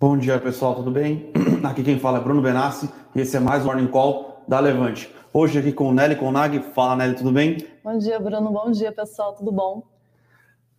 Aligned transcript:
Bom 0.00 0.18
dia, 0.18 0.40
pessoal, 0.40 0.74
tudo 0.74 0.90
bem? 0.90 1.30
Aqui 1.62 1.84
quem 1.84 2.00
fala 2.00 2.18
é 2.18 2.20
Bruno 2.20 2.42
Benassi 2.42 2.90
e 3.14 3.20
esse 3.20 3.36
é 3.36 3.40
mais 3.40 3.62
um 3.62 3.66
Morning 3.66 3.86
Call 3.86 4.42
da 4.46 4.58
Levante. 4.58 5.08
Hoje 5.32 5.58
aqui 5.58 5.72
com 5.72 5.88
o 5.88 5.92
Nelly 5.92 6.16
Conag. 6.16 6.60
Fala, 6.74 6.96
Nelly, 6.96 7.14
tudo 7.14 7.30
bem? 7.30 7.64
Bom 7.82 7.96
dia, 7.96 8.18
Bruno. 8.18 8.50
Bom 8.50 8.72
dia, 8.72 8.90
pessoal, 8.90 9.34
tudo 9.34 9.52
bom? 9.52 9.84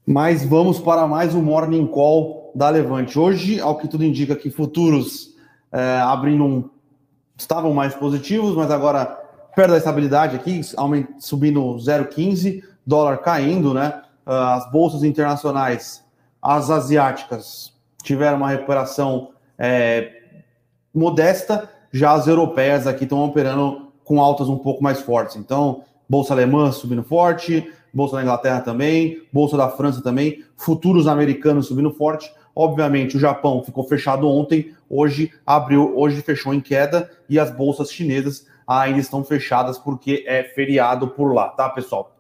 Mas 0.06 0.46
vamos 0.46 0.80
para 0.80 1.08
mais 1.08 1.34
um 1.34 1.42
Morning 1.42 1.88
Call 1.88 2.52
da 2.54 2.70
Levante. 2.70 3.18
Hoje, 3.18 3.60
ao 3.60 3.78
que 3.78 3.88
tudo 3.88 4.04
indica 4.04 4.36
que 4.36 4.52
futuros 4.52 5.34
é, 5.72 5.98
abrindo 6.00 6.44
um, 6.44 6.70
estavam 7.38 7.74
mais 7.74 7.96
positivos, 7.96 8.54
mas 8.54 8.70
agora 8.70 9.06
perto 9.56 9.72
da 9.72 9.78
estabilidade 9.78 10.36
aqui, 10.36 10.62
subindo 11.20 11.62
0,15, 11.78 12.62
dólar 12.86 13.20
caindo, 13.20 13.74
né? 13.74 14.02
Ah, 14.26 14.56
as 14.56 14.70
bolsas 14.72 15.04
internacionais, 15.04 16.04
as 16.42 16.70
asiáticas 16.70 17.75
tiveram 18.06 18.38
uma 18.38 18.50
recuperação 18.50 19.32
é, 19.58 20.22
modesta, 20.94 21.70
já 21.92 22.14
as 22.14 22.28
europeias 22.28 22.86
aqui 22.86 23.04
estão 23.04 23.26
operando 23.26 23.92
com 24.04 24.22
altas 24.22 24.48
um 24.48 24.58
pouco 24.58 24.84
mais 24.84 25.02
fortes. 25.02 25.36
Então, 25.36 25.84
bolsa 26.08 26.34
alemã 26.34 26.72
subindo 26.72 27.04
forte, 27.04 27.68
bolsa 27.92 28.16
da 28.16 28.22
Inglaterra 28.22 28.62
também, 28.62 29.24
bolsa 29.34 29.58
da 29.58 29.70
França 29.70 30.02
também, 30.02 30.44
futuros 30.56 31.08
americanos 31.08 31.68
subindo 31.68 31.92
forte. 31.92 32.32
Obviamente, 32.56 33.18
o 33.18 33.20
Japão 33.20 33.64
ficou 33.64 33.84
fechado 33.84 34.30
ontem, 34.30 34.74
hoje 34.90 35.32
abriu, 35.46 35.98
hoje 35.98 36.22
fechou 36.22 36.54
em 36.54 36.62
queda 36.62 37.10
e 37.28 37.40
as 37.40 37.50
bolsas 37.50 37.92
chinesas 37.92 38.46
ainda 38.68 39.00
estão 39.00 39.24
fechadas 39.24 39.78
porque 39.78 40.24
é 40.28 40.44
feriado 40.44 41.08
por 41.08 41.34
lá, 41.34 41.50
tá, 41.50 41.70
pessoal? 41.70 42.16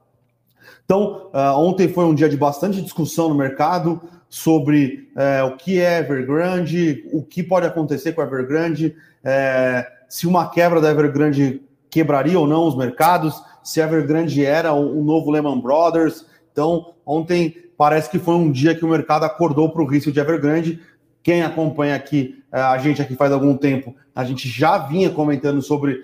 Então, 0.83 1.29
uh, 1.33 1.57
ontem 1.57 1.87
foi 1.87 2.05
um 2.05 2.13
dia 2.13 2.29
de 2.29 2.37
bastante 2.37 2.81
discussão 2.81 3.29
no 3.29 3.35
mercado 3.35 4.01
sobre 4.29 5.09
uh, 5.15 5.47
o 5.47 5.57
que 5.57 5.79
é 5.79 5.99
Evergrande, 5.99 7.05
o 7.11 7.23
que 7.23 7.43
pode 7.43 7.65
acontecer 7.65 8.13
com 8.13 8.21
a 8.21 8.25
Evergrande, 8.25 8.95
uh, 9.23 9.91
se 10.09 10.27
uma 10.27 10.49
quebra 10.49 10.81
da 10.81 10.91
Evergrande 10.91 11.61
quebraria 11.89 12.39
ou 12.39 12.47
não 12.47 12.67
os 12.67 12.75
mercados, 12.75 13.41
se 13.63 13.81
a 13.81 13.85
Evergrande 13.85 14.45
era 14.45 14.73
o, 14.73 15.03
novo 15.03 15.31
Lehman 15.31 15.59
Brothers. 15.59 16.25
Então, 16.51 16.93
ontem 17.05 17.55
parece 17.77 18.09
que 18.09 18.19
foi 18.19 18.35
um 18.35 18.51
dia 18.51 18.75
que 18.75 18.85
o 18.85 18.89
mercado 18.89 19.23
acordou 19.23 19.69
para 19.71 19.81
o 19.81 19.85
risco 19.85 20.11
de 20.11 20.19
Evergrande. 20.19 20.79
Quem 21.23 21.41
acompanha 21.41 21.95
aqui, 21.95 22.43
a 22.51 22.77
gente 22.77 23.01
aqui 23.01 23.15
faz 23.15 23.31
algum 23.31 23.57
tempo, 23.57 23.95
a 24.13 24.23
gente 24.23 24.47
já 24.47 24.77
vinha 24.77 25.09
comentando 25.09 25.61
sobre 25.61 26.03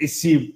esse 0.00 0.54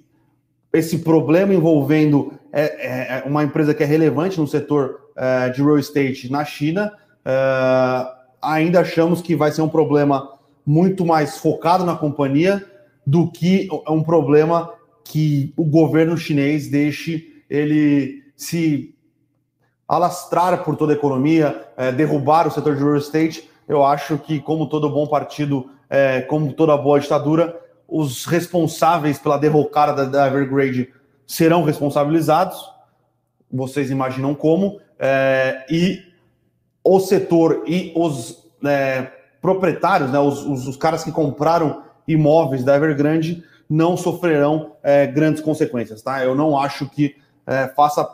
esse 0.71 0.99
problema 0.99 1.53
envolvendo 1.53 2.33
é, 2.51 2.61
é, 2.61 3.17
é, 3.19 3.23
uma 3.25 3.43
empresa 3.43 3.73
que 3.73 3.83
é 3.83 3.85
relevante 3.85 4.39
no 4.39 4.47
setor 4.47 5.08
é, 5.19 5.49
de 5.49 5.61
real 5.61 5.77
estate 5.77 6.31
na 6.31 6.45
China, 6.45 6.93
é, 7.25 8.07
ainda 8.41 8.79
achamos 8.79 9.21
que 9.21 9.35
vai 9.35 9.51
ser 9.51 9.61
um 9.61 9.67
problema 9.67 10.39
muito 10.65 11.05
mais 11.05 11.37
focado 11.37 11.83
na 11.83 11.93
companhia 11.93 12.65
do 13.05 13.29
que 13.29 13.67
um 13.89 14.01
problema 14.01 14.71
que 15.03 15.53
o 15.57 15.65
governo 15.65 16.17
chinês 16.17 16.69
deixe 16.69 17.43
ele 17.49 18.23
se 18.33 18.95
alastrar 19.85 20.63
por 20.63 20.77
toda 20.77 20.93
a 20.93 20.95
economia, 20.95 21.67
é, 21.75 21.91
derrubar 21.91 22.47
o 22.47 22.51
setor 22.51 22.77
de 22.77 22.83
real 22.83 22.95
estate. 22.95 23.49
Eu 23.67 23.83
acho 23.83 24.17
que, 24.17 24.39
como 24.39 24.69
todo 24.69 24.89
bom 24.89 25.05
partido, 25.05 25.69
como 26.27 26.53
toda 26.53 26.77
boa 26.77 26.99
ditadura, 26.99 27.59
os 27.87 28.25
responsáveis 28.25 29.19
pela 29.19 29.37
derrocada 29.37 30.05
da, 30.05 30.05
da 30.05 30.27
Evergrande 30.27 30.89
serão 31.25 31.63
responsabilizados, 31.63 32.57
vocês 33.51 33.89
imaginam 33.89 34.35
como, 34.35 34.79
é, 34.99 35.65
e 35.69 36.03
o 36.83 36.99
setor 36.99 37.63
e 37.65 37.93
os 37.95 38.45
é, 38.65 39.11
proprietários, 39.41 40.11
né, 40.11 40.19
os, 40.19 40.45
os, 40.45 40.67
os, 40.67 40.77
caras 40.77 41.03
que 41.03 41.11
compraram 41.11 41.83
imóveis 42.07 42.63
da 42.63 42.75
Evergrande 42.75 43.43
não 43.69 43.95
sofrerão 43.95 44.73
é, 44.83 45.07
grandes 45.07 45.41
consequências, 45.41 46.01
tá? 46.01 46.23
Eu 46.23 46.35
não 46.35 46.59
acho 46.59 46.89
que 46.89 47.15
é, 47.45 47.67
faça 47.67 48.07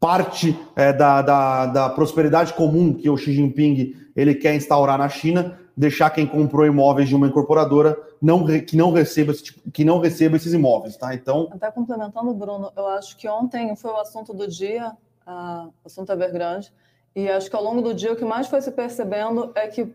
parte 0.00 0.58
é, 0.76 0.92
da, 0.92 1.22
da, 1.22 1.66
da 1.66 1.88
prosperidade 1.90 2.52
comum 2.52 2.92
que 2.92 3.08
o 3.08 3.16
Xi 3.16 3.32
Jinping 3.32 3.94
ele 4.14 4.34
quer 4.34 4.54
instaurar 4.54 4.98
na 4.98 5.08
China, 5.08 5.58
deixar 5.76 6.10
quem 6.10 6.26
comprou 6.26 6.66
imóveis 6.66 7.08
de 7.08 7.14
uma 7.14 7.28
incorporadora 7.28 7.96
não, 8.20 8.44
que 8.44 8.76
não 8.76 8.92
receba 8.92 9.32
tipo, 9.32 9.70
que 9.70 9.84
não 9.84 10.00
receba 10.00 10.36
esses 10.36 10.52
imóveis, 10.52 10.96
tá? 10.96 11.14
Então, 11.14 11.48
até 11.52 11.70
complementando, 11.70 12.34
Bruno, 12.34 12.72
eu 12.76 12.86
acho 12.88 13.16
que 13.16 13.28
ontem 13.28 13.74
foi 13.76 13.92
o 13.92 13.96
assunto 13.96 14.34
do 14.34 14.48
dia, 14.48 14.92
o 15.28 15.86
assunto 15.86 16.10
Evergrande, 16.10 16.72
e 17.14 17.28
acho 17.28 17.50
que 17.50 17.56
ao 17.56 17.62
longo 17.62 17.82
do 17.82 17.94
dia 17.94 18.12
o 18.12 18.16
que 18.16 18.24
mais 18.24 18.46
foi 18.46 18.60
se 18.60 18.70
percebendo 18.70 19.52
é 19.54 19.66
que 19.68 19.94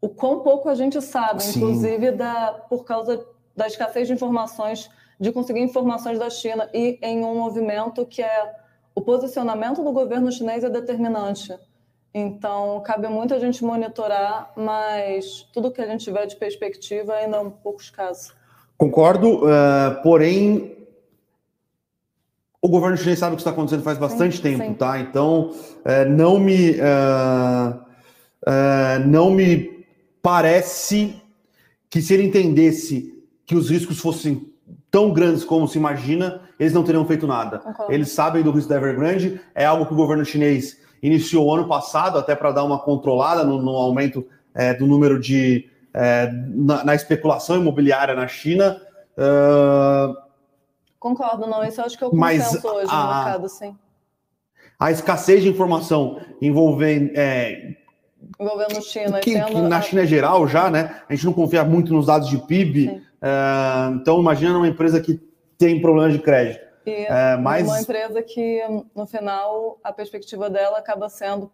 o 0.00 0.08
quão 0.08 0.40
pouco 0.40 0.68
a 0.68 0.74
gente 0.74 1.00
sabe, 1.02 1.42
Sim. 1.42 1.58
inclusive 1.58 2.12
da 2.12 2.52
por 2.68 2.84
causa 2.84 3.26
da 3.56 3.66
escassez 3.66 4.06
de 4.06 4.14
informações, 4.14 4.90
de 5.18 5.32
conseguir 5.32 5.60
informações 5.60 6.18
da 6.18 6.30
China 6.30 6.68
e 6.72 6.98
em 7.02 7.24
um 7.24 7.34
movimento 7.34 8.04
que 8.06 8.22
é 8.22 8.54
o 8.94 9.00
posicionamento 9.00 9.82
do 9.82 9.92
governo 9.92 10.30
chinês 10.30 10.64
é 10.64 10.70
determinante. 10.70 11.54
Então, 12.14 12.80
cabe 12.80 13.08
muito 13.08 13.34
a 13.34 13.38
gente 13.38 13.62
monitorar, 13.62 14.50
mas 14.56 15.46
tudo 15.52 15.70
que 15.70 15.82
a 15.82 15.86
gente 15.86 16.04
tiver 16.04 16.24
de 16.26 16.36
perspectiva 16.36 17.12
ainda 17.14 17.36
é 17.36 17.40
um 17.40 17.50
pouco 17.50 17.82
escasso. 17.82 18.34
Concordo, 18.78 19.44
uh, 19.44 20.02
porém, 20.02 20.75
o 22.66 22.68
governo 22.68 22.96
chinês 22.96 23.20
sabe 23.20 23.34
o 23.34 23.36
que 23.36 23.42
está 23.42 23.52
acontecendo 23.52 23.84
faz 23.84 23.96
bastante 23.96 24.38
sim, 24.38 24.42
tempo, 24.42 24.64
sim. 24.64 24.74
tá? 24.74 24.98
Então, 24.98 25.50
uh, 25.50 26.10
não 26.10 26.38
me. 26.38 26.72
Uh, 26.72 27.86
não 29.06 29.30
me 29.30 29.84
parece 30.22 31.20
que 31.88 32.02
se 32.02 32.14
ele 32.14 32.24
entendesse 32.24 33.12
que 33.44 33.54
os 33.56 33.70
riscos 33.70 33.98
fossem 33.98 34.52
tão 34.90 35.12
grandes 35.12 35.44
como 35.44 35.66
se 35.66 35.78
imagina, 35.78 36.40
eles 36.58 36.72
não 36.72 36.82
teriam 36.82 37.04
feito 37.06 37.26
nada. 37.26 37.60
Eles 37.88 38.10
sabem 38.10 38.42
do 38.42 38.50
risco 38.50 38.68
da 38.68 38.76
Evergrande, 38.76 39.40
é 39.54 39.64
algo 39.64 39.86
que 39.86 39.92
o 39.92 39.96
governo 39.96 40.24
chinês 40.24 40.78
iniciou 41.02 41.54
ano 41.54 41.68
passado, 41.68 42.18
até 42.18 42.34
para 42.34 42.52
dar 42.52 42.64
uma 42.64 42.78
controlada 42.78 43.44
no, 43.44 43.60
no 43.60 43.70
aumento 43.70 44.26
é, 44.54 44.74
do 44.74 44.86
número 44.86 45.20
de. 45.20 45.68
É, 45.94 46.30
na, 46.32 46.84
na, 46.84 46.94
especulação 46.94 47.56
imobiliária 47.56 48.14
na 48.14 48.26
China. 48.28 48.80
Uh... 49.16 50.25
Concordo, 51.06 51.46
não. 51.46 51.62
Isso 51.62 51.80
eu 51.80 51.84
acho 51.84 51.96
que 51.96 52.02
é 52.02 52.06
o 52.08 52.10
consenso 52.10 52.66
hoje 52.66 52.90
a, 52.90 52.96
no 52.96 53.14
mercado, 53.14 53.48
sim. 53.48 53.76
A 54.76 54.90
escassez 54.90 55.40
de 55.40 55.48
informação 55.48 56.20
envolvendo. 56.42 57.12
É, 57.14 57.76
envolvendo 58.40 58.82
China. 58.82 59.20
Que, 59.20 59.40
que 59.40 59.54
na 59.60 59.80
China 59.80 60.02
é 60.02 60.06
geral 60.06 60.48
já, 60.48 60.68
né? 60.68 61.00
A 61.08 61.14
gente 61.14 61.26
não 61.26 61.32
confia 61.32 61.64
muito 61.64 61.92
nos 61.94 62.06
dados 62.06 62.28
de 62.28 62.38
PIB. 62.38 63.00
É, 63.22 63.92
então, 63.94 64.18
imagina 64.18 64.58
uma 64.58 64.66
empresa 64.66 65.00
que 65.00 65.20
tem 65.56 65.80
problemas 65.80 66.12
de 66.12 66.18
crédito. 66.18 66.66
E 66.84 67.06
é, 67.08 67.36
mas... 67.36 67.68
uma 67.68 67.80
empresa 67.80 68.20
que, 68.20 68.60
no 68.92 69.06
final, 69.06 69.78
a 69.84 69.92
perspectiva 69.92 70.50
dela 70.50 70.78
acaba 70.78 71.08
sendo 71.08 71.52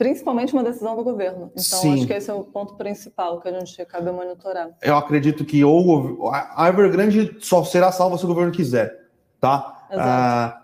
principalmente 0.00 0.54
uma 0.54 0.64
decisão 0.64 0.96
do 0.96 1.04
governo. 1.04 1.52
Então, 1.52 1.62
Sim. 1.62 1.92
acho 1.92 2.06
que 2.06 2.12
esse 2.14 2.30
é 2.30 2.32
o 2.32 2.42
ponto 2.42 2.74
principal 2.74 3.38
que 3.38 3.48
a 3.50 3.52
gente 3.52 3.84
cabe 3.84 4.10
monitorar. 4.10 4.70
Eu 4.80 4.96
acredito 4.96 5.44
que 5.44 5.62
ou 5.62 6.32
a 6.32 6.66
Evergrande 6.70 7.36
só 7.40 7.62
será 7.64 7.92
salva 7.92 8.16
se 8.16 8.24
o 8.24 8.26
governo 8.26 8.50
quiser, 8.50 9.08
tá? 9.38 9.86
Ah, 9.92 10.62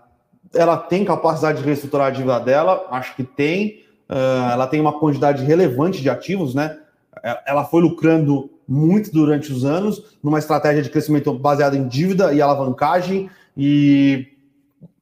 ela 0.55 0.75
tem 0.75 1.05
capacidade 1.05 1.59
de 1.59 1.63
reestruturar 1.63 2.07
a 2.07 2.09
dívida 2.09 2.39
dela, 2.39 2.87
acho 2.89 3.15
que 3.15 3.23
tem. 3.23 3.83
Ah, 4.09 4.49
ela 4.53 4.65
tem 4.65 4.81
uma 4.81 4.97
quantidade 4.97 5.43
relevante 5.43 6.01
de 6.01 6.09
ativos, 6.09 6.55
né? 6.55 6.75
É, 7.23 7.39
ela 7.45 7.63
foi 7.63 7.83
lucrando 7.83 8.49
muito 8.67 9.11
durante 9.11 9.53
os 9.53 9.63
anos, 9.63 10.17
numa 10.23 10.39
estratégia 10.39 10.81
de 10.81 10.89
crescimento 10.89 11.31
baseada 11.31 11.77
em 11.77 11.87
dívida 11.87 12.33
e 12.33 12.41
alavancagem 12.41 13.29
e 13.55 14.35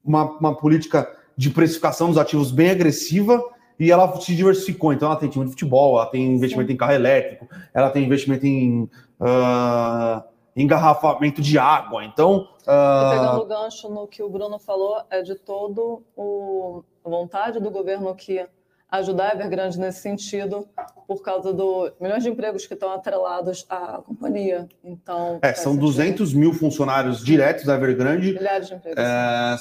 uma, 0.03 0.23
uma 0.23 0.57
política 0.57 1.09
de 1.37 1.49
precificação 1.51 2.09
dos 2.09 2.17
ativos 2.17 2.51
bem 2.51 2.69
agressiva 2.69 3.41
e 3.79 3.91
ela 3.91 4.19
se 4.19 4.35
diversificou. 4.35 4.93
Então, 4.93 5.09
ela 5.09 5.17
tem 5.17 5.29
time 5.29 5.45
de 5.45 5.51
futebol, 5.51 5.97
ela 5.97 6.07
tem 6.07 6.25
investimento 6.25 6.67
Sim. 6.67 6.73
em 6.73 6.77
carro 6.77 6.93
elétrico, 6.93 7.47
ela 7.73 7.89
tem 7.89 8.03
investimento 8.03 8.45
em 8.45 8.83
uh, 9.19 10.23
engarrafamento 10.55 11.41
de 11.41 11.57
água. 11.57 12.03
Então. 12.03 12.47
Uh... 12.61 13.09
pegando 13.11 13.41
o 13.41 13.45
gancho 13.45 13.89
no 13.89 14.07
que 14.07 14.23
o 14.23 14.29
Bruno 14.29 14.57
falou, 14.57 15.01
é 15.09 15.21
de 15.21 15.35
todo 15.35 16.03
o, 16.15 16.83
a 17.03 17.09
vontade 17.09 17.59
do 17.59 17.69
governo 17.69 18.13
que 18.15 18.45
ajudar 18.89 19.31
a 19.31 19.33
Evergrande 19.33 19.79
nesse 19.79 19.99
sentido, 19.99 20.67
por 21.07 21.21
causa 21.21 21.53
do 21.53 21.91
milhões 21.99 22.23
de 22.23 22.29
empregos 22.29 22.65
que 22.65 22.73
estão 22.73 22.91
atrelados 22.91 23.65
à 23.69 23.99
companhia. 24.05 24.67
Então, 24.83 25.39
é, 25.41 25.53
são 25.53 25.73
sentido. 25.73 25.87
200 25.87 26.33
mil 26.33 26.53
funcionários 26.53 27.23
diretos 27.23 27.65
da 27.65 27.75
Evergrande. 27.75 28.33
Milhares 28.33 28.67
de 28.67 28.75
empregos. 28.75 29.03
É, 29.03 29.55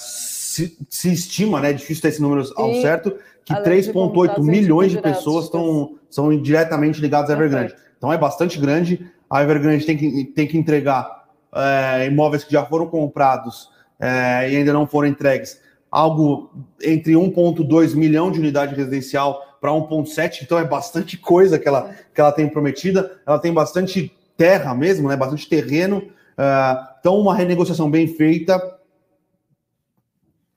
se, 0.54 0.78
se, 0.88 1.12
estima, 1.12 1.60
né, 1.60 1.70
é 1.70 1.72
difícil 1.72 2.02
ter 2.02 2.08
esse 2.08 2.22
número 2.22 2.44
ao 2.56 2.70
e, 2.70 2.80
certo, 2.80 3.16
que 3.44 3.52
3,8 3.52 4.40
milhões 4.40 4.92
de 4.92 5.00
pessoas 5.00 5.46
estão, 5.46 5.96
são 6.08 6.40
diretamente 6.40 7.00
ligadas 7.00 7.30
à 7.30 7.32
Evergrande. 7.34 7.74
Então 7.98 8.12
é 8.12 8.16
bastante 8.16 8.58
grande. 8.58 9.06
A 9.28 9.42
Evergrande 9.42 9.84
tem 9.84 9.96
que, 9.96 10.24
tem 10.26 10.46
que 10.46 10.56
entregar 10.56 11.24
é, 11.52 12.06
imóveis 12.06 12.44
que 12.44 12.52
já 12.52 12.64
foram 12.64 12.86
comprados 12.86 13.68
é, 13.98 14.50
e 14.50 14.56
ainda 14.56 14.72
não 14.72 14.86
foram 14.86 15.08
entregues 15.08 15.60
algo 15.94 16.50
entre 16.82 17.12
1,2 17.12 17.94
milhão 17.94 18.28
de 18.28 18.40
unidade 18.40 18.74
residencial 18.74 19.40
para 19.60 19.70
1,7, 19.70 20.42
então 20.42 20.58
é 20.58 20.64
bastante 20.64 21.16
coisa 21.16 21.56
que 21.56 21.68
ela, 21.68 21.94
que 22.12 22.20
ela 22.20 22.32
tem 22.32 22.48
prometida. 22.48 23.12
Ela 23.24 23.38
tem 23.38 23.52
bastante 23.52 24.12
terra 24.36 24.74
mesmo, 24.74 25.08
né? 25.08 25.16
Bastante 25.16 25.48
terreno. 25.48 25.98
Uh, 25.98 26.84
então, 26.98 27.16
uma 27.16 27.32
renegociação 27.32 27.88
bem 27.88 28.08
feita. 28.08 28.60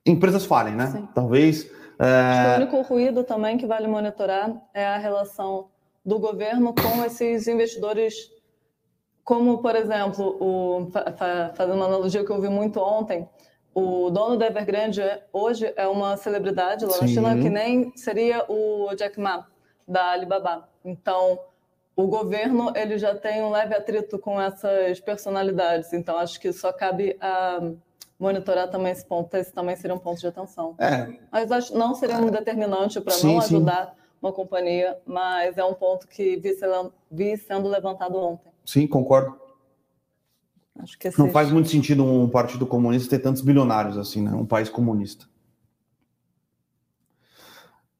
Empresas 0.08 0.46
falem, 0.46 0.76
né? 0.76 0.88
Sim. 0.88 1.08
Talvez. 1.14 1.70
É... 2.00 2.54
o 2.54 2.62
único 2.62 2.82
ruído 2.82 3.24
também 3.24 3.58
que 3.58 3.66
vale 3.66 3.88
monitorar 3.88 4.54
é 4.74 4.86
a 4.86 4.98
relação 4.98 5.70
do 6.06 6.20
governo 6.20 6.74
com 6.74 7.04
esses 7.04 7.48
investidores, 7.48 8.32
como, 9.24 9.58
por 9.58 9.76
exemplo, 9.76 10.38
o, 10.40 10.90
fazendo 11.56 11.76
uma 11.76 11.86
analogia 11.86 12.24
que 12.24 12.32
eu 12.32 12.40
vi 12.40 12.48
muito 12.48 12.80
ontem, 12.80 13.28
o 13.74 14.10
dono 14.10 14.38
da 14.38 14.48
Evergrande 14.48 15.02
hoje 15.32 15.72
é 15.76 15.88
uma 15.88 16.18
celebridade 16.18 16.86
lá 16.86 16.94
Sim. 16.94 17.02
na 17.02 17.08
China, 17.08 17.42
que 17.42 17.50
nem 17.50 17.96
seria 17.96 18.46
o 18.48 18.94
Jack 18.96 19.20
Ma, 19.20 19.46
da 19.88 20.12
Alibaba. 20.12 20.68
Então, 20.84 21.38
o 21.96 22.08
governo 22.08 22.72
ele 22.76 22.98
já 22.98 23.14
tem 23.14 23.42
um 23.44 23.52
leve 23.52 23.76
atrito 23.76 24.18
com 24.18 24.40
essas 24.40 25.00
personalidades. 25.00 25.94
Então, 25.94 26.18
acho 26.18 26.40
que 26.40 26.54
só 26.54 26.72
cabe 26.72 27.18
a 27.20 27.60
monitorar 28.20 28.70
também 28.70 28.92
esse 28.92 29.06
ponto. 29.06 29.34
Esse 29.36 29.52
também 29.52 29.76
seria 29.76 29.96
um 29.96 30.00
ponto 30.00 30.20
de 30.20 30.28
atenção. 30.28 30.76
É. 30.80 31.08
Mas 31.32 31.52
acho 31.52 31.78
não 31.78 31.96
seria 31.96 32.18
um 32.18 32.30
determinante 32.30 33.00
para 33.00 33.16
não 33.24 33.40
ajudar 33.40 33.88
sim. 33.88 33.92
uma 34.22 34.34
companhia, 34.34 34.98
mas 35.06 35.58
é 35.58 35.64
um 35.64 35.74
ponto 35.74 36.08
que 36.08 36.38
vi, 36.38 36.56
vi 37.12 37.38
sendo 37.38 37.68
levantado 37.68 38.18
ontem. 38.18 38.52
Sim, 38.66 38.88
concordo. 38.88 39.40
Acho 40.80 40.98
que 40.98 41.10
Não 41.18 41.32
faz 41.32 41.52
muito 41.52 41.70
sentido 41.70 42.04
um 42.04 42.30
partido 42.30 42.66
comunista 42.66 43.10
ter 43.10 43.22
tantos 43.22 43.42
bilionários 43.42 43.98
assim, 43.98 44.22
né? 44.22 44.32
Um 44.32 44.46
país 44.46 44.70
comunista. 44.70 45.26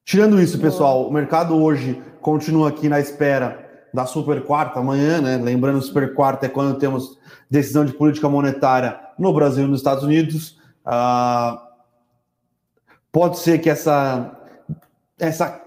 Tirando 0.04 0.40
isso, 0.40 0.58
pessoal, 0.58 1.06
o 1.06 1.12
mercado 1.12 1.56
hoje 1.56 2.02
continua 2.20 2.68
aqui 2.68 2.88
na 2.88 3.00
espera 3.00 3.88
da 3.92 4.06
super 4.06 4.44
quarta 4.44 4.78
amanhã, 4.78 5.20
né? 5.20 5.36
Lembrando, 5.36 5.82
super 5.82 6.14
quarta 6.14 6.46
é 6.46 6.48
quando 6.48 6.78
temos 6.78 7.18
decisão 7.50 7.84
de 7.84 7.92
política 7.92 8.28
monetária 8.28 9.07
no 9.18 9.32
Brasil 9.32 9.64
e 9.64 9.68
nos 9.68 9.80
Estados 9.80 10.04
Unidos. 10.04 10.58
Ah, 10.84 11.66
pode 13.12 13.38
ser 13.38 13.58
que 13.58 13.68
essa, 13.68 14.38
essa 15.18 15.62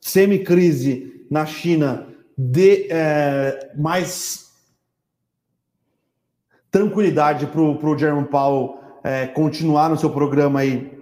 semi-crise 0.00 1.26
na 1.30 1.46
China 1.46 2.06
dê 2.36 2.88
é, 2.90 3.72
mais 3.76 4.52
tranquilidade 6.70 7.46
para 7.46 7.60
o 7.60 7.98
Jerome 7.98 8.26
Powell 8.26 8.78
é, 9.02 9.26
continuar 9.26 9.88
no 9.88 9.96
seu 9.96 10.10
programa 10.10 10.60
aí 10.60 10.92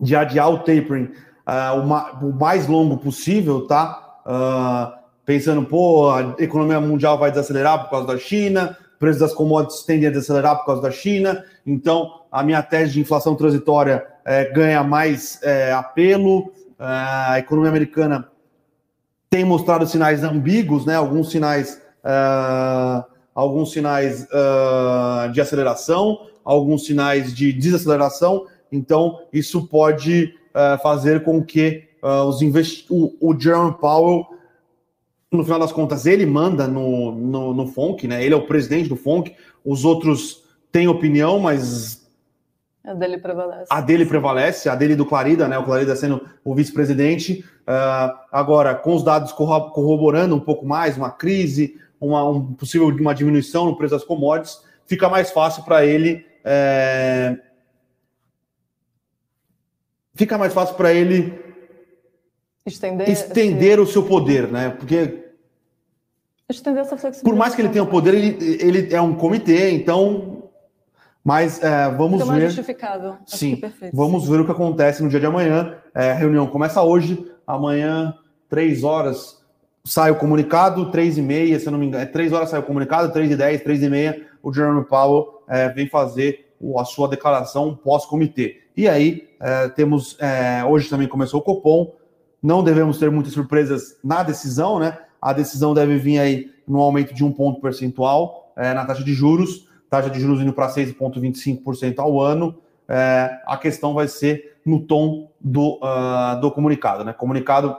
de 0.00 0.16
adiar 0.16 0.50
o 0.50 0.58
tapering 0.58 1.12
uh, 1.46 1.78
o, 1.78 1.86
ma 1.86 2.12
o, 2.20 2.32
mais 2.32 2.66
longo 2.66 2.98
possível, 2.98 3.66
tá? 3.66 4.20
Uh, 4.26 5.02
pensando, 5.24 5.64
pô, 5.64 6.10
a 6.10 6.34
economia 6.38 6.80
mundial 6.80 7.18
vai 7.18 7.30
desacelerar 7.30 7.84
por 7.84 7.90
causa 7.90 8.06
da 8.08 8.18
China, 8.18 8.76
preços 9.02 9.18
das 9.18 9.34
commodities 9.34 9.82
tendem 9.82 10.06
a 10.06 10.12
desacelerar 10.12 10.58
por 10.58 10.66
causa 10.66 10.82
da 10.82 10.92
China, 10.92 11.44
então 11.66 12.20
a 12.30 12.44
minha 12.44 12.62
tese 12.62 12.92
de 12.92 13.00
inflação 13.00 13.34
transitória 13.34 14.06
é, 14.24 14.44
ganha 14.52 14.84
mais 14.84 15.40
é, 15.42 15.72
apelo, 15.72 16.52
é, 16.78 16.84
a 16.84 17.38
economia 17.40 17.68
americana 17.68 18.28
tem 19.28 19.44
mostrado 19.44 19.84
sinais 19.88 20.22
ambíguos, 20.22 20.86
né? 20.86 20.94
Alguns 20.94 21.32
sinais 21.32 21.82
uh, 22.04 23.02
alguns 23.34 23.72
sinais 23.72 24.24
uh, 24.24 25.32
de 25.32 25.40
aceleração, 25.40 26.28
alguns 26.44 26.84
sinais 26.84 27.34
de 27.34 27.52
desaceleração. 27.52 28.46
Então, 28.70 29.22
isso 29.32 29.66
pode 29.66 30.34
fazer 30.82 31.24
com 31.24 31.42
que 31.42 31.88
os 32.02 32.42
o, 32.90 33.14
o 33.20 33.40
Jerome 33.40 33.74
Powell, 33.80 34.26
no 35.32 35.44
final 35.44 35.58
das 35.58 35.72
contas, 35.72 36.06
ele 36.06 36.26
manda 36.26 36.68
no, 36.68 37.12
no, 37.12 37.54
no 37.54 37.66
FONC, 37.66 38.06
né? 38.06 38.24
ele 38.24 38.34
é 38.34 38.36
o 38.36 38.46
presidente 38.46 38.88
do 38.88 38.96
FONC, 38.96 39.34
os 39.64 39.84
outros 39.84 40.44
têm 40.70 40.88
opinião, 40.88 41.38
mas 41.38 42.02
a 42.84 42.94
dele 42.94 43.18
prevalece. 43.18 43.66
A 43.70 43.80
dele 43.80 44.04
prevalece, 44.04 44.68
a 44.68 44.74
dele 44.74 44.96
do 44.96 45.06
Clarida, 45.06 45.46
né? 45.46 45.56
O 45.56 45.64
Clarida 45.64 45.94
sendo 45.94 46.28
o 46.44 46.52
vice-presidente. 46.52 47.44
Uh, 47.60 48.18
agora, 48.32 48.74
com 48.74 48.96
os 48.96 49.04
dados 49.04 49.30
corroborando 49.30 50.34
um 50.34 50.40
pouco 50.40 50.66
mais, 50.66 50.96
uma 50.96 51.10
crise, 51.10 51.78
uma 52.00 52.28
um 52.28 52.52
possível 52.54 52.88
uma 52.88 53.14
diminuição 53.14 53.66
no 53.66 53.76
preço 53.76 53.94
das 53.94 54.02
commodities, 54.02 54.60
fica 54.84 55.08
mais 55.08 55.30
fácil 55.30 55.62
para 55.62 55.86
ele. 55.86 56.26
É... 56.44 57.38
Fica 60.14 60.36
mais 60.36 60.52
fácil 60.52 60.74
para 60.74 60.92
ele 60.92 61.40
estender, 62.66 63.08
estender 63.08 63.78
esse... 63.78 63.80
o 63.80 63.86
seu 63.86 64.02
poder, 64.02 64.48
né? 64.48 64.70
Porque 64.70 65.21
estender 66.48 66.82
essa 66.82 66.96
flexibilidade. 66.96 67.24
Por 67.24 67.36
mais 67.36 67.54
que 67.54 67.62
ele 67.62 67.68
tenha 67.68 67.84
o 67.84 67.86
poder, 67.86 68.14
ele, 68.14 68.36
ele 68.60 68.94
é 68.94 69.00
um 69.00 69.14
comitê, 69.14 69.70
então. 69.70 70.50
Mas 71.24 71.62
é, 71.62 71.88
vamos 71.90 72.20
Fica 72.22 72.34
ver. 72.34 72.46
justificável. 72.46 73.16
Sim. 73.26 73.60
Vamos 73.92 74.28
ver 74.28 74.40
o 74.40 74.44
que 74.44 74.50
acontece 74.50 75.02
no 75.02 75.08
dia 75.08 75.20
de 75.20 75.26
amanhã. 75.26 75.76
É, 75.94 76.10
a 76.10 76.14
reunião 76.14 76.48
começa 76.48 76.82
hoje, 76.82 77.30
amanhã, 77.46 78.12
três 78.48 78.82
horas 78.82 79.42
sai 79.84 80.10
o 80.10 80.16
comunicado, 80.16 80.90
3 80.90 81.18
e 81.18 81.22
meia, 81.22 81.58
se 81.58 81.66
eu 81.66 81.72
não 81.72 81.78
me 81.78 81.86
engano, 81.86 82.04
é 82.04 82.06
3 82.06 82.32
horas 82.32 82.50
sai 82.50 82.60
o 82.60 82.62
comunicado, 82.62 83.12
3 83.12 83.32
e 83.32 83.36
10, 83.36 83.62
3 83.62 83.82
e 83.82 83.88
meia, 83.88 84.26
o 84.42 84.52
Jerome 84.52 84.84
Powell 84.84 85.42
é, 85.48 85.68
vem 85.68 85.88
fazer 85.88 86.46
a 86.78 86.84
sua 86.84 87.08
declaração 87.08 87.74
pós-comitê. 87.74 88.60
E 88.76 88.88
aí, 88.88 89.28
é, 89.40 89.68
temos, 89.68 90.16
é, 90.20 90.64
hoje 90.64 90.88
também 90.88 91.08
começou 91.08 91.40
o 91.40 91.42
Copom, 91.42 91.94
não 92.42 92.62
devemos 92.62 92.98
ter 92.98 93.10
muitas 93.10 93.32
surpresas 93.32 93.96
na 94.02 94.22
decisão, 94.22 94.78
né? 94.78 94.98
A 95.22 95.32
decisão 95.32 95.72
deve 95.72 95.96
vir 95.96 96.18
aí 96.18 96.50
no 96.66 96.80
aumento 96.80 97.14
de 97.14 97.24
um 97.24 97.30
ponto 97.32 97.60
percentual 97.60 98.52
é, 98.56 98.74
na 98.74 98.84
taxa 98.84 99.04
de 99.04 99.14
juros, 99.14 99.68
taxa 99.88 100.10
de 100.10 100.20
juros 100.20 100.42
indo 100.42 100.52
para 100.52 100.68
6,25% 100.68 102.00
ao 102.00 102.20
ano. 102.20 102.58
É, 102.88 103.40
a 103.46 103.56
questão 103.56 103.94
vai 103.94 104.08
ser 104.08 104.58
no 104.66 104.80
tom 104.80 105.30
do, 105.40 105.78
uh, 105.82 106.40
do 106.40 106.50
comunicado, 106.50 107.04
né? 107.04 107.12
Comunicado 107.12 107.76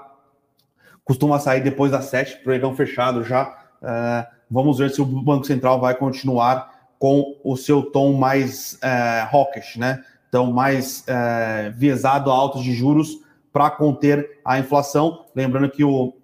costuma 1.04 1.40
sair 1.40 1.62
depois 1.62 1.92
das 1.92 2.06
sete, 2.06 2.38
pregão 2.44 2.76
fechado 2.76 3.24
já. 3.24 3.58
É, 3.82 4.28
vamos 4.50 4.78
ver 4.78 4.90
se 4.90 5.02
o 5.02 5.06
Banco 5.06 5.46
Central 5.46 5.80
vai 5.80 5.96
continuar 5.96 6.72
com 6.98 7.38
o 7.44 7.58
seu 7.58 7.84
tom 7.84 8.14
mais 8.14 8.80
é, 8.82 9.28
hawkish, 9.32 9.78
né? 9.78 10.04
Então, 10.30 10.52
mais 10.52 11.04
é, 11.08 11.72
viesado 11.76 12.32
a 12.32 12.34
altos 12.34 12.64
de 12.64 12.74
juros 12.74 13.20
para 13.52 13.70
conter 13.70 14.40
a 14.44 14.58
inflação. 14.58 15.26
Lembrando 15.36 15.70
que 15.70 15.84
o, 15.84 16.16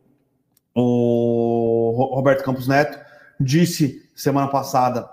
o 0.82 2.10
Roberto 2.14 2.44
Campos 2.44 2.68
Neto 2.68 3.00
disse 3.40 4.08
semana 4.16 4.48
passada 4.48 5.10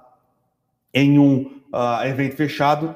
em 0.92 1.18
um 1.18 1.60
uh, 1.72 2.04
evento 2.04 2.36
fechado 2.36 2.94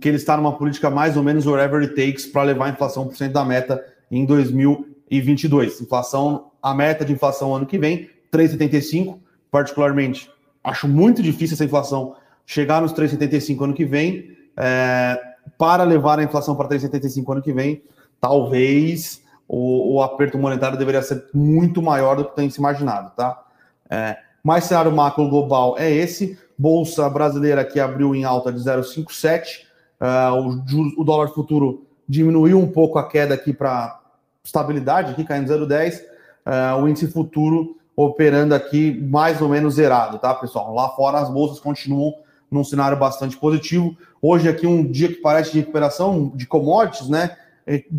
que 0.00 0.08
ele 0.08 0.16
está 0.16 0.36
numa 0.36 0.56
política 0.56 0.90
mais 0.90 1.16
ou 1.16 1.22
menos 1.22 1.46
whatever 1.46 1.80
it 1.80 1.94
takes 1.94 2.26
para 2.26 2.42
levar 2.42 2.66
a 2.66 2.70
inflação 2.70 3.06
por 3.06 3.16
cento 3.16 3.32
da 3.32 3.44
meta 3.44 3.82
em 4.10 4.26
2000 4.26 4.86
e 5.10 5.20
22. 5.20 5.80
Inflação, 5.80 6.50
a 6.62 6.74
meta 6.74 7.04
de 7.04 7.12
inflação 7.12 7.54
ano 7.54 7.66
que 7.66 7.78
vem, 7.78 8.08
3,75. 8.32 9.18
Particularmente, 9.50 10.30
acho 10.62 10.86
muito 10.86 11.22
difícil 11.22 11.54
essa 11.54 11.64
inflação 11.64 12.14
chegar 12.46 12.80
nos 12.80 12.92
3,75 12.92 13.64
ano 13.64 13.74
que 13.74 13.84
vem. 13.84 14.36
É, 14.56 15.18
para 15.58 15.82
levar 15.82 16.18
a 16.18 16.22
inflação 16.22 16.54
para 16.54 16.68
3,75 16.68 17.32
ano 17.32 17.42
que 17.42 17.52
vem, 17.52 17.82
talvez 18.20 19.22
o, 19.52 19.96
o, 19.96 20.02
aperto 20.02 20.38
monetário 20.38 20.78
deveria 20.78 21.02
ser 21.02 21.24
muito 21.34 21.82
maior 21.82 22.16
do 22.16 22.24
que 22.24 22.36
tem 22.36 22.48
se 22.48 22.60
imaginado, 22.60 23.10
tá? 23.16 23.42
É, 23.90 24.16
mais 24.44 24.62
cenário 24.62 24.92
macro 24.92 25.28
global 25.28 25.74
é 25.76 25.90
esse. 25.90 26.38
Bolsa 26.56 27.10
brasileira 27.10 27.64
que 27.64 27.80
abriu 27.80 28.14
em 28.14 28.22
alta 28.22 28.52
de 28.52 28.60
0,57. 28.60 29.62
Uh, 30.00 30.62
o, 30.96 31.00
o 31.00 31.04
dólar 31.04 31.28
futuro 31.30 31.84
diminuiu 32.08 32.60
um 32.60 32.70
pouco 32.70 32.96
a 32.96 33.08
queda 33.08 33.34
aqui 33.34 33.52
para 33.52 34.00
estabilidade 34.44 35.12
aqui, 35.12 35.24
caindo 35.24 35.52
0,10, 35.52 35.98
uh, 35.98 36.04
é, 36.46 36.74
o 36.74 36.88
índice 36.88 37.08
futuro 37.08 37.76
operando 37.96 38.54
aqui 38.54 38.98
mais 39.10 39.42
ou 39.42 39.48
menos 39.48 39.74
zerado, 39.74 40.18
tá, 40.20 40.32
pessoal? 40.32 40.72
Lá 40.72 40.90
fora 40.90 41.18
as 41.18 41.28
bolsas 41.28 41.58
continuam 41.58 42.14
num 42.48 42.62
cenário 42.62 42.96
bastante 42.96 43.36
positivo. 43.36 43.96
Hoje 44.22 44.48
aqui 44.48 44.64
um 44.64 44.88
dia 44.88 45.08
que 45.08 45.16
parece 45.16 45.50
de 45.50 45.58
recuperação 45.58 46.30
de 46.36 46.46
commodities, 46.46 47.08
né? 47.08 47.36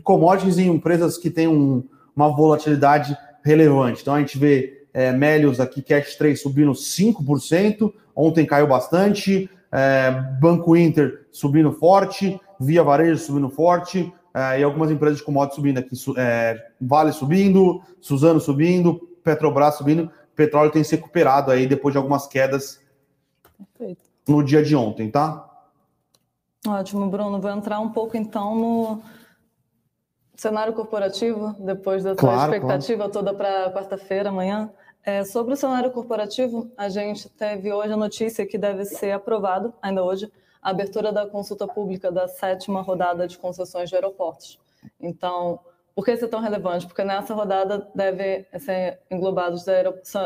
Commodities 0.03 0.57
em 0.57 0.67
empresas 0.67 1.17
que 1.17 1.29
têm 1.29 1.47
um, 1.47 1.83
uma 2.15 2.29
volatilidade 2.29 3.17
relevante. 3.43 4.01
Então 4.01 4.15
a 4.15 4.19
gente 4.19 4.37
vê 4.37 4.85
é, 4.93 5.11
Melios 5.11 5.59
aqui, 5.59 5.81
Cash 5.81 6.15
3 6.15 6.41
subindo 6.41 6.71
5%, 6.71 7.93
ontem 8.15 8.45
caiu 8.45 8.67
bastante, 8.67 9.49
é, 9.71 10.11
Banco 10.39 10.75
Inter 10.75 11.27
subindo 11.31 11.71
forte, 11.71 12.39
Via 12.59 12.83
Varejo 12.83 13.17
subindo 13.17 13.49
forte, 13.49 14.13
é, 14.33 14.59
e 14.59 14.63
algumas 14.63 14.91
empresas 14.91 15.17
de 15.19 15.23
commodities 15.23 15.55
subindo 15.55 15.77
aqui, 15.77 15.95
é, 16.17 16.67
Vale 16.79 17.11
subindo, 17.11 17.81
Suzano 17.99 18.39
subindo, 18.39 18.99
Petrobras 19.23 19.75
subindo, 19.75 20.11
petróleo 20.35 20.71
tem 20.71 20.83
se 20.83 20.95
recuperado 20.95 21.51
aí 21.51 21.67
depois 21.67 21.93
de 21.93 21.97
algumas 21.97 22.27
quedas 22.27 22.79
Perfeito. 23.77 24.01
no 24.27 24.43
dia 24.43 24.63
de 24.63 24.75
ontem, 24.75 25.09
tá? 25.09 25.47
Ótimo, 26.67 27.09
Bruno. 27.09 27.39
Vou 27.39 27.51
entrar 27.51 27.79
um 27.79 27.89
pouco 27.89 28.15
então 28.15 28.55
no 28.55 29.01
cenário 30.41 30.73
corporativo, 30.73 31.55
depois 31.59 32.03
dessa 32.03 32.15
claro, 32.15 32.51
expectativa 32.51 33.03
claro. 33.03 33.11
toda 33.11 33.31
para 33.31 33.71
quarta-feira, 33.71 34.29
amanhã. 34.29 34.71
É, 35.03 35.23
sobre 35.23 35.53
o 35.53 35.57
cenário 35.57 35.91
corporativo, 35.91 36.71
a 36.75 36.89
gente 36.89 37.29
teve 37.29 37.71
hoje 37.71 37.93
a 37.93 37.97
notícia 37.97 38.43
que 38.43 38.57
deve 38.57 38.83
ser 38.85 39.11
aprovado, 39.11 39.71
ainda 39.79 40.03
hoje, 40.03 40.31
a 40.59 40.71
abertura 40.71 41.11
da 41.11 41.27
consulta 41.27 41.67
pública 41.67 42.11
da 42.11 42.27
sétima 42.27 42.81
rodada 42.81 43.27
de 43.27 43.37
concessões 43.37 43.87
de 43.87 43.95
aeroportos. 43.95 44.59
Então, 44.99 45.59
por 45.93 46.03
que 46.03 46.11
isso 46.11 46.25
é 46.25 46.27
tão 46.27 46.39
relevante? 46.39 46.87
Porque 46.87 47.03
nessa 47.03 47.35
rodada 47.35 47.87
deve 47.93 48.47
ser 48.59 48.99
englobados 49.11 49.63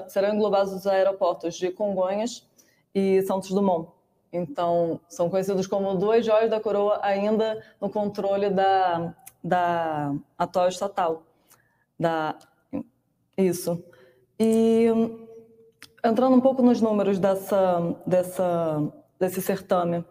serão 0.08 0.34
englobados 0.34 0.72
os 0.72 0.88
aeroportos 0.88 1.56
de 1.56 1.72
Congonhas 1.72 2.48
e 2.94 3.22
Santos 3.24 3.50
Dumont. 3.50 3.90
Então, 4.32 4.98
são 5.10 5.30
conhecidos 5.30 5.68
como 5.68 5.94
duas 5.96 6.26
joias 6.26 6.50
da 6.50 6.60
coroa 6.60 7.00
ainda 7.02 7.62
no 7.82 7.90
controle 7.90 8.50
da, 8.50 9.14
da 9.46 10.16
atual 10.36 10.68
estatal. 10.68 11.24
Da, 12.00 12.36
isso. 13.38 13.82
E 14.40 14.88
entrando 16.04 16.36
um 16.36 16.42
pouco 16.42 16.64
nos 16.64 16.82
números 16.82 17.20
dessa, 17.20 17.96
dessa, 18.08 18.92
desse 19.20 19.42
certame, 19.42 20.04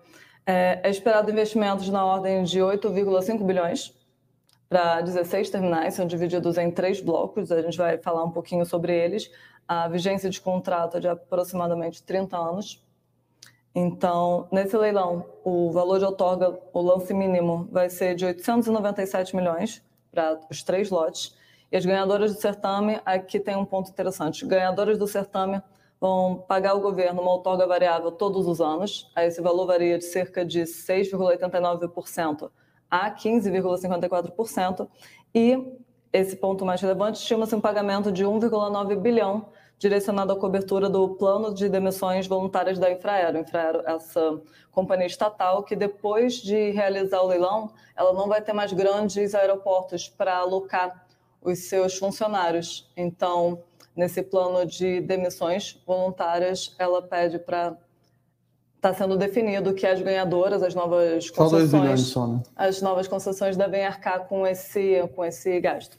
é, 0.46 0.80
é 0.84 0.90
esperado 0.90 1.30
investimentos 1.30 1.88
na 1.88 2.04
ordem 2.04 2.44
de 2.44 2.60
8,5 2.60 3.44
bilhões 3.44 3.92
para 4.68 5.00
16 5.00 5.50
terminais, 5.50 5.94
são 5.94 6.06
divididos 6.06 6.56
em 6.56 6.70
três 6.70 7.00
blocos, 7.00 7.50
a 7.50 7.60
gente 7.60 7.76
vai 7.76 7.98
falar 7.98 8.24
um 8.24 8.30
pouquinho 8.30 8.64
sobre 8.64 8.96
eles. 8.96 9.30
A 9.66 9.88
vigência 9.88 10.30
de 10.30 10.40
contrato 10.40 10.96
é 10.98 11.00
de 11.00 11.08
aproximadamente 11.08 12.02
30 12.02 12.36
anos. 12.36 12.83
Então, 13.75 14.47
nesse 14.52 14.76
leilão, 14.76 15.26
o 15.43 15.73
valor 15.73 15.99
de 15.99 16.04
outorga, 16.04 16.57
o 16.73 16.81
lance 16.81 17.12
mínimo, 17.12 17.69
vai 17.73 17.90
ser 17.90 18.14
de 18.14 18.25
897 18.25 19.35
milhões 19.35 19.83
para 20.12 20.38
os 20.49 20.62
três 20.62 20.90
lotes. 20.90 21.37
E 21.73 21.76
as 21.76 21.85
ganhadoras 21.85 22.33
do 22.33 22.40
certame, 22.40 23.00
aqui 23.04 23.40
tem 23.40 23.57
um 23.57 23.64
ponto 23.64 23.90
interessante. 23.90 24.47
Ganhadoras 24.47 24.97
do 24.97 25.09
certame 25.09 25.61
vão 26.00 26.37
pagar 26.47 26.71
ao 26.71 26.81
governo 26.81 27.21
uma 27.21 27.33
outorga 27.33 27.66
variável 27.66 28.12
todos 28.12 28.47
os 28.47 28.61
anos. 28.61 29.11
Esse 29.16 29.40
valor 29.40 29.66
varia 29.66 29.99
de 29.99 30.04
cerca 30.04 30.45
de 30.45 30.62
6,89% 30.62 32.50
a 32.88 33.11
15,54%. 33.11 34.88
E 35.35 35.76
esse 36.12 36.37
ponto 36.37 36.64
mais 36.64 36.81
relevante, 36.81 37.19
estima-se 37.19 37.57
um 37.57 37.61
pagamento 37.61 38.12
de 38.12 38.25
1,9 38.25 38.95
bilhão 39.00 39.47
direcionado 39.84 40.32
à 40.32 40.36
cobertura 40.36 40.88
do 40.88 41.10
plano 41.10 41.52
de 41.52 41.68
demissões 41.68 42.26
voluntárias 42.26 42.78
da 42.78 42.90
Infraero. 42.90 43.36
Infraero, 43.36 43.82
essa 43.84 44.40
companhia 44.72 45.06
estatal 45.06 45.62
que 45.62 45.76
depois 45.76 46.36
de 46.36 46.70
realizar 46.70 47.20
o 47.20 47.26
leilão, 47.26 47.70
ela 47.94 48.14
não 48.14 48.26
vai 48.26 48.40
ter 48.40 48.54
mais 48.54 48.72
grandes 48.72 49.34
aeroportos 49.34 50.08
para 50.08 50.38
alocar 50.38 51.04
os 51.42 51.68
seus 51.68 51.98
funcionários. 51.98 52.90
Então, 52.96 53.62
nesse 53.94 54.22
plano 54.22 54.64
de 54.64 55.02
demissões 55.02 55.78
voluntárias, 55.86 56.74
ela 56.78 57.02
pede 57.02 57.38
para 57.38 57.76
está 58.76 58.92
sendo 58.92 59.16
definido 59.16 59.72
que 59.72 59.86
as 59.86 60.00
ganhadoras, 60.00 60.62
as 60.62 60.74
novas 60.74 61.30
concessões, 61.30 62.00
só 62.00 62.26
né? 62.26 62.42
as 62.54 62.82
novas 62.82 63.08
concessões 63.08 63.56
devem 63.56 63.84
arcar 63.84 64.28
com 64.28 64.46
esse 64.46 65.06
com 65.14 65.24
esse 65.24 65.60
gasto. 65.60 65.98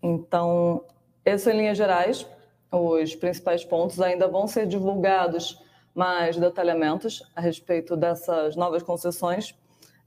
Então, 0.00 0.84
esses 1.24 1.46
em 1.46 1.56
linhas 1.56 1.76
gerais, 1.78 2.26
os 2.72 3.14
principais 3.14 3.64
pontos 3.64 4.00
ainda 4.00 4.26
vão 4.26 4.46
ser 4.46 4.66
divulgados 4.66 5.62
mais 5.94 6.38
detalhamentos 6.38 7.22
a 7.36 7.40
respeito 7.40 7.94
dessas 7.96 8.56
novas 8.56 8.82
concessões. 8.82 9.54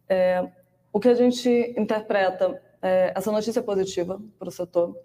É, 0.10 0.50
o 0.92 1.00
que 1.00 1.08
a 1.08 1.14
gente 1.14 1.50
interpreta 1.78 2.60
é, 2.82 3.14
essa 3.16 3.32
notícia 3.32 3.60
é 3.60 3.64
positiva 3.64 4.20
para 4.40 4.50
o 4.50 4.52
setor. 4.52 4.98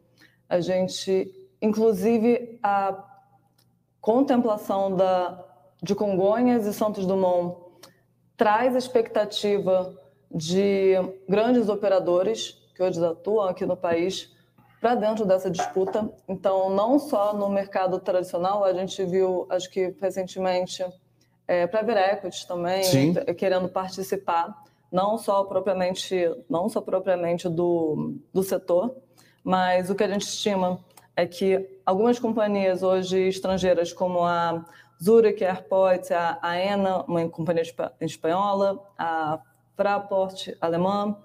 A 0.49 0.61
gente, 0.61 1.33
inclusive, 1.61 2.59
a 2.63 3.05
contemplação 4.01 4.97
da, 4.97 5.45
de 5.83 5.95
Congonhas 5.95 6.67
e 6.67 6.73
Santos 6.73 7.07
Dumont 7.07 7.57
traz 8.37 8.75
expectativa 8.75 9.95
de 10.31 10.95
grandes 11.29 11.69
operadores 11.69 12.53
que 12.75 12.83
hoje 12.83 13.05
atuam 13.05 13.49
aqui 13.49 13.67
no 13.67 13.77
país 13.77 14.35
para 14.81 14.95
dentro 14.95 15.27
dessa 15.27 15.51
disputa. 15.51 16.11
Então, 16.27 16.71
não 16.71 16.99
só 16.99 17.35
no 17.35 17.49
mercado 17.51 18.01
tradicional, 18.01 18.65
a 18.65 18.73
gente 18.73 19.05
viu, 19.05 19.47
acho 19.51 19.71
que 19.71 19.95
recentemente, 20.01 20.83
é, 21.47 21.67
para 21.67 22.13
Equities 22.13 22.45
também, 22.45 22.83
Sim. 22.83 23.15
querendo 23.37 23.69
participar 23.69 24.65
não 24.91 25.17
só 25.19 25.45
propriamente, 25.45 26.17
não 26.49 26.69
só 26.69 26.81
propriamente 26.81 27.49
do, 27.49 28.17
do 28.33 28.43
setor, 28.43 28.97
mas 29.45 29.89
o 29.89 29.95
que 29.95 30.03
a 30.03 30.09
gente 30.09 30.23
estima 30.23 30.81
é 31.15 31.27
que 31.27 31.81
algumas 31.87 32.19
companhias 32.19 32.83
hoje 32.83 33.29
estrangeiras, 33.29 33.93
como 33.93 34.25
a 34.25 34.65
Zurich 35.03 35.45
Airport, 35.45 36.11
a 36.11 36.39
AENA, 36.43 37.05
uma 37.07 37.29
companhia 37.29 37.63
espanhola, 38.01 38.83
a 38.99 39.41
Fraport 39.77 40.49
alemã, 40.61 41.17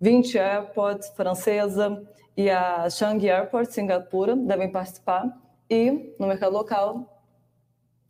20 0.00 0.38
Airports 0.38 1.08
francesa 1.10 2.02
e 2.36 2.50
a 2.50 2.88
Changi 2.90 3.30
Airport 3.30 3.70
Singapura 3.70 4.34
devem 4.34 4.70
participar 4.70 5.40
e 5.70 6.14
no 6.18 6.26
mercado 6.26 6.52
local 6.52 7.10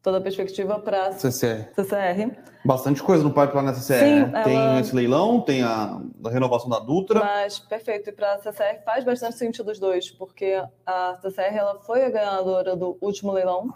toda 0.03 0.19
a 0.19 0.21
perspectiva 0.21 0.79
para 0.79 1.13
CCR. 1.13 1.73
CCR. 1.75 2.37
Bastante 2.63 3.03
coisa 3.03 3.25
no 3.25 3.31
pipeline 3.31 3.67
da 3.69 3.75
CCR. 3.75 3.99
Sim, 3.99 4.27
né? 4.27 4.43
Tem 4.43 4.57
ela... 4.57 4.81
esse 4.81 4.95
leilão, 4.95 5.41
tem 5.41 5.63
a, 5.63 5.99
a, 6.25 6.31
renovação 6.31 6.69
da 6.69 6.79
Dutra. 6.79 7.21
Mas, 7.21 7.59
perfeito. 7.59 8.11
E 8.11 8.13
para 8.13 8.35
a 8.35 8.39
CCR 8.39 8.83
faz 8.85 9.03
bastante 9.03 9.39
sentido 9.39 9.71
os 9.71 9.79
dois, 9.79 10.11
porque 10.11 10.63
a 10.85 11.19
CCR 11.23 11.57
ela 11.57 11.81
foi 11.81 12.05
a 12.05 12.11
ganhadora 12.11 12.77
do 12.77 12.99
último 13.01 13.33
leilão 13.33 13.73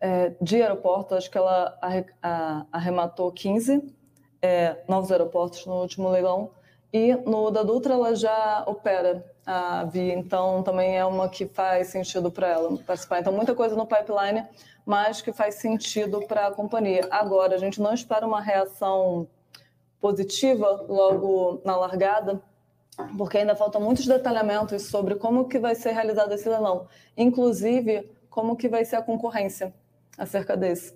é, 0.00 0.32
de 0.40 0.62
aeroporto. 0.62 1.16
Acho 1.16 1.28
que 1.28 1.38
ela 1.38 1.76
arrematou 2.70 3.32
15 3.32 3.82
é, 4.40 4.76
novos 4.88 5.10
aeroportos 5.10 5.66
no 5.66 5.74
último 5.80 6.08
leilão. 6.08 6.52
E 6.92 7.16
no 7.16 7.50
da 7.50 7.64
Dutra 7.64 7.94
ela 7.94 8.14
já 8.14 8.62
opera 8.64 9.24
a 9.46 9.84
Via, 9.84 10.12
então 10.12 10.62
também 10.62 10.98
é 10.98 11.04
uma 11.04 11.28
que 11.28 11.46
faz 11.46 11.86
sentido 11.86 12.30
para 12.30 12.48
ela 12.48 12.76
participar. 12.78 13.20
Então, 13.20 13.32
muita 13.32 13.54
coisa 13.54 13.76
no 13.76 13.86
pipeline 13.86 14.44
mas 14.86 15.20
que 15.20 15.32
faz 15.32 15.56
sentido 15.56 16.24
para 16.28 16.46
a 16.46 16.52
companhia. 16.52 17.08
Agora, 17.10 17.56
a 17.56 17.58
gente 17.58 17.82
não 17.82 17.92
espera 17.92 18.24
uma 18.24 18.40
reação 18.40 19.26
positiva 20.00 20.86
logo 20.88 21.60
na 21.64 21.76
largada, 21.76 22.40
porque 23.18 23.38
ainda 23.38 23.56
faltam 23.56 23.80
muitos 23.80 24.06
detalhamentos 24.06 24.84
sobre 24.84 25.16
como 25.16 25.48
que 25.48 25.58
vai 25.58 25.74
ser 25.74 25.90
realizado 25.90 26.32
esse 26.32 26.48
leilão, 26.48 26.86
inclusive 27.16 28.08
como 28.30 28.56
que 28.56 28.68
vai 28.68 28.84
ser 28.84 28.96
a 28.96 29.02
concorrência 29.02 29.74
acerca 30.16 30.56
desse. 30.56 30.94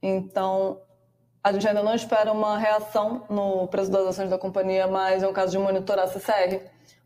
Então, 0.00 0.80
a 1.42 1.52
gente 1.52 1.66
ainda 1.66 1.82
não 1.82 1.94
espera 1.94 2.30
uma 2.30 2.56
reação 2.56 3.24
no 3.28 3.66
preço 3.66 3.90
das 3.90 4.06
ações 4.06 4.30
da 4.30 4.38
companhia, 4.38 4.86
mas 4.86 5.24
é 5.24 5.28
um 5.28 5.32
caso 5.32 5.50
de 5.50 5.58
monitorar 5.58 6.04
a 6.04 6.08
CCR, 6.08 6.60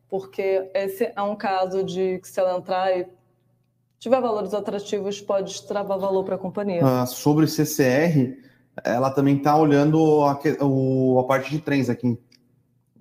porque 0.09 0.71
esse 0.75 1.13
é 1.15 1.23
um 1.23 1.35
caso 1.35 1.83
de 1.83 2.19
que 2.19 2.29
se 2.29 2.39
ela 2.39 2.57
entrar 2.57 2.97
e 2.97 3.07
tiver 3.99 4.21
valores 4.21 4.55
atrativos, 4.55 5.21
pode 5.21 5.53
destravar 5.53 5.99
valor 5.99 6.25
para 6.25 6.37
a 6.37 6.39
companhia. 6.39 6.81
Ah, 6.85 7.07
sobre 7.07 7.47
CCR, 7.47 8.37
ela 8.85 9.11
também 9.11 9.37
está 9.37 9.57
olhando 9.57 10.23
a, 10.23 10.39
o, 10.65 11.19
a, 11.19 11.25
parte 11.25 11.51
de 11.51 11.61
trens 11.61 11.89
aqui 11.89 12.19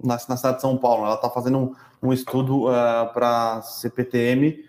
na, 0.04 0.18
na 0.28 0.38
cidade 0.38 0.56
de 0.56 0.62
São 0.62 0.78
Paulo. 0.78 1.06
Ela 1.06 1.16
está 1.16 1.30
fazendo 1.30 1.58
um, 1.58 1.74
um 2.02 2.14
estudo 2.14 2.66
uh, 2.66 2.70
ah, 2.70 3.12
para 3.14 3.62
CPTM. 3.62 4.64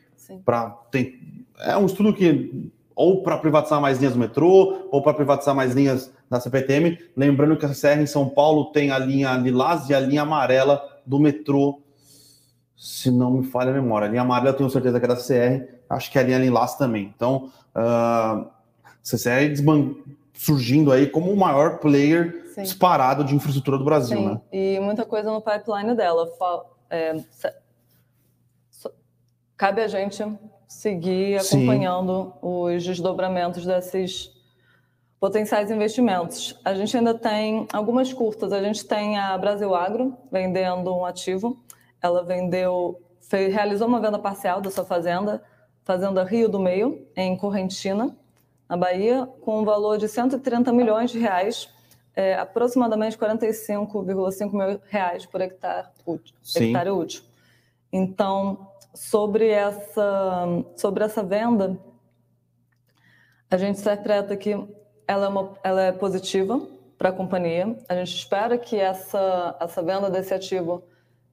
Pra, 0.45 0.71
tem, 0.90 1.47
é 1.61 1.76
um 1.76 1.87
estudo 1.87 2.12
que 2.12 2.73
ou 2.95 3.23
para 3.23 3.37
privatizar 3.37 3.78
mais 3.78 3.99
linhas 3.99 4.14
do 4.14 4.19
metrô, 4.19 4.88
ou 4.90 5.02
para 5.02 5.12
privatizar 5.12 5.55
mais 5.55 5.75
linhas 5.75 6.11
da 6.31 6.40
CPTM. 6.40 6.99
Lembrando 7.14 7.57
que 7.57 7.66
a 7.66 7.69
CCR 7.69 8.00
em 8.00 8.07
São 8.07 8.26
Paulo 8.26 8.73
tem 8.73 8.90
a 8.90 8.99
linha 8.99 9.37
lilás 9.37 9.88
e 9.90 9.95
a 9.95 10.00
linha 10.00 10.23
amarela 10.23 10.83
do 11.05 11.21
metrô 11.21 11.83
se 12.76 13.11
não 13.11 13.30
me 13.30 13.45
falha 13.45 13.71
a 13.71 13.75
memória. 13.75 14.06
A 14.06 14.11
linha 14.11 14.23
amarela 14.23 14.50
eu 14.50 14.56
tenho 14.56 14.71
certeza 14.71 14.99
que 14.99 15.06
é 15.06 15.09
da 15.09 15.16
CCR, 15.16 15.66
acho 15.88 16.11
que 16.11 16.18
é 16.18 16.23
a 16.23 16.25
linha 16.25 16.38
Lilás 16.38 16.75
também. 16.75 17.12
Então, 17.16 17.50
uh, 17.75 18.47
CCR 19.02 19.54
surgindo 20.35 20.92
aí 20.92 21.06
como 21.06 21.33
o 21.33 21.37
maior 21.37 21.78
player 21.78 22.45
Sim. 22.54 22.62
disparado 22.62 23.25
de 23.25 23.35
infraestrutura 23.35 23.78
do 23.78 23.85
Brasil, 23.85 24.18
Sim. 24.18 24.26
né? 24.26 24.40
E 24.52 24.78
muita 24.80 25.04
coisa 25.04 25.30
no 25.30 25.40
pipeline 25.40 25.95
dela. 25.95 26.28
É, 26.90 27.16
cabe 29.56 29.80
a 29.80 29.88
gente 29.88 30.23
seguir 30.68 31.38
acompanhando 31.38 32.25
Sim. 32.25 32.33
os 32.42 32.85
desdobramentos 32.85 33.64
desses 33.64 34.30
potenciais 35.18 35.71
investimentos. 35.71 36.59
A 36.64 36.75
gente 36.75 36.97
ainda 36.97 37.14
tem 37.14 37.66
algumas 37.73 38.12
curtas. 38.12 38.52
A 38.52 38.62
gente 38.62 38.85
tem 38.85 39.18
a 39.18 39.37
Brasil 39.38 39.75
Agro 39.75 40.16
vendendo 40.30 40.95
um 40.95 41.06
ativo 41.06 41.56
ela 42.03 42.23
vendeu, 42.23 43.00
fez, 43.21 43.53
realizou 43.53 43.88
uma 43.88 44.00
venda 44.00 44.19
parcial 44.19 44.61
da 44.61 44.71
sua 44.71 44.85
fazenda, 44.85 45.43
Fazenda 45.85 46.25
Rio 46.25 46.49
do 46.49 46.59
Meio, 46.59 47.07
em 47.15 47.37
Correntina, 47.37 48.17
na 48.69 48.76
Bahia, 48.76 49.26
com 49.43 49.61
um 49.61 49.65
valor 49.65 49.99
de 49.99 50.09
130 50.09 50.73
milhões 50.73 51.11
de 51.11 51.19
reais. 51.19 51.69
é 52.15 52.35
aproximadamente 52.35 53.17
45,5 53.17 54.53
mil 54.53 54.81
reais 54.88 55.26
por 55.26 55.41
hectare 55.41 55.87
útil, 56.05 56.35
hectare 56.57 56.91
útil. 56.91 57.23
Então, 57.93 58.69
sobre 58.95 59.49
essa, 59.49 60.45
sobre 60.75 61.05
essa 61.05 61.23
venda, 61.23 61.79
a 63.50 63.57
gente 63.57 63.79
interpreta 63.79 64.37
que 64.37 64.53
ela 65.07 65.26
é, 65.26 65.29
uma, 65.29 65.59
ela 65.62 65.83
é 65.83 65.93
positiva 65.93 66.61
para 66.99 67.11
a 67.11 67.12
companhia. 67.12 67.79
A 67.88 67.95
gente 67.95 68.15
espera 68.17 68.59
que 68.59 68.76
essa, 68.76 69.57
essa 69.61 69.83
venda 69.83 70.11
desse 70.11 70.35
ativo 70.35 70.83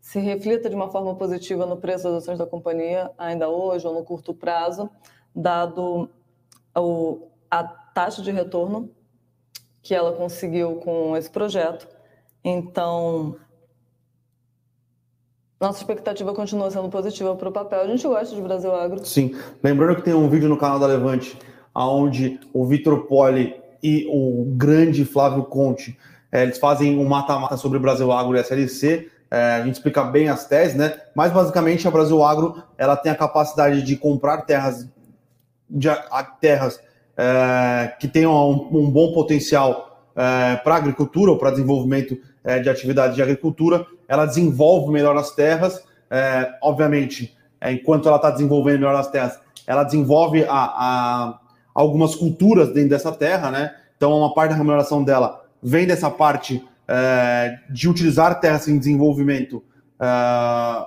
se 0.03 0.19
reflita 0.19 0.69
de 0.69 0.75
uma 0.75 0.89
forma 0.89 1.15
positiva 1.15 1.65
no 1.65 1.77
preço 1.77 2.03
das 2.03 2.23
ações 2.23 2.37
da 2.37 2.45
companhia, 2.45 3.09
ainda 3.17 3.47
hoje 3.47 3.87
ou 3.87 3.93
no 3.93 4.03
curto 4.03 4.33
prazo, 4.33 4.89
dado 5.33 6.09
o, 6.77 7.29
a 7.49 7.63
taxa 7.63 8.21
de 8.21 8.29
retorno 8.29 8.91
que 9.81 9.95
ela 9.95 10.11
conseguiu 10.11 10.75
com 10.75 11.15
esse 11.15 11.29
projeto. 11.31 11.87
Então, 12.43 13.37
nossa 15.57 15.79
expectativa 15.79 16.33
continua 16.33 16.69
sendo 16.69 16.89
positiva 16.89 17.33
para 17.37 17.47
o 17.47 17.53
papel. 17.53 17.79
A 17.79 17.87
gente 17.87 18.05
gosta 18.05 18.35
de 18.35 18.41
Brasil 18.41 18.75
Agro. 18.75 19.05
Sim. 19.05 19.33
Lembrando 19.63 19.95
que 19.95 20.01
tem 20.01 20.13
um 20.13 20.27
vídeo 20.27 20.49
no 20.49 20.57
canal 20.57 20.79
da 20.79 20.85
Levante, 20.85 21.39
onde 21.73 22.41
o 22.51 22.65
Vitor 22.65 23.07
Poli 23.07 23.55
e 23.81 24.05
o 24.11 24.53
grande 24.57 25.05
Flávio 25.05 25.45
Conte 25.45 25.97
é, 26.29 26.43
eles 26.43 26.57
fazem 26.57 26.97
um 26.97 27.05
mata-mata 27.05 27.55
sobre 27.55 27.77
o 27.77 27.81
Brasil 27.81 28.11
Agro 28.11 28.35
e 28.35 28.39
a 28.39 28.41
SLC. 28.41 29.12
É, 29.33 29.55
a 29.55 29.63
gente 29.63 29.73
explica 29.73 30.03
bem 30.03 30.29
as 30.29 30.45
teses, 30.45 30.75
né? 30.75 30.93
Mas 31.15 31.31
basicamente 31.31 31.87
a 31.87 31.91
Brasil 31.91 32.23
Agro 32.23 32.61
ela 32.77 32.95
tem 32.95 33.11
a 33.11 33.15
capacidade 33.15 33.81
de 33.81 33.97
comprar 33.97 34.43
terras, 34.43 34.87
de, 35.67 35.89
a, 35.89 36.23
terras 36.39 36.79
é, 37.17 37.95
que 37.99 38.07
tenham 38.07 38.31
um, 38.31 38.77
um 38.77 38.91
bom 38.91 39.11
potencial 39.11 40.07
é, 40.15 40.57
para 40.57 40.75
agricultura 40.75 41.31
ou 41.31 41.39
para 41.39 41.49
desenvolvimento 41.49 42.15
é, 42.43 42.59
de 42.59 42.69
atividade 42.69 43.15
de 43.15 43.23
agricultura. 43.23 43.87
Ela 44.07 44.27
desenvolve 44.27 44.91
melhor 44.93 45.17
as 45.17 45.31
terras, 45.31 45.83
é, 46.11 46.51
obviamente, 46.61 47.35
enquanto 47.59 48.07
ela 48.07 48.17
está 48.17 48.29
desenvolvendo 48.29 48.81
melhor 48.81 48.93
as 48.93 49.09
terras, 49.09 49.39
ela 49.65 49.83
desenvolve 49.83 50.43
a, 50.43 50.53
a, 50.53 51.39
algumas 51.73 52.13
culturas 52.13 52.71
dentro 52.71 52.91
dessa 52.91 53.11
terra, 53.11 53.49
né? 53.49 53.73
Então, 53.97 54.15
uma 54.15 54.31
parte 54.31 54.51
da 54.51 54.57
remuneração 54.57 55.03
dela 55.03 55.43
vem 55.59 55.87
dessa 55.87 56.11
parte 56.11 56.63
é, 56.87 57.59
de 57.69 57.89
utilizar 57.89 58.39
terras 58.39 58.67
em 58.67 58.77
desenvolvimento 58.77 59.63
é, 59.99 60.85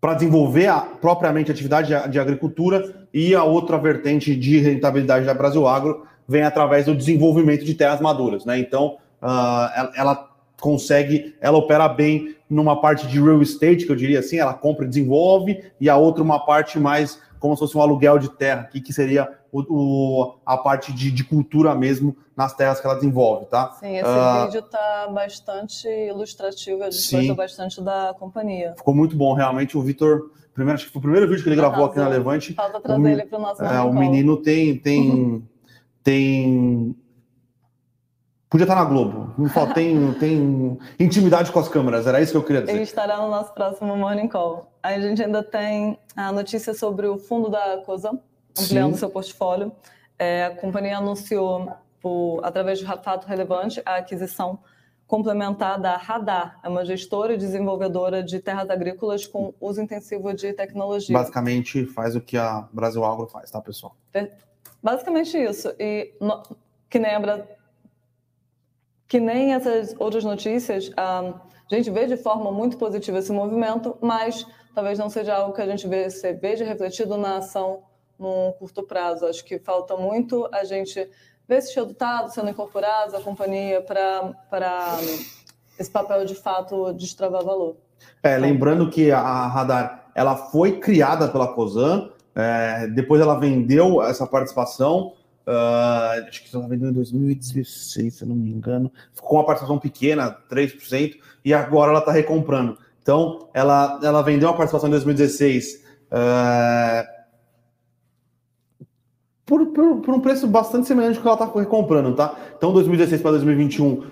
para 0.00 0.14
desenvolver 0.14 0.66
a, 0.66 0.80
propriamente 0.80 1.50
a 1.50 1.54
atividade 1.54 1.88
de, 1.88 2.10
de, 2.10 2.20
agricultura 2.20 3.06
e 3.12 3.34
a 3.34 3.42
outra 3.44 3.78
vertente 3.78 4.34
de 4.34 4.58
rentabilidade 4.58 5.26
da 5.26 5.34
Brasil 5.34 5.66
Agro 5.66 6.06
vem 6.26 6.42
através 6.42 6.86
do 6.86 6.94
desenvolvimento 6.94 7.64
de 7.64 7.74
terras 7.74 8.00
maduras, 8.00 8.44
né? 8.44 8.58
Então, 8.58 8.98
uh, 9.22 9.70
ela, 9.74 9.92
ela, 9.96 10.28
consegue, 10.60 11.34
ela 11.40 11.56
opera 11.56 11.88
bem 11.88 12.36
numa 12.50 12.80
parte 12.80 13.06
de 13.06 13.20
real 13.20 13.40
estate, 13.40 13.86
que 13.86 13.92
eu 13.92 13.96
diria 13.96 14.18
assim, 14.18 14.38
ela 14.38 14.54
compra 14.54 14.84
e 14.84 14.88
desenvolve, 14.88 15.62
e 15.80 15.88
a 15.88 15.96
outra 15.96 16.22
uma 16.22 16.44
parte 16.44 16.78
mais 16.78 17.20
como 17.38 17.54
se 17.54 17.60
fosse 17.60 17.76
um 17.76 17.82
aluguel 17.82 18.18
de 18.18 18.30
terra, 18.30 18.64
que, 18.64 18.80
que 18.80 18.92
seria 18.92 19.37
o, 19.50 19.62
o, 19.68 20.38
a 20.44 20.56
parte 20.56 20.92
de, 20.92 21.10
de, 21.10 21.24
cultura 21.24 21.74
mesmo 21.74 22.16
nas 22.36 22.54
terras 22.54 22.80
que 22.80 22.86
ela 22.86 22.96
desenvolve, 22.96 23.46
tá? 23.46 23.72
Sim, 23.72 23.96
esse 23.96 24.08
uh, 24.08 24.44
vídeo 24.44 24.60
está 24.60 25.08
bastante 25.12 25.88
ilustrativo, 25.88 26.82
a 26.82 26.90
gente 26.90 27.02
sim. 27.02 27.34
bastante 27.34 27.82
da 27.82 28.14
companhia. 28.18 28.74
Ficou 28.76 28.94
muito 28.94 29.16
bom, 29.16 29.34
realmente, 29.34 29.76
o 29.76 29.82
Vitor, 29.82 30.30
primeiro, 30.52 30.76
acho 30.76 30.86
que 30.86 30.92
foi 30.92 31.00
o 31.00 31.02
primeiro 31.02 31.28
vídeo 31.28 31.42
que 31.42 31.48
ele 31.48 31.56
gravou 31.56 31.86
aqui 31.86 31.98
na 31.98 32.08
Levante. 32.08 32.54
Falta 32.54 32.80
trazer 32.80 33.00
o, 33.00 33.08
ele 33.08 33.24
para 33.24 33.38
o 33.38 33.42
nosso 33.42 33.64
é, 33.64 33.80
O 33.80 33.92
menino 33.92 34.36
tem, 34.36 34.78
tem, 34.78 35.10
uhum. 35.10 35.42
tem 36.02 36.96
Podia 38.50 38.64
estar 38.64 38.76
na 38.76 38.84
Globo. 38.84 39.34
Não 39.36 39.72
tem, 39.74 40.12
tem 40.18 40.78
intimidade 40.98 41.52
com 41.52 41.58
as 41.58 41.68
câmeras, 41.68 42.06
era 42.06 42.20
isso 42.20 42.32
que 42.32 42.38
eu 42.38 42.42
queria 42.42 42.62
dizer. 42.62 42.72
Ele 42.72 42.82
estará 42.82 43.18
no 43.18 43.28
nosso 43.28 43.52
próximo 43.52 43.94
Morning 43.94 44.28
Call. 44.28 44.72
Aí 44.82 44.94
a 44.94 45.00
gente 45.00 45.22
ainda 45.22 45.42
tem 45.42 45.98
a 46.16 46.32
notícia 46.32 46.72
sobre 46.72 47.06
o 47.06 47.18
fundo 47.18 47.50
da 47.50 47.82
COSA, 47.84 48.18
ampliando 48.60 48.92
Sim. 48.92 48.98
seu 48.98 49.10
portfólio. 49.10 49.72
É, 50.18 50.46
a 50.46 50.56
companhia 50.56 50.98
anunciou, 50.98 51.72
por, 52.00 52.40
através 52.42 52.78
de 52.78 52.84
fato 52.84 53.26
relevante, 53.26 53.80
a 53.84 53.96
aquisição 53.96 54.58
complementar 55.06 55.80
da 55.80 55.96
Radar, 55.96 56.60
é 56.62 56.68
uma 56.68 56.84
gestora 56.84 57.32
e 57.32 57.38
desenvolvedora 57.38 58.22
de 58.22 58.40
terras 58.40 58.68
agrícolas 58.68 59.26
com 59.26 59.54
uso 59.58 59.80
intensivo 59.80 60.34
de 60.34 60.52
tecnologia. 60.52 61.16
Basicamente 61.16 61.86
faz 61.86 62.14
o 62.14 62.20
que 62.20 62.36
a 62.36 62.68
Brasil 62.70 63.02
Agro 63.02 63.26
faz, 63.26 63.50
tá, 63.50 63.58
pessoal? 63.60 63.96
É, 64.12 64.30
basicamente 64.82 65.38
isso. 65.38 65.72
E 65.78 66.12
no, 66.20 66.42
que 66.90 66.98
nem 66.98 67.14
a 67.14 67.46
que 69.08 69.18
nem 69.18 69.54
essas 69.54 69.94
outras 69.98 70.22
notícias, 70.22 70.90
a 70.94 71.34
gente 71.70 71.90
vê 71.90 72.06
de 72.06 72.18
forma 72.18 72.52
muito 72.52 72.76
positiva 72.76 73.18
esse 73.18 73.32
movimento, 73.32 73.96
mas 74.02 74.46
talvez 74.74 74.98
não 74.98 75.08
seja 75.08 75.34
algo 75.34 75.54
que 75.54 75.62
a 75.62 75.66
gente 75.66 75.88
veja 75.88 76.64
refletido 76.66 77.16
na 77.16 77.38
ação 77.38 77.82
num 78.18 78.52
curto 78.52 78.82
prazo. 78.82 79.26
Acho 79.26 79.44
que 79.44 79.58
falta 79.58 79.96
muito 79.96 80.48
a 80.52 80.64
gente 80.64 81.08
ver 81.46 81.56
esses 81.56 81.74
resultados 81.74 82.34
sendo 82.34 82.50
incorporados 82.50 83.14
à 83.14 83.20
companhia 83.20 83.80
para 83.80 84.98
esse 85.78 85.90
papel 85.90 86.24
de 86.24 86.34
fato 86.34 86.92
destravar 86.92 87.44
valor. 87.44 87.76
É, 88.22 88.36
lembrando 88.36 88.90
que 88.90 89.10
a 89.10 89.46
Radar 89.46 90.10
ela 90.14 90.36
foi 90.36 90.78
criada 90.80 91.28
pela 91.28 91.54
Cosan, 91.54 92.10
é, 92.34 92.86
depois 92.88 93.20
ela 93.20 93.38
vendeu 93.38 94.02
essa 94.02 94.26
participação 94.26 95.14
Uh, 95.48 96.28
acho 96.28 96.40
que 96.40 96.46
estava 96.46 96.68
vendendo 96.68 96.90
em 96.90 96.92
2016, 96.92 98.14
se 98.14 98.22
eu 98.22 98.28
não 98.28 98.36
me 98.36 98.50
engano. 98.50 98.92
Ficou 99.14 99.30
com 99.30 99.36
uma 99.36 99.46
participação 99.46 99.78
pequena, 99.78 100.36
3%, 100.50 101.16
e 101.42 101.54
agora 101.54 101.90
ela 101.90 102.00
está 102.00 102.12
recomprando. 102.12 102.76
Então, 103.00 103.48
ela, 103.54 103.98
ela 104.02 104.20
vendeu 104.20 104.50
uma 104.50 104.54
participação 104.54 104.88
em 104.88 104.92
2016 104.92 105.82
uh, 106.12 107.17
por, 109.48 109.66
por, 109.66 109.96
por, 110.02 110.14
um 110.14 110.20
preço 110.20 110.46
bastante 110.46 110.86
semelhante 110.86 111.16
ao 111.16 111.22
que 111.22 111.28
ela 111.28 111.36
está 111.36 111.58
recomprando, 111.58 112.14
tá? 112.14 112.36
Então, 112.56 112.72
2016 112.72 113.22
para 113.22 113.32
2021, 113.32 113.92
uh, 113.92 114.04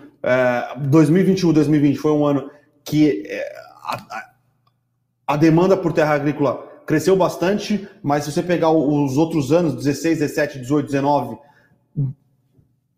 2021 0.89 1.53
2020 1.53 1.97
foi 1.99 2.11
um 2.11 2.25
ano 2.27 2.51
que 2.83 3.23
a, 3.85 3.95
a, 3.95 4.25
a 5.27 5.37
demanda 5.37 5.77
por 5.77 5.93
terra 5.93 6.15
agrícola 6.15 6.67
cresceu 6.87 7.17
bastante, 7.17 7.87
mas 8.03 8.25
se 8.25 8.33
você 8.33 8.43
pegar 8.43 8.71
os 8.71 9.19
outros 9.19 9.53
anos, 9.53 9.75
16, 9.75 10.21
17, 10.21 10.61
18, 10.61 10.87
19, 10.87 11.37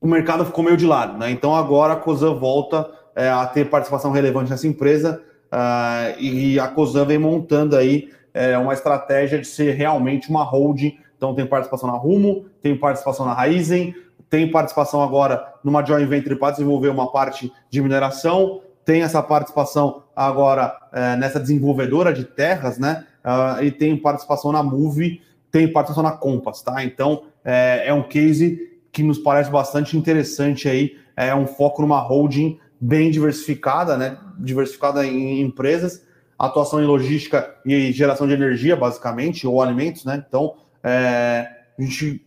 o 0.00 0.06
mercado 0.06 0.44
ficou 0.44 0.62
meio 0.62 0.76
de 0.76 0.86
lado, 0.86 1.18
né? 1.18 1.30
Então 1.30 1.56
agora 1.56 1.94
a 1.94 1.96
Cosan 1.96 2.34
volta 2.34 2.88
é, 3.16 3.28
a 3.28 3.44
ter 3.46 3.68
participação 3.68 4.12
relevante 4.12 4.50
nessa 4.50 4.68
empresa 4.68 5.20
uh, 5.52 6.20
e 6.20 6.60
a 6.60 6.68
Cosan 6.68 7.04
vem 7.04 7.18
montando 7.18 7.74
aí 7.74 8.10
é, 8.32 8.56
uma 8.56 8.74
estratégia 8.74 9.40
de 9.40 9.46
ser 9.46 9.72
realmente 9.72 10.28
uma 10.30 10.44
holding. 10.44 10.96
Então 11.18 11.34
tem 11.34 11.44
participação 11.44 11.90
na 11.90 11.98
Rumo, 11.98 12.46
tem 12.62 12.74
participação 12.74 13.26
na 13.26 13.34
Raizen, 13.34 13.94
tem 14.30 14.50
participação 14.50 15.02
agora 15.02 15.54
numa 15.62 15.84
joint 15.84 16.08
venture 16.08 16.36
para 16.36 16.52
desenvolver 16.52 16.88
uma 16.88 17.12
parte 17.12 17.52
de 17.68 17.82
mineração, 17.82 18.62
tem 18.84 19.02
essa 19.02 19.22
participação 19.22 20.04
agora 20.16 20.74
é, 20.92 21.16
nessa 21.16 21.38
desenvolvedora 21.38 22.12
de 22.12 22.24
terras, 22.24 22.78
né? 22.78 23.04
uh, 23.28 23.62
e 23.62 23.70
tem 23.70 23.96
participação 23.96 24.52
na 24.52 24.62
Move, 24.62 25.20
tem 25.50 25.70
participação 25.70 26.02
na 26.02 26.16
Compass, 26.16 26.62
tá? 26.62 26.82
Então 26.82 27.24
é, 27.44 27.84
é, 27.86 27.94
um 27.94 28.02
case 28.02 28.58
que 28.90 29.02
nos 29.02 29.18
parece 29.18 29.50
bastante 29.50 29.96
interessante 29.96 30.68
aí, 30.68 30.96
é 31.16 31.34
um 31.34 31.46
foco 31.46 31.82
numa 31.82 31.98
holding 31.98 32.58
bem 32.80 33.10
diversificada, 33.10 33.96
né? 33.96 34.18
Diversificada 34.38 35.04
em 35.06 35.40
empresas, 35.40 36.04
atuação 36.38 36.80
em 36.80 36.86
logística 36.86 37.54
e 37.64 37.92
geração 37.92 38.26
de 38.26 38.34
energia, 38.34 38.76
basicamente, 38.76 39.46
ou 39.46 39.60
alimentos, 39.60 40.04
né? 40.04 40.24
Então 40.26 40.54
é, 40.88 41.64
a 41.78 41.82
gente 41.82 42.26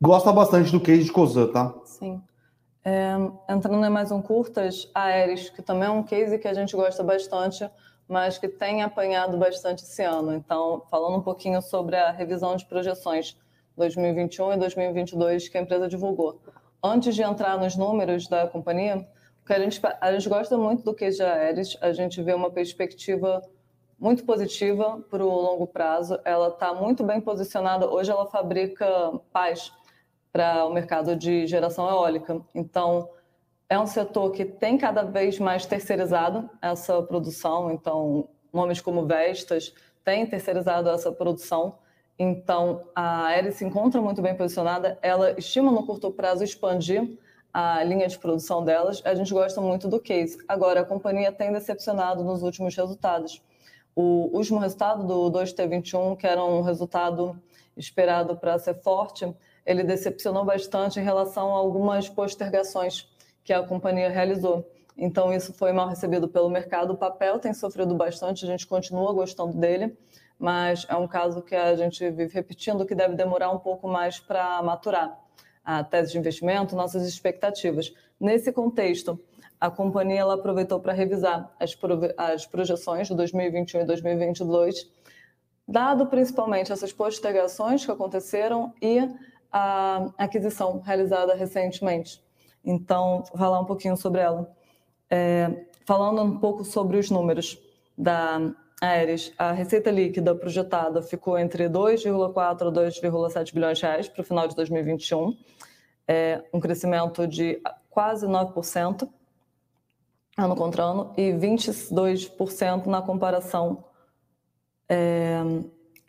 gosta 0.00 0.32
bastante 0.32 0.72
do 0.72 0.80
case 0.80 1.04
de 1.04 1.12
Cosan, 1.12 1.48
tá? 1.48 1.74
Sim. 1.84 2.22
É, 2.84 3.14
entrando 3.48 3.84
em 3.84 3.90
mais 3.90 4.10
um 4.10 4.20
curtas, 4.20 4.90
Aeres, 4.94 5.48
que 5.48 5.62
também 5.62 5.88
é 5.88 5.90
um 5.90 6.02
case 6.02 6.38
que 6.38 6.46
a 6.46 6.52
gente 6.52 6.76
gosta 6.76 7.02
bastante, 7.02 7.68
mas 8.06 8.36
que 8.36 8.48
tem 8.48 8.82
apanhado 8.82 9.38
bastante 9.38 9.82
esse 9.82 10.02
ano. 10.02 10.34
Então, 10.34 10.82
falando 10.90 11.16
um 11.16 11.22
pouquinho 11.22 11.62
sobre 11.62 11.96
a 11.96 12.10
revisão 12.10 12.56
de 12.56 12.66
projeções 12.66 13.36
2021 13.76 14.52
e 14.52 14.56
2022 14.58 15.48
que 15.48 15.58
a 15.58 15.62
empresa 15.62 15.88
divulgou. 15.88 16.40
Antes 16.82 17.14
de 17.14 17.22
entrar 17.22 17.56
nos 17.58 17.76
números 17.76 18.28
da 18.28 18.46
companhia, 18.46 19.06
a 19.48 19.58
gente, 19.58 19.80
a 20.00 20.12
gente 20.12 20.28
gosta 20.28 20.56
muito 20.56 20.82
do 20.82 20.94
QG 20.94 21.22
Aeres, 21.22 21.76
a 21.80 21.92
gente 21.92 22.22
vê 22.22 22.34
uma 22.34 22.50
perspectiva 22.50 23.42
muito 23.98 24.24
positiva 24.24 25.00
para 25.10 25.24
o 25.24 25.28
longo 25.28 25.66
prazo. 25.66 26.18
Ela 26.24 26.48
está 26.48 26.74
muito 26.74 27.04
bem 27.04 27.20
posicionada. 27.20 27.88
Hoje 27.88 28.10
ela 28.10 28.26
fabrica 28.26 28.86
pás 29.32 29.72
para 30.32 30.66
o 30.66 30.72
mercado 30.72 31.14
de 31.14 31.46
geração 31.46 31.88
eólica. 31.88 32.40
Então, 32.54 33.08
é 33.68 33.78
um 33.78 33.86
setor 33.86 34.30
que 34.32 34.44
tem 34.44 34.76
cada 34.76 35.02
vez 35.02 35.38
mais 35.38 35.64
terceirizado 35.64 36.50
essa 36.60 37.02
produção, 37.02 37.70
então 37.70 38.28
nomes 38.52 38.80
como 38.80 39.06
Vestas 39.06 39.72
têm 40.04 40.26
terceirizado 40.26 40.88
essa 40.90 41.10
produção. 41.10 41.78
Então, 42.18 42.84
a 42.94 43.26
Aeres 43.26 43.56
se 43.56 43.64
encontra 43.64 44.00
muito 44.00 44.20
bem 44.20 44.36
posicionada. 44.36 44.98
Ela 45.02 45.32
estima 45.38 45.72
no 45.72 45.84
curto 45.86 46.10
prazo 46.10 46.44
expandir 46.44 47.18
a 47.52 47.84
linha 47.84 48.08
de 48.08 48.18
produção 48.18 48.64
delas, 48.64 49.00
a 49.04 49.14
gente 49.14 49.32
gosta 49.32 49.60
muito 49.60 49.86
do 49.86 50.00
case. 50.00 50.36
Agora, 50.48 50.80
a 50.80 50.84
companhia 50.84 51.30
tem 51.30 51.52
decepcionado 51.52 52.24
nos 52.24 52.42
últimos 52.42 52.74
resultados. 52.74 53.40
O 53.96 54.36
último 54.36 54.58
resultado 54.58 55.06
do 55.06 55.30
2T21, 55.30 56.16
que 56.16 56.26
era 56.26 56.44
um 56.44 56.62
resultado 56.62 57.40
esperado 57.76 58.36
para 58.36 58.58
ser 58.58 58.74
forte, 58.82 59.32
ele 59.64 59.84
decepcionou 59.84 60.44
bastante 60.44 60.98
em 60.98 61.02
relação 61.02 61.54
a 61.54 61.58
algumas 61.58 62.08
postergações 62.08 63.08
que 63.42 63.52
a 63.52 63.62
companhia 63.62 64.08
realizou. 64.08 64.68
Então, 64.96 65.32
isso 65.32 65.52
foi 65.52 65.72
mal 65.72 65.88
recebido 65.88 66.28
pelo 66.28 66.48
mercado. 66.48 66.92
O 66.92 66.96
papel 66.96 67.38
tem 67.38 67.52
sofrido 67.52 67.94
bastante, 67.94 68.44
a 68.44 68.48
gente 68.48 68.66
continua 68.66 69.12
gostando 69.12 69.56
dele, 69.56 69.96
mas 70.38 70.86
é 70.88 70.96
um 70.96 71.06
caso 71.06 71.42
que 71.42 71.54
a 71.54 71.74
gente 71.76 72.08
vive 72.10 72.32
repetindo 72.32 72.86
que 72.86 72.94
deve 72.94 73.14
demorar 73.14 73.50
um 73.50 73.58
pouco 73.58 73.88
mais 73.88 74.18
para 74.18 74.62
maturar 74.62 75.18
a 75.64 75.82
tese 75.82 76.12
de 76.12 76.18
investimento, 76.18 76.76
nossas 76.76 77.06
expectativas. 77.06 77.92
Nesse 78.20 78.52
contexto, 78.52 79.18
a 79.64 79.70
companhia 79.70 80.20
ela 80.20 80.34
aproveitou 80.34 80.78
para 80.78 80.92
revisar 80.92 81.50
as, 81.58 81.74
as 82.18 82.44
projeções 82.44 83.08
de 83.08 83.14
2021 83.14 83.80
e 83.80 83.84
2022, 83.86 84.90
dado 85.66 86.06
principalmente 86.06 86.70
essas 86.70 86.92
postergações 86.92 87.82
que 87.82 87.90
aconteceram 87.90 88.74
e 88.82 88.98
a 89.50 90.10
aquisição 90.18 90.80
realizada 90.80 91.34
recentemente. 91.34 92.22
Então, 92.62 93.24
vou 93.30 93.38
falar 93.38 93.58
um 93.58 93.64
pouquinho 93.64 93.96
sobre 93.96 94.20
ela. 94.20 94.54
É, 95.08 95.64
falando 95.86 96.20
um 96.20 96.38
pouco 96.38 96.62
sobre 96.62 96.98
os 96.98 97.10
números 97.10 97.58
da 97.96 98.52
Aeres, 98.82 99.32
a 99.38 99.52
receita 99.52 99.90
líquida 99.90 100.34
projetada 100.34 101.00
ficou 101.00 101.38
entre 101.38 101.70
2,4 101.70 102.68
e 102.68 103.08
2,7 103.08 103.54
bilhões 103.54 103.78
de 103.78 103.86
reais 103.86 104.08
para 104.10 104.20
o 104.20 104.24
final 104.24 104.46
de 104.46 104.54
2021, 104.54 105.34
é, 106.06 106.44
um 106.52 106.60
crescimento 106.60 107.26
de 107.26 107.62
quase 107.88 108.26
9% 108.26 109.08
ano 110.36 110.56
contra 110.56 110.82
ano 110.82 111.12
e 111.16 111.32
22% 111.32 112.86
na 112.86 113.02
comparação 113.02 113.84
é, 114.88 115.40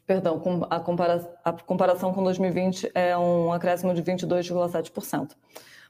perdão, 0.05 0.41
a, 0.69 0.79
compara 0.79 1.37
a 1.43 1.51
comparação 1.51 2.13
com 2.13 2.23
2020 2.23 2.91
é 2.93 3.17
um 3.17 3.51
acréscimo 3.51 3.93
de 3.93 4.03
22,7%. 4.03 5.31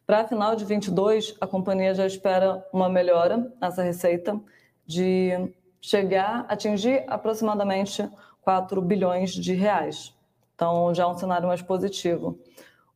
Para 0.06 0.28
final 0.28 0.56
de 0.56 0.63
22, 0.65 1.36
a 1.41 1.48
companhia 1.48 1.93
já 1.93 2.06
espera 2.06 2.65
uma 2.71 2.88
melhora 2.88 3.52
nessa 3.60 3.82
receita 3.82 4.39
de 4.86 5.32
chegar 5.82 6.45
a 6.48 6.54
atingir 6.54 7.04
aproximadamente 7.08 8.08
4 8.41 8.82
bilhões 8.82 9.32
de 9.32 9.54
reais. 9.54 10.13
Então, 10.54 10.93
já 10.93 11.04
é 11.04 11.08
um 11.08 11.17
cenário 11.17 11.48
mais 11.48 11.62
positivo. 11.62 12.39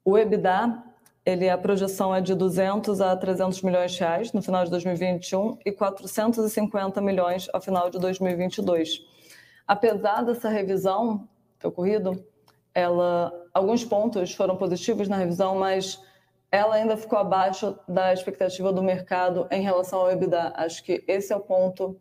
O 0.05 0.17
EBITDA, 0.17 0.83
ele, 1.29 1.49
a 1.49 1.57
projeção 1.57 2.13
é 2.13 2.21
de 2.21 2.33
200 2.35 3.01
a 3.01 3.15
300 3.15 3.61
milhões 3.61 3.91
de 3.91 3.99
reais 3.99 4.33
no 4.33 4.41
final 4.41 4.63
de 4.63 4.71
2021 4.71 5.57
e 5.65 5.71
450 5.71 7.01
milhões 7.01 7.47
ao 7.53 7.61
final 7.61 7.89
de 7.89 7.99
2022 7.99 9.19
apesar 9.69 10.23
dessa 10.23 10.49
revisão 10.49 11.29
ter 11.59 11.67
ocorrido, 11.67 12.25
ela, 12.73 13.31
alguns 13.53 13.85
pontos 13.85 14.33
foram 14.33 14.57
positivos 14.57 15.07
na 15.07 15.15
revisão, 15.15 15.53
mas 15.59 16.01
ela 16.51 16.73
ainda 16.73 16.97
ficou 16.97 17.19
abaixo 17.19 17.77
da 17.87 18.11
expectativa 18.11 18.73
do 18.73 18.81
mercado 18.81 19.47
em 19.51 19.61
relação 19.61 19.99
ao 19.99 20.11
EBITDA. 20.11 20.53
Acho 20.55 20.83
que 20.83 21.03
esse 21.07 21.31
é 21.31 21.35
o 21.35 21.39
ponto 21.39 21.99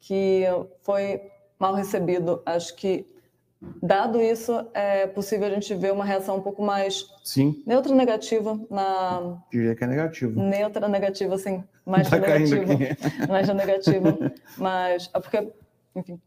que 0.00 0.44
foi 0.80 1.20
mal 1.58 1.74
recebido. 1.74 2.42
Acho 2.46 2.74
que, 2.74 3.04
dado 3.82 4.20
isso, 4.20 4.66
é 4.72 5.06
possível 5.06 5.46
a 5.46 5.50
gente 5.50 5.74
ver 5.74 5.92
uma 5.92 6.04
reação 6.04 6.36
um 6.36 6.42
pouco 6.42 6.62
mais 6.62 7.06
Sim. 7.22 7.62
neutra 7.66 7.94
negativa 7.94 8.58
na. 8.70 9.38
Diria 9.50 9.74
que 9.74 9.84
é 9.84 9.86
negativo. 9.86 10.40
Neutra 10.40 10.88
negativa, 10.88 11.36
sim. 11.38 11.62
Mais 11.84 12.08
tá 12.08 12.18
negativa. 12.18 12.64
Mais 13.28 13.48
negativa. 13.48 14.18
Mas 14.56 15.10
é 15.12 15.20
porque, 15.20 15.52
enfim, 15.94 16.20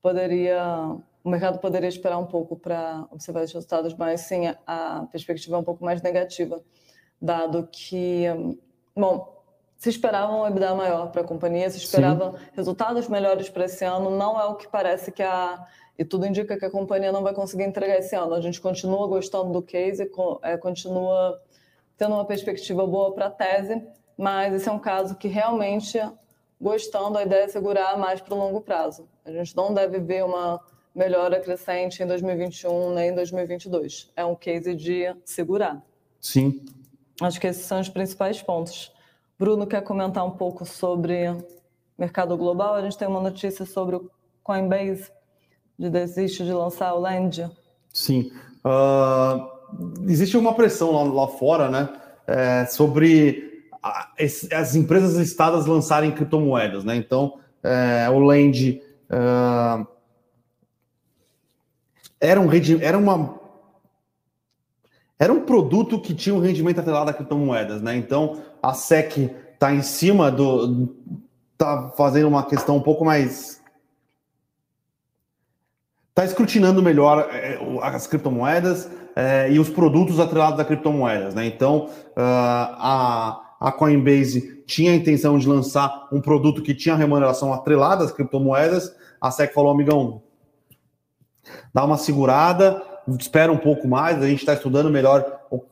poderia 0.00 0.98
o 1.28 1.30
mercado 1.30 1.58
poderia 1.58 1.88
esperar 1.88 2.16
um 2.18 2.24
pouco 2.24 2.56
para 2.56 3.04
observar 3.10 3.44
os 3.44 3.52
resultados, 3.52 3.94
mas 3.94 4.22
sim, 4.22 4.44
a, 4.66 5.06
perspectiva 5.12 5.56
é 5.56 5.58
um 5.58 5.64
pouco 5.64 5.84
mais 5.84 6.00
negativa, 6.00 6.60
dado 7.20 7.68
que, 7.70 8.24
bom, 8.96 9.36
se 9.76 9.90
esperava 9.90 10.32
um 10.32 10.46
EBITDA 10.46 10.74
maior 10.74 11.10
para 11.12 11.20
a 11.20 11.24
companhia, 11.24 11.68
se 11.68 11.76
esperava 11.78 12.32
sim. 12.32 12.44
resultados 12.54 13.08
melhores 13.08 13.50
para 13.50 13.66
esse 13.66 13.84
ano, 13.84 14.10
não 14.10 14.40
é 14.40 14.44
o 14.46 14.54
que 14.54 14.66
parece 14.68 15.12
que 15.12 15.22
a 15.22 15.66
e 15.98 16.04
tudo 16.04 16.24
indica 16.24 16.56
que 16.56 16.64
a 16.64 16.70
companhia 16.70 17.10
não 17.10 17.22
vai 17.22 17.34
conseguir 17.34 17.64
entregar 17.64 17.98
esse 17.98 18.14
ano. 18.14 18.34
A 18.34 18.40
gente 18.40 18.60
continua 18.60 19.08
gostando 19.08 19.52
do 19.52 19.60
case, 19.60 20.08
é, 20.42 20.56
continua 20.56 21.42
tendo 21.96 22.14
uma 22.14 22.24
perspectiva 22.24 22.86
boa 22.86 23.12
para 23.12 23.26
a 23.26 23.30
tese, 23.30 23.82
mas 24.16 24.54
esse 24.54 24.68
é 24.68 24.72
um 24.72 24.78
caso 24.78 25.16
que 25.16 25.26
realmente 25.26 26.00
gostando, 26.60 27.18
a 27.18 27.22
ideia 27.24 27.44
é 27.44 27.48
segurar 27.48 27.98
mais 27.98 28.20
para 28.20 28.34
o 28.34 28.38
longo 28.38 28.60
prazo. 28.60 29.08
A 29.24 29.32
gente 29.32 29.56
não 29.56 29.74
deve 29.74 29.98
ver 29.98 30.24
uma 30.24 30.60
melhora 30.94 31.40
crescente 31.40 32.02
em 32.02 32.06
2021 32.06 32.94
nem 32.94 33.10
em 33.10 33.14
2022. 33.14 34.12
É 34.16 34.24
um 34.24 34.36
case 34.36 34.74
de 34.74 35.14
segurar. 35.24 35.82
Sim. 36.20 36.64
Acho 37.20 37.40
que 37.40 37.46
esses 37.48 37.64
são 37.64 37.80
os 37.80 37.88
principais 37.88 38.40
pontos. 38.40 38.92
Bruno 39.36 39.66
quer 39.66 39.82
comentar 39.82 40.24
um 40.24 40.32
pouco 40.32 40.64
sobre 40.64 41.26
mercado 41.96 42.36
global? 42.36 42.74
A 42.74 42.82
gente 42.82 42.96
tem 42.96 43.08
uma 43.08 43.20
notícia 43.20 43.64
sobre 43.64 43.96
o 43.96 44.10
Coinbase 44.42 45.10
de 45.78 45.88
desiste 45.88 46.44
de 46.44 46.52
lançar 46.52 46.92
o 46.94 47.00
Land. 47.00 47.48
Sim. 47.92 48.32
Uh, 48.64 50.10
existe 50.10 50.36
uma 50.36 50.54
pressão 50.54 50.92
lá, 50.92 51.02
lá 51.04 51.28
fora, 51.28 51.70
né? 51.70 51.88
É, 52.26 52.66
sobre 52.66 53.66
as 54.52 54.74
empresas 54.74 55.16
listadas 55.16 55.66
lançarem 55.66 56.10
criptomoedas, 56.10 56.84
né? 56.84 56.96
Então, 56.96 57.38
é, 57.62 58.08
o 58.10 58.18
Land 58.18 58.82
uh, 59.08 59.86
era 62.20 62.40
um 62.40 62.48
era 62.80 62.98
uma 62.98 63.38
era 65.18 65.32
um 65.32 65.40
produto 65.40 66.00
que 66.00 66.14
tinha 66.14 66.34
um 66.34 66.40
rendimento 66.40 66.80
atrelado 66.80 67.10
a 67.10 67.14
criptomoedas, 67.14 67.80
né? 67.80 67.96
Então, 67.96 68.42
a 68.62 68.74
SEC 68.74 69.30
está 69.54 69.72
em 69.72 69.82
cima 69.82 70.30
do 70.30 70.94
tá 71.56 71.92
fazendo 71.96 72.28
uma 72.28 72.44
questão 72.44 72.76
um 72.76 72.82
pouco 72.82 73.04
mais 73.04 73.57
está 76.18 76.24
escrutinando 76.24 76.82
melhor 76.82 77.28
é, 77.30 77.58
as 77.82 78.06
criptomoedas 78.06 78.90
é, 79.14 79.50
e 79.52 79.58
os 79.58 79.68
produtos 79.68 80.18
atrelados 80.18 80.58
a 80.58 80.64
criptomoedas, 80.64 81.34
né? 81.34 81.46
Então, 81.46 81.86
uh, 81.86 82.16
a 82.16 83.44
a 83.60 83.72
Coinbase 83.72 84.62
tinha 84.66 84.92
a 84.92 84.94
intenção 84.94 85.36
de 85.36 85.48
lançar 85.48 86.08
um 86.12 86.20
produto 86.20 86.62
que 86.62 86.74
tinha 86.74 86.94
remuneração 86.94 87.52
atrelada 87.52 88.04
às 88.04 88.12
criptomoedas. 88.12 88.94
A 89.20 89.30
SEC 89.30 89.52
falou, 89.52 89.72
amigão, 89.72 90.22
dá 91.74 91.84
uma 91.84 91.98
segurada, 91.98 92.80
espera 93.18 93.50
um 93.50 93.58
pouco 93.58 93.88
mais, 93.88 94.22
a 94.22 94.28
gente 94.28 94.40
está 94.40 94.54
estudando 94.54 94.90
melhor 94.90 95.40
o, 95.50 95.64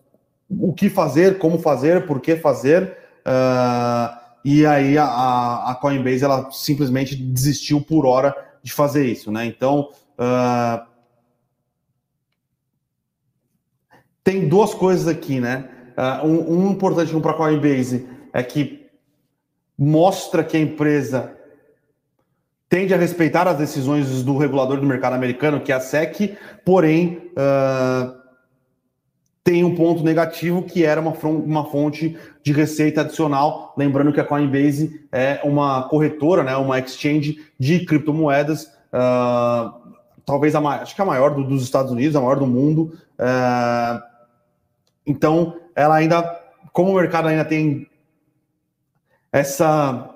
o, 0.50 0.72
que 0.72 0.90
fazer, 0.90 1.38
como 1.38 1.60
fazer, 1.60 2.06
por 2.06 2.20
que 2.20 2.34
fazer. 2.34 2.96
Uh, 3.24 4.18
e 4.44 4.66
aí 4.66 4.98
a, 4.98 5.70
a, 5.70 5.74
Coinbase 5.80 6.24
ela 6.24 6.50
simplesmente 6.50 7.14
desistiu 7.14 7.80
por 7.80 8.04
hora 8.04 8.34
de 8.64 8.72
fazer 8.72 9.06
isso, 9.06 9.30
né? 9.30 9.46
Então 9.46 9.90
uh, 10.18 10.86
tem 14.22 14.48
duas 14.48 14.74
coisas 14.74 15.06
aqui, 15.06 15.40
né? 15.40 15.68
Uh, 15.96 16.26
um, 16.26 16.58
um, 16.58 16.70
importante 16.72 17.18
para 17.20 17.30
a 17.30 17.34
Coinbase 17.34 18.06
é 18.32 18.42
que 18.42 18.86
mostra 19.78 20.44
que 20.44 20.56
a 20.56 20.60
empresa 20.60 21.36
tende 22.68 22.92
a 22.92 22.96
respeitar 22.96 23.46
as 23.46 23.56
decisões 23.56 24.22
do 24.22 24.36
regulador 24.36 24.80
do 24.80 24.86
mercado 24.86 25.14
americano, 25.14 25.60
que 25.60 25.72
é 25.72 25.76
a 25.76 25.80
SEC, 25.80 26.36
porém 26.64 27.30
uh, 27.32 28.16
tem 29.44 29.62
um 29.62 29.76
ponto 29.76 30.02
negativo 30.02 30.64
que 30.64 30.84
era 30.84 31.00
uma, 31.00 31.12
uma 31.12 31.64
fonte 31.66 32.18
de 32.42 32.52
receita 32.52 33.02
adicional. 33.02 33.72
Lembrando 33.78 34.12
que 34.12 34.20
a 34.20 34.24
Coinbase 34.24 35.06
é 35.12 35.40
uma 35.44 35.88
corretora, 35.88 36.42
né, 36.42 36.56
uma 36.56 36.80
exchange 36.80 37.46
de 37.56 37.86
criptomoedas, 37.86 38.64
uh, 38.92 39.85
talvez 40.26 40.54
a 40.54 40.60
acho 40.60 40.94
que 40.94 41.00
a 41.00 41.04
maior 41.04 41.34
do, 41.34 41.44
dos 41.44 41.62
Estados 41.62 41.92
Unidos, 41.92 42.16
a 42.16 42.20
maior 42.20 42.38
do 42.38 42.46
mundo. 42.46 42.92
Uh, 43.18 44.02
então, 45.06 45.56
ela 45.74 45.94
ainda, 45.94 46.22
como 46.72 46.90
o 46.90 46.96
mercado 46.96 47.28
ainda 47.28 47.44
tem 47.44 47.88
essa 49.32 50.12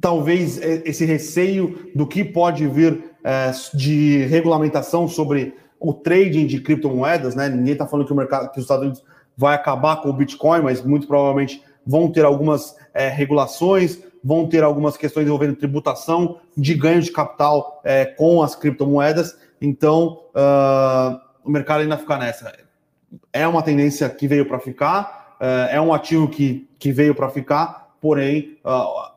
talvez 0.00 0.58
esse 0.58 1.04
receio 1.04 1.90
do 1.94 2.06
que 2.06 2.24
pode 2.24 2.66
vir 2.66 3.10
é, 3.24 3.50
de 3.74 4.24
regulamentação 4.26 5.06
sobre 5.06 5.54
o 5.78 5.92
trading 5.92 6.46
de 6.46 6.60
criptomoedas, 6.60 7.34
né? 7.34 7.48
Ninguém 7.48 7.72
está 7.72 7.86
falando 7.86 8.06
que 8.06 8.12
o 8.12 8.16
mercado, 8.16 8.50
que 8.50 8.58
os 8.58 8.64
Estados 8.64 8.84
Unidos 8.84 9.04
vai 9.36 9.54
acabar 9.54 9.96
com 9.96 10.10
o 10.10 10.12
Bitcoin, 10.12 10.62
mas 10.62 10.82
muito 10.82 11.06
provavelmente 11.06 11.62
vão 11.86 12.10
ter 12.10 12.24
algumas 12.24 12.76
é, 12.94 13.08
regulações, 13.08 14.02
vão 14.22 14.48
ter 14.48 14.62
algumas 14.62 14.96
questões 14.96 15.26
envolvendo 15.26 15.56
tributação 15.56 16.38
de 16.56 16.74
ganho 16.74 17.00
de 17.00 17.10
capital 17.10 17.80
é, 17.84 18.04
com 18.04 18.42
as 18.42 18.54
criptomoedas. 18.54 19.36
Então, 19.60 20.24
uh, 20.34 21.18
o 21.44 21.50
mercado 21.50 21.80
ainda 21.80 21.96
fica 21.98 22.16
nessa 22.16 22.52
é 23.32 23.46
uma 23.46 23.62
tendência 23.62 24.08
que 24.08 24.28
veio 24.28 24.46
para 24.46 24.58
ficar. 24.58 25.36
é, 25.40 25.76
é 25.76 25.80
um 25.80 25.92
ativo 25.92 26.28
que, 26.28 26.68
que 26.78 26.92
veio 26.92 27.14
para 27.14 27.28
ficar, 27.28 27.94
porém 28.00 28.58
uh, 28.64 29.10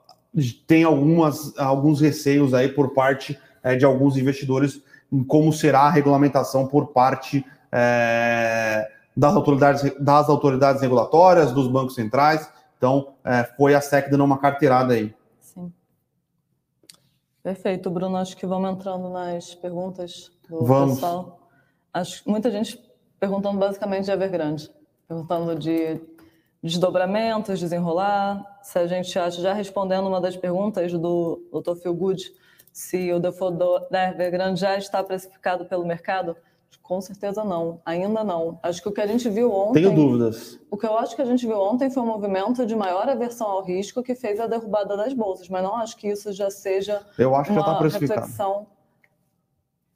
tem 0.66 0.84
algumas, 0.84 1.58
alguns 1.58 2.02
receios 2.02 2.54
aí 2.54 2.70
por 2.70 2.94
parte 2.94 3.38
é, 3.62 3.76
de 3.76 3.86
alguns 3.86 4.18
investidores 4.18 4.82
em 5.12 5.24
como 5.24 5.54
será 5.54 5.82
a 5.82 5.90
regulamentação 5.92 6.68
por 6.68 6.88
parte 6.88 7.46
é, 7.72 8.90
das, 9.16 9.36
autoridades, 9.36 9.94
das 10.00 10.28
autoridades 10.28 10.82
regulatórias, 10.82 11.52
dos 11.52 11.68
bancos 11.68 11.94
centrais. 11.94 12.50
Então, 12.84 13.16
é, 13.24 13.46
foi 13.46 13.74
a 13.74 13.80
SEC 13.80 14.10
dando 14.10 14.26
uma 14.26 14.38
carteirada 14.38 14.94
aí. 14.94 15.16
Sim. 15.40 15.72
Perfeito, 17.42 17.90
Bruno. 17.90 18.18
Acho 18.18 18.36
que 18.36 18.46
vamos 18.46 18.70
entrando 18.72 19.08
nas 19.08 19.56
perguntas 19.56 20.34
do 20.50 20.66
vamos. 20.66 20.96
pessoal. 20.96 21.50
Acho 21.94 22.30
muita 22.30 22.52
gente 22.52 22.78
perguntando 23.18 23.58
basicamente 23.58 24.04
de 24.04 24.12
Evergrande, 24.12 24.70
perguntando 25.08 25.56
de 25.56 26.02
desdobramentos, 26.62 27.58
desenrolar. 27.58 28.60
Se 28.62 28.78
a 28.78 28.86
gente 28.86 29.18
acha, 29.18 29.42
já 29.42 29.54
respondendo 29.54 30.06
uma 30.06 30.20
das 30.20 30.36
perguntas 30.36 30.92
do 30.92 31.42
Dr. 31.54 31.78
Phil 31.78 31.94
Good, 31.94 32.34
se 32.74 33.14
o 33.14 33.20
default 33.22 33.58
da 33.90 34.10
Evergrande 34.10 34.60
já 34.60 34.78
está 34.78 35.02
precificado 35.02 35.64
pelo 35.64 35.86
mercado, 35.86 36.36
com 36.82 37.00
certeza 37.02 37.44
não, 37.44 37.82
ainda 37.86 38.24
não. 38.24 38.60
Acho 38.64 38.82
que 38.82 38.90
o 38.90 38.92
que 38.92 39.02
a 39.02 39.08
gente 39.08 39.30
viu 39.30 39.52
ontem. 39.52 39.82
Tenho 39.82 39.96
dúvidas. 39.96 40.60
O 40.70 40.78
que 40.78 40.86
eu 40.86 40.98
acho 40.98 41.16
que 41.16 41.22
a 41.22 41.26
gente 41.26 41.46
viu 41.46 41.60
ontem 41.60 41.90
foi 41.90 42.04
um 42.04 42.08
movimento 42.08 42.66
de 42.66 42.76
maior 42.76 43.08
aversão 43.08 43.48
ao 43.48 43.64
risco 43.64 44.02
que 44.04 44.16
fez 44.16 44.40
a 44.40 44.48
derrubada 44.48 44.98
das 44.98 45.14
bolsas, 45.14 45.48
mas 45.50 45.64
não 45.64 45.76
acho 45.76 45.96
que 45.98 46.08
isso 46.08 46.32
já 46.34 46.50
seja. 46.50 47.02
Eu 47.18 47.36
acho 47.36 47.50
que 47.50 47.56
já 47.56 47.62
está 47.62 47.76
precificado. 47.76 48.22
Reflexão. 48.22 48.68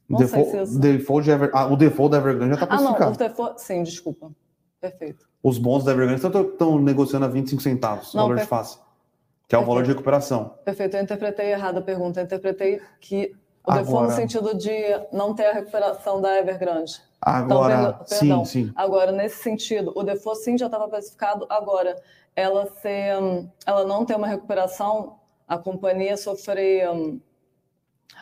Não 0.09 0.19
default, 0.19 0.49
sei 0.49 0.65
se 0.65 0.71
isso... 0.71 0.79
default 0.79 1.25
de 1.25 1.31
Ever... 1.31 1.51
ah, 1.53 1.65
o 1.65 1.75
default 1.75 2.11
da 2.11 2.17
Evergrande 2.17 2.51
já 2.51 2.63
está 2.63 2.67
precificado. 2.67 3.03
Ah, 3.03 3.05
não, 3.05 3.13
o 3.13 3.17
default... 3.17 3.61
sim, 3.61 3.83
desculpa. 3.83 4.31
Perfeito. 4.79 5.27
Os 5.43 5.57
bons 5.57 5.83
da 5.83 5.91
Evergrande 5.91 6.25
estão 6.25 6.79
negociando 6.79 7.25
a 7.25 7.27
25 7.27 7.61
centavos, 7.61 8.13
não, 8.13 8.23
valor 8.23 8.35
per... 8.35 8.43
de 8.43 8.49
face, 8.49 8.79
que 9.47 9.55
é 9.55 9.57
o 9.57 9.65
valor 9.65 9.83
de 9.83 9.89
recuperação. 9.89 10.53
Perfeito, 10.63 10.95
eu 10.95 11.03
interpretei 11.03 11.51
errado 11.51 11.79
a 11.79 11.81
pergunta. 11.81 12.21
Eu 12.21 12.25
interpretei 12.25 12.81
que 13.01 13.35
o 13.67 13.71
Agora... 13.71 13.83
default 13.83 14.09
no 14.09 14.15
sentido 14.15 14.57
de 14.57 14.71
não 15.11 15.35
ter 15.35 15.47
a 15.47 15.53
recuperação 15.53 16.21
da 16.21 16.39
Evergrande. 16.39 17.01
Agora, 17.21 17.73
então, 17.73 18.05
perdão, 18.19 18.45
sim, 18.45 18.65
sim. 18.67 18.73
Agora, 18.75 19.11
nesse 19.11 19.43
sentido, 19.43 19.91
o 19.93 20.03
default 20.03 20.39
sim 20.39 20.57
já 20.57 20.67
estava 20.67 20.85
especificado. 20.85 21.45
Agora, 21.49 22.01
ela, 22.33 22.65
ser, 22.81 23.17
ela 23.65 23.83
não 23.83 24.05
ter 24.05 24.15
uma 24.15 24.27
recuperação, 24.27 25.17
a 25.45 25.57
companhia 25.57 26.15
sofrer 26.15 26.87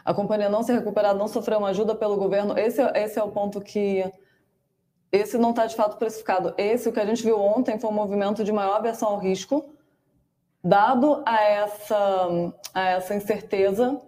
a 0.04 0.14
companhia 0.14 0.50
não 0.50 0.64
ser 0.64 0.74
recuperada, 0.74 1.18
não 1.18 1.28
sofrer 1.28 1.58
uma 1.58 1.70
ajuda 1.70 1.96
pelo 1.96 2.18
governo, 2.18 2.58
esse, 2.58 2.82
esse 2.96 3.18
é 3.18 3.24
o 3.24 3.32
ponto 3.32 3.62
que 3.62 4.04
esse 5.12 5.38
não 5.38 5.52
está 5.52 5.66
de 5.66 5.76
fato 5.76 5.98
precificado. 5.98 6.54
Esse, 6.58 6.90
o 6.90 6.92
que 6.92 7.00
a 7.00 7.06
gente 7.06 7.24
viu 7.24 7.40
ontem, 7.40 7.80
foi 7.80 7.90
um 7.90 7.94
movimento 7.94 8.44
de 8.44 8.52
maior 8.52 8.76
aversão 8.76 9.10
ao 9.10 9.20
risco, 9.20 9.74
dado 10.64 11.24
a 11.26 11.42
essa, 11.42 12.28
a 12.74 12.90
essa 12.90 13.16
incerteza 13.16 14.02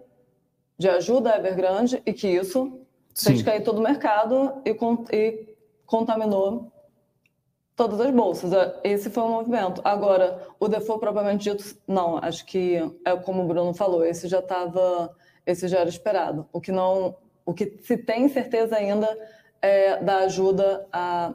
de 0.78 0.88
ajuda 0.88 1.34
à 1.34 1.38
Evergrande 1.38 2.00
e 2.06 2.12
que 2.12 2.28
isso 2.28 2.80
Sim. 3.12 3.30
fez 3.30 3.42
cair 3.42 3.64
todo 3.64 3.78
o 3.78 3.82
mercado 3.82 4.62
e, 4.64 4.70
e 5.14 5.56
contaminou 5.84 6.70
todas 7.74 8.00
as 8.00 8.12
bolsas. 8.12 8.52
Esse 8.84 9.10
foi 9.10 9.22
o 9.22 9.28
movimento. 9.28 9.80
Agora, 9.84 10.46
o 10.58 10.68
default 10.68 11.00
propriamente 11.00 11.50
dito, 11.50 11.76
não. 11.86 12.18
Acho 12.18 12.44
que 12.46 12.76
é 13.04 13.16
como 13.16 13.42
o 13.42 13.46
Bruno 13.46 13.74
falou. 13.74 14.04
Esse 14.04 14.28
já 14.28 14.38
estava, 14.38 15.14
esse 15.44 15.66
já 15.68 15.78
era 15.80 15.88
esperado. 15.88 16.46
O 16.52 16.60
que 16.60 16.72
não, 16.72 17.16
o 17.44 17.52
que 17.52 17.78
se 17.82 17.96
tem 17.96 18.28
certeza 18.28 18.76
ainda 18.76 19.08
é 19.60 20.02
da 20.02 20.18
ajuda 20.18 20.86
a 20.92 21.34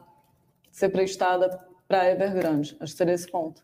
ser 0.70 0.88
prestada 0.88 1.60
para 1.86 2.02
a 2.02 2.10
Evergrande. 2.10 2.76
Acho 2.80 2.92
que 2.92 2.98
seria 2.98 3.14
esse 3.14 3.30
ponto. 3.30 3.62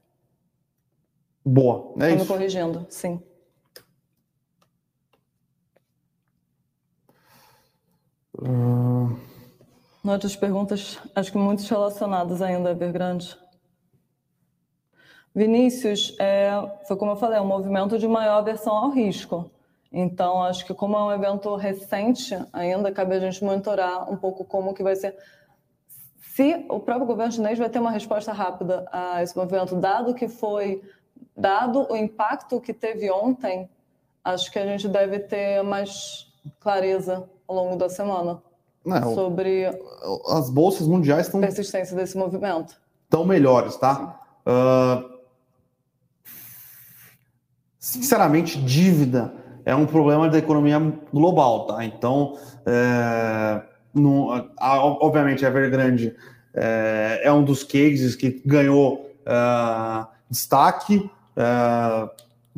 Boa, 1.44 1.94
é 1.98 2.10
Estou 2.10 2.16
isso. 2.16 2.26
corrigindo, 2.26 2.86
sim. 2.88 3.22
Uh... 8.34 9.30
Outras 10.02 10.34
perguntas, 10.34 10.98
acho 11.14 11.30
que 11.30 11.36
muitas 11.36 11.68
relacionadas 11.68 12.40
ainda 12.40 12.70
Evergrande. 12.70 13.36
Vinícius, 15.34 16.16
é, 16.18 16.50
foi 16.88 16.96
como 16.96 17.12
eu 17.12 17.16
falei, 17.16 17.38
é 17.38 17.40
um 17.42 17.46
movimento 17.46 17.98
de 17.98 18.08
maior 18.08 18.38
aversão 18.38 18.74
ao 18.74 18.90
risco. 18.90 19.50
Então, 19.92 20.42
acho 20.42 20.64
que 20.64 20.72
como 20.72 20.96
é 20.96 21.04
um 21.04 21.12
evento 21.12 21.54
recente, 21.54 22.34
ainda 22.50 22.90
cabe 22.90 23.14
a 23.14 23.20
gente 23.20 23.44
monitorar 23.44 24.10
um 24.10 24.16
pouco 24.16 24.42
como 24.44 24.72
que 24.72 24.82
vai 24.82 24.96
ser. 24.96 25.16
Se 26.18 26.64
o 26.70 26.80
próprio 26.80 27.06
governo 27.06 27.32
chinês 27.32 27.58
vai 27.58 27.68
ter 27.68 27.78
uma 27.78 27.90
resposta 27.90 28.32
rápida 28.32 28.88
a 28.90 29.22
esse 29.22 29.36
movimento, 29.36 29.76
dado 29.76 30.14
que 30.14 30.28
foi, 30.28 30.82
dado 31.36 31.86
o 31.90 31.96
impacto 31.96 32.58
que 32.58 32.72
teve 32.72 33.10
ontem, 33.10 33.68
acho 34.24 34.50
que 34.50 34.58
a 34.58 34.66
gente 34.66 34.88
deve 34.88 35.18
ter 35.18 35.62
mais 35.62 36.26
clareza 36.58 37.28
ao 37.50 37.56
longo 37.56 37.76
da 37.76 37.88
semana 37.88 38.40
Não, 38.84 39.14
sobre 39.14 39.66
as 40.28 40.48
bolsas 40.48 40.86
mundiais 40.86 41.26
estão 41.26 41.40
persistência 41.40 41.96
desse 41.96 42.16
movimento. 42.16 42.80
Estão 43.04 43.24
melhores, 43.24 43.76
tá? 43.76 44.20
Uh, 44.46 45.18
sinceramente, 47.76 48.56
dívida 48.62 49.34
é 49.64 49.74
um 49.74 49.84
problema 49.84 50.28
da 50.28 50.38
economia 50.38 50.78
global, 51.12 51.66
tá? 51.66 51.84
Então, 51.84 52.38
é, 52.64 53.62
no, 53.92 54.32
a, 54.56 54.84
obviamente, 54.84 55.44
a 55.44 55.48
Evergrande 55.48 56.14
é, 56.54 57.22
é, 57.24 57.32
um 57.32 57.42
dos 57.42 57.64
cases 57.64 58.14
que 58.14 58.40
ganhou 58.46 59.10
é, 59.26 60.06
destaque, 60.30 61.10
é, 61.36 62.08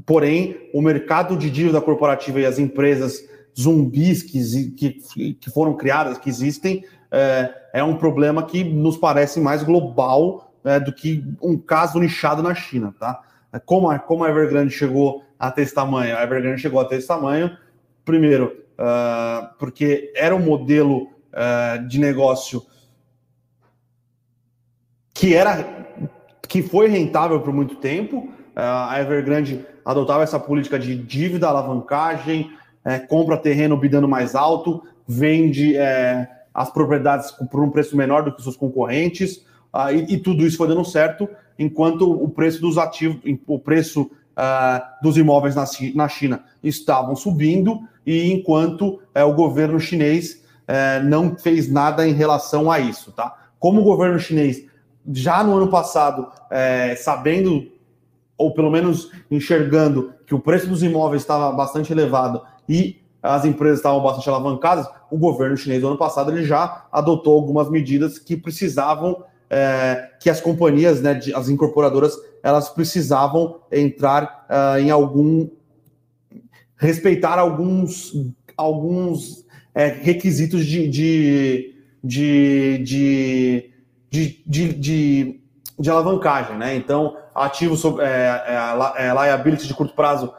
porém, 0.04 0.68
o 0.72 0.82
mercado 0.82 1.36
de 1.36 1.50
dívida 1.50 1.80
corporativa 1.80 2.40
e 2.40 2.46
as 2.46 2.58
empresas 2.58 3.31
zumbis 3.58 4.22
que, 4.22 4.70
que, 4.70 5.34
que 5.34 5.50
foram 5.50 5.76
criadas, 5.76 6.18
que 6.18 6.28
existem, 6.28 6.84
é, 7.10 7.54
é, 7.74 7.84
um 7.84 7.96
problema 7.96 8.42
que 8.44 8.64
nos 8.64 8.96
parece 8.96 9.40
mais 9.40 9.62
global 9.62 10.52
é, 10.64 10.80
do 10.80 10.92
que 10.92 11.24
um 11.42 11.58
caso 11.58 11.98
nichado 11.98 12.42
na 12.42 12.54
China, 12.54 12.94
tá? 12.98 13.20
Como 13.66 13.90
a, 13.90 13.98
como 13.98 14.24
a 14.24 14.30
Evergrande 14.30 14.72
chegou 14.72 15.22
até 15.38 15.62
esse 15.62 15.74
tamanho? 15.74 16.16
A 16.16 16.22
Evergrande 16.22 16.60
chegou 16.60 16.80
até 16.80 16.96
esse 16.96 17.06
tamanho, 17.06 17.54
primeiro, 18.02 18.56
uh, 18.78 19.48
porque 19.58 20.10
era 20.16 20.34
um 20.34 20.38
modelo 20.38 21.02
uh, 21.02 21.86
de 21.86 22.00
negócio 22.00 22.64
que 25.12 25.34
era 25.34 25.82
que 26.48 26.62
foi 26.62 26.88
rentável 26.88 27.40
por 27.40 27.52
muito 27.52 27.76
tempo. 27.76 28.28
Uh, 28.56 28.88
a 28.88 29.00
Evergrande 29.00 29.64
adotava 29.84 30.22
essa 30.22 30.40
política 30.40 30.78
de 30.78 30.96
dívida, 30.96 31.48
alavancagem, 31.48 32.50
é, 32.84 32.98
compra 32.98 33.36
terreno 33.36 33.76
bidando 33.76 34.08
mais 34.08 34.34
alto, 34.34 34.82
vende 35.06 35.76
é, 35.76 36.28
as 36.54 36.70
propriedades 36.70 37.30
por 37.30 37.62
um 37.62 37.70
preço 37.70 37.96
menor 37.96 38.22
do 38.22 38.34
que 38.34 38.42
seus 38.42 38.56
concorrentes, 38.56 39.44
uh, 39.72 39.90
e, 39.92 40.14
e, 40.14 40.18
tudo 40.18 40.46
isso 40.46 40.56
foi 40.56 40.68
dando 40.68 40.84
certo, 40.84 41.28
enquanto 41.58 42.10
o 42.10 42.28
preço 42.28 42.60
dos 42.60 42.78
ativos, 42.78 43.18
o 43.46 43.58
preço 43.58 44.10
uh, 44.32 45.02
dos 45.02 45.16
imóveis 45.16 45.54
na, 45.54 45.64
na, 45.94 46.08
China 46.08 46.44
estavam 46.62 47.14
subindo, 47.14 47.80
e 48.06 48.32
enquanto 48.32 49.00
uh, 49.16 49.24
o 49.26 49.34
governo 49.34 49.78
chinês 49.80 50.44
uh, 50.68 51.04
não 51.04 51.36
fez 51.36 51.70
nada 51.70 52.06
em 52.06 52.12
relação 52.12 52.70
a 52.70 52.78
isso. 52.78 53.12
Tá? 53.12 53.34
Como 53.58 53.80
o 53.80 53.84
governo 53.84 54.18
chinês, 54.18 54.66
já 55.10 55.42
no 55.42 55.56
ano 55.56 55.68
passado, 55.68 56.28
sabendo, 56.98 57.66
ou 58.38 58.54
pelo 58.54 58.70
menos 58.70 59.10
enxergando, 59.28 60.12
que 60.24 60.32
o 60.32 60.38
preço 60.38 60.68
dos 60.68 60.80
imóveis 60.80 61.22
estava 61.22 61.50
bastante 61.50 61.92
elevado 61.92 62.40
e 62.68 63.00
as 63.22 63.44
empresas 63.44 63.78
estavam 63.78 64.02
bastante 64.02 64.28
alavancadas, 64.28 64.88
o 65.10 65.16
governo 65.16 65.56
chinês 65.56 65.82
no 65.82 65.88
ano 65.88 65.98
passado 65.98 66.32
ele 66.32 66.44
já 66.44 66.86
adotou 66.90 67.34
algumas 67.34 67.70
medidas 67.70 68.18
que 68.18 68.36
precisavam 68.36 69.24
é, 69.48 70.10
que 70.18 70.30
as 70.30 70.40
companhias, 70.40 71.02
né, 71.02 71.14
de, 71.14 71.34
as 71.34 71.48
incorporadoras, 71.48 72.16
elas 72.42 72.70
precisavam 72.70 73.60
entrar 73.70 74.46
uh, 74.48 74.78
em 74.78 74.90
algum 74.90 75.48
respeitar 76.74 77.38
alguns 77.38 78.12
alguns 78.56 79.44
é, 79.74 79.86
requisitos 79.88 80.64
de 80.66 80.88
de, 80.88 81.74
de, 82.02 83.70
de, 84.10 84.42
de, 84.44 85.40
de, 85.78 85.90
alavancagem, 85.90 86.58
né? 86.58 86.74
Então, 86.74 87.16
ativos 87.32 87.78
sobre 87.78 88.04
é, 88.04 88.08
é, 88.08 89.06
é, 89.06 89.12
liability 89.12 89.68
de 89.68 89.74
curto 89.74 89.94
prazo 89.94 90.32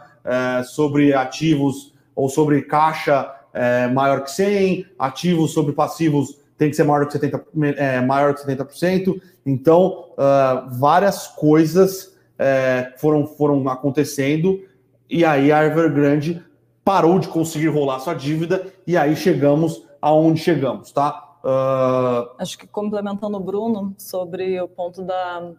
sobre 0.66 1.14
ativos 1.14 1.93
ou 2.15 2.30
sobre 2.30 2.62
caixa 2.63 3.34
é, 3.54 3.88
maior 3.88 4.23
que 4.23 4.32
100, 4.32 4.86
ativos 4.97 5.52
sobre 5.52 5.73
passivos 5.73 6.39
tem 6.58 6.69
que 6.69 6.76
ser 6.76 6.84
maior 6.84 7.08
que 7.08 7.17
70%. 7.17 7.41
É, 7.78 8.02
maior 8.02 8.34
que 8.34 8.45
70%. 8.45 9.21
Então, 9.45 10.12
uh, 10.13 10.69
várias 10.80 11.28
coisas 11.28 12.15
é, 12.38 12.93
foram, 12.97 13.28
foram 13.28 13.67
acontecendo, 13.67 14.63
e 15.10 15.26
aí 15.26 15.52
a 15.52 15.65
Evergrande 15.65 16.43
parou 16.84 17.19
de 17.19 17.28
conseguir 17.28 17.67
rolar 17.67 17.99
sua 17.99 18.13
dívida, 18.13 18.67
e 18.86 18.97
aí 18.97 19.15
chegamos 19.15 19.86
aonde 20.02 20.41
chegamos, 20.41 20.91
tá? 20.91 21.38
Uh... 21.43 22.36
Acho 22.38 22.58
que 22.58 22.67
complementando 22.67 23.38
o 23.38 23.39
Bruno 23.39 23.93
sobre 23.97 24.60
o 24.62 24.67
ponto 24.67 25.02
da, 25.02 25.52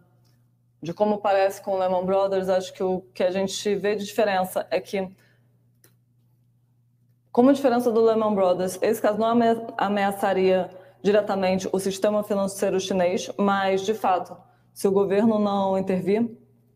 de 0.82 0.92
como 0.92 1.18
parece 1.18 1.62
com 1.62 1.72
o 1.72 1.78
Lehman 1.78 2.04
Brothers, 2.04 2.48
acho 2.48 2.72
que 2.72 2.82
o 2.82 3.02
que 3.14 3.22
a 3.22 3.30
gente 3.30 3.74
vê 3.74 3.96
de 3.96 4.04
diferença 4.04 4.66
é 4.70 4.80
que, 4.80 5.08
como 7.34 7.52
diferença 7.52 7.90
do 7.90 8.00
Lehman 8.00 8.32
Brothers, 8.32 8.78
esse 8.80 9.02
caso 9.02 9.18
não 9.18 9.26
ameaçaria 9.76 10.70
diretamente 11.02 11.68
o 11.72 11.80
sistema 11.80 12.22
financeiro 12.22 12.78
chinês, 12.78 13.28
mas, 13.36 13.80
de 13.80 13.92
fato, 13.92 14.36
se 14.72 14.86
o 14.86 14.92
governo 14.92 15.36
não 15.36 15.76
intervir 15.76 16.30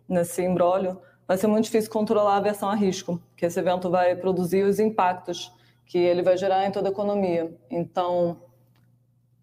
nesse 0.08 0.42
embrólio, 0.42 1.00
vai 1.28 1.38
ser 1.38 1.46
muito 1.46 1.66
difícil 1.66 1.88
controlar 1.92 2.38
a 2.38 2.40
versão 2.40 2.68
a 2.68 2.74
risco, 2.74 3.22
que 3.36 3.46
esse 3.46 3.56
evento 3.56 3.88
vai 3.88 4.16
produzir 4.16 4.64
os 4.64 4.80
impactos 4.80 5.52
que 5.86 5.96
ele 5.96 6.24
vai 6.24 6.36
gerar 6.36 6.66
em 6.66 6.72
toda 6.72 6.88
a 6.88 6.90
economia. 6.90 7.56
Então, 7.70 8.38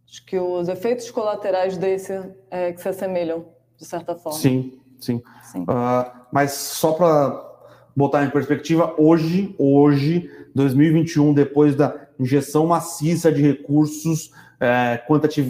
acho 0.06 0.26
que 0.26 0.38
os 0.38 0.68
efeitos 0.68 1.10
colaterais 1.12 1.78
desse 1.78 2.30
é 2.52 2.74
que 2.74 2.82
se 2.82 2.90
assemelham 2.90 3.46
de 3.78 3.86
certa 3.86 4.16
forma. 4.16 4.38
Sim, 4.38 4.82
sim. 5.00 5.24
sim. 5.44 5.62
Uh, 5.62 6.12
mas 6.30 6.52
só 6.52 6.92
para 6.92 7.55
botar 7.96 8.24
em 8.24 8.30
perspectiva, 8.30 8.94
hoje, 8.98 9.56
hoje, 9.58 10.30
2021, 10.54 11.34
depois 11.34 11.76
da 11.76 11.96
injeção 12.20 12.68
maciça 12.68 13.32
de 13.32 13.42
recursos, 13.42 14.32
é, 14.60 15.02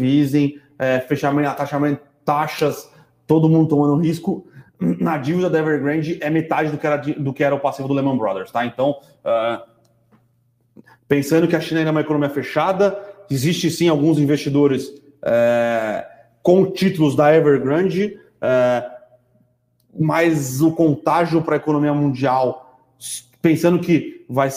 easing, 0.02 0.60
é, 0.78 1.00
fechamento, 1.00 2.00
taxas, 2.24 2.90
todo 3.26 3.50
mundo 3.50 3.70
tomando 3.70 4.02
risco, 4.02 4.46
na 4.80 5.18
dívida 5.18 5.50
da 5.50 5.60
Evergrande 5.60 6.18
é 6.22 6.30
metade 6.30 6.70
do 6.70 6.78
que 6.78 6.86
era, 6.86 6.98
do 6.98 7.34
que 7.34 7.44
era 7.44 7.56
o 7.56 7.60
passivo 7.60 7.88
do 7.88 7.94
Lehman 7.94 8.18
Brothers, 8.18 8.52
tá? 8.52 8.66
Então, 8.66 9.00
uh, 9.24 9.64
pensando 11.08 11.48
que 11.48 11.56
a 11.56 11.62
China 11.62 11.80
ainda 11.80 11.90
é 11.90 11.92
uma 11.92 12.02
economia 12.02 12.30
fechada, 12.30 13.00
existe 13.30 13.72
sim 13.72 13.88
alguns 13.88 14.20
investidores 14.20 14.88
uh, 14.90 16.06
com 16.44 16.72
títulos 16.72 17.16
da 17.16 17.34
Evergrande, 17.36 18.20
é, 18.42 18.92
mas 19.98 20.62
o 20.62 20.72
contágio 20.72 21.42
para 21.42 21.56
a 21.56 21.58
economia 21.58 21.94
mundial, 21.94 22.82
pensando 23.42 23.80
que 23.80 24.26
vai, 24.28 24.50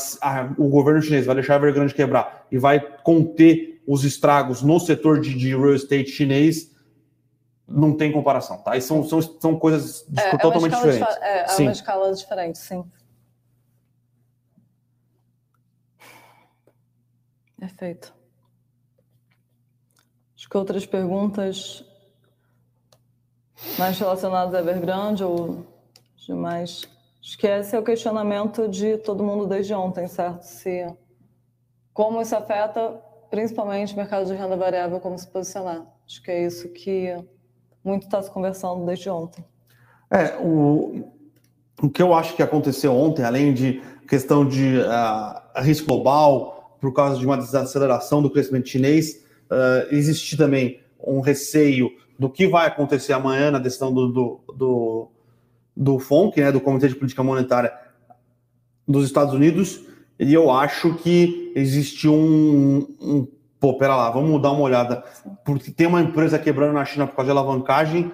o 0.57 0.68
governo 0.68 1.03
chinês 1.03 1.27
vai 1.27 1.35
deixar 1.35 1.55
a 1.55 1.57
Evergrande 1.57 1.94
quebrar 1.94 2.46
e 2.51 2.59
vai 2.59 2.81
conter 2.81 3.83
os 3.87 4.05
estragos 4.05 4.62
no 4.62 4.79
setor 4.81 5.20
de, 5.20 5.35
de 5.35 5.48
real 5.48 5.74
estate 5.74 6.11
chinês, 6.11 6.74
não 7.66 7.96
tem 7.96 8.11
comparação, 8.11 8.59
tá? 8.59 8.77
E 8.77 8.81
são, 8.81 9.05
são, 9.05 9.20
são 9.20 9.59
coisas 9.59 10.07
é, 10.16 10.37
totalmente 10.37 10.74
é 10.74 10.77
diferentes. 10.77 11.14
De, 11.14 11.22
é, 11.22 11.46
é 11.48 11.62
uma 11.62 11.72
escala 11.72 12.14
diferente, 12.14 12.59
sim. 12.59 12.85
Perfeito. 17.59 18.14
Acho 20.37 20.48
que 20.48 20.57
outras 20.57 20.87
perguntas 20.87 21.85
mais 23.79 23.99
relacionadas 23.99 24.55
a 24.55 24.61
Evergrande 24.61 25.25
ou 25.25 25.66
demais. 26.27 26.88
Acho 27.23 27.38
que 27.38 27.47
esse 27.47 27.75
é 27.75 27.79
o 27.79 27.83
questionamento 27.83 28.68
de 28.68 28.97
todo 28.99 29.25
mundo 29.25 29.47
desde 29.47 29.75
ontem, 29.75 30.07
certo? 30.07 30.42
Se 30.42 30.87
como 31.92 32.21
isso 32.23 32.37
afeta 32.37 33.01
principalmente 33.31 33.92
o 33.92 33.97
mercado 33.97 34.27
de 34.27 34.35
renda 34.35 34.57
variável, 34.57 35.01
como 35.01 35.18
se 35.18 35.27
posicionar. 35.27 35.87
Acho 36.07 36.23
que 36.23 36.31
é 36.31 36.47
isso 36.47 36.68
que 36.71 37.14
muito 37.85 38.05
está 38.05 38.23
se 38.23 38.31
conversando 38.31 38.87
desde 38.87 39.11
ontem. 39.11 39.44
É, 40.11 40.37
o, 40.38 41.12
o 41.83 41.90
que 41.90 42.03
eu 42.03 42.14
acho 42.14 42.35
que 42.35 42.42
aconteceu 42.42 42.94
ontem, 42.94 43.23
além 43.25 43.53
de 43.53 43.83
questão 44.09 44.47
de 44.47 44.79
uh, 44.79 45.61
risco 45.61 45.87
global, 45.87 46.77
por 46.81 46.94
causa 46.94 47.18
de 47.18 47.27
uma 47.27 47.37
desaceleração 47.37 48.23
do 48.23 48.31
crescimento 48.31 48.68
chinês, 48.68 49.25
uh, 49.51 49.94
existe 49.94 50.37
também 50.37 50.81
um 50.99 51.21
receio 51.21 51.90
do 52.18 52.28
que 52.28 52.48
vai 52.48 52.66
acontecer 52.66 53.12
amanhã 53.12 53.50
na 53.50 53.59
decisão 53.59 53.92
do, 53.92 54.09
do, 54.09 54.40
do, 54.54 55.09
do 55.76 55.98
FONC, 55.98 56.40
né, 56.40 56.50
do 56.50 56.61
Comitê 56.61 56.88
de 56.88 56.96
Política 56.96 57.22
Monetária 57.22 57.72
dos 58.87 59.04
Estados 59.04 59.33
Unidos, 59.33 59.81
e 60.18 60.35
eu 60.35 60.50
acho 60.50 60.94
que 60.94 61.52
existe 61.54 62.09
um, 62.09 62.88
um 63.00 63.28
pô, 63.61 63.74
pera 63.78 63.94
lá, 63.94 64.11
vamos 64.11 64.40
dar 64.42 64.50
uma 64.50 64.62
olhada, 64.62 65.04
porque 65.44 65.70
tem 65.70 65.87
uma 65.87 66.00
empresa 66.00 66.38
quebrando 66.38 66.72
na 66.72 66.85
China 66.85 67.07
por 67.07 67.14
causa 67.14 67.33
de 67.33 67.38
alavancagem, 67.38 68.12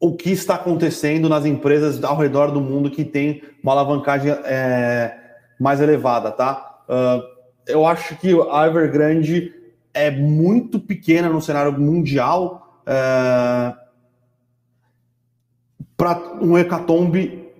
o 0.00 0.16
que 0.16 0.30
está 0.30 0.54
acontecendo 0.54 1.28
nas 1.28 1.44
empresas 1.44 2.02
ao 2.02 2.16
redor 2.16 2.50
do 2.50 2.60
mundo 2.60 2.90
que 2.90 3.04
tem 3.04 3.42
uma 3.62 3.72
alavancagem 3.72 4.32
é, 4.44 5.16
mais 5.60 5.80
elevada, 5.80 6.32
tá? 6.32 6.82
Uh, 6.88 7.22
eu 7.66 7.86
acho 7.86 8.16
que 8.16 8.34
a 8.50 8.66
Evergrande 8.66 9.54
é 9.94 10.10
muito 10.10 10.80
pequena 10.80 11.28
no 11.28 11.40
cenário 11.40 11.78
mundial 11.78 12.82
é, 12.86 13.74
para 15.96 16.18
um 16.40 16.56
hecatombe 16.56 17.50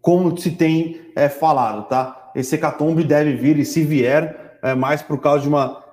como 0.00 0.36
se 0.38 0.52
tem 0.52 1.00
é, 1.14 1.28
falado, 1.28 1.88
tá? 1.88 2.30
Esse 2.34 2.54
hecatombe 2.54 3.04
deve 3.04 3.34
vir 3.34 3.58
e 3.58 3.64
se 3.64 3.82
vier 3.82 4.58
é 4.62 4.74
mais 4.74 5.02
por 5.02 5.20
causa 5.20 5.42
de 5.42 5.48
uma 5.48 5.84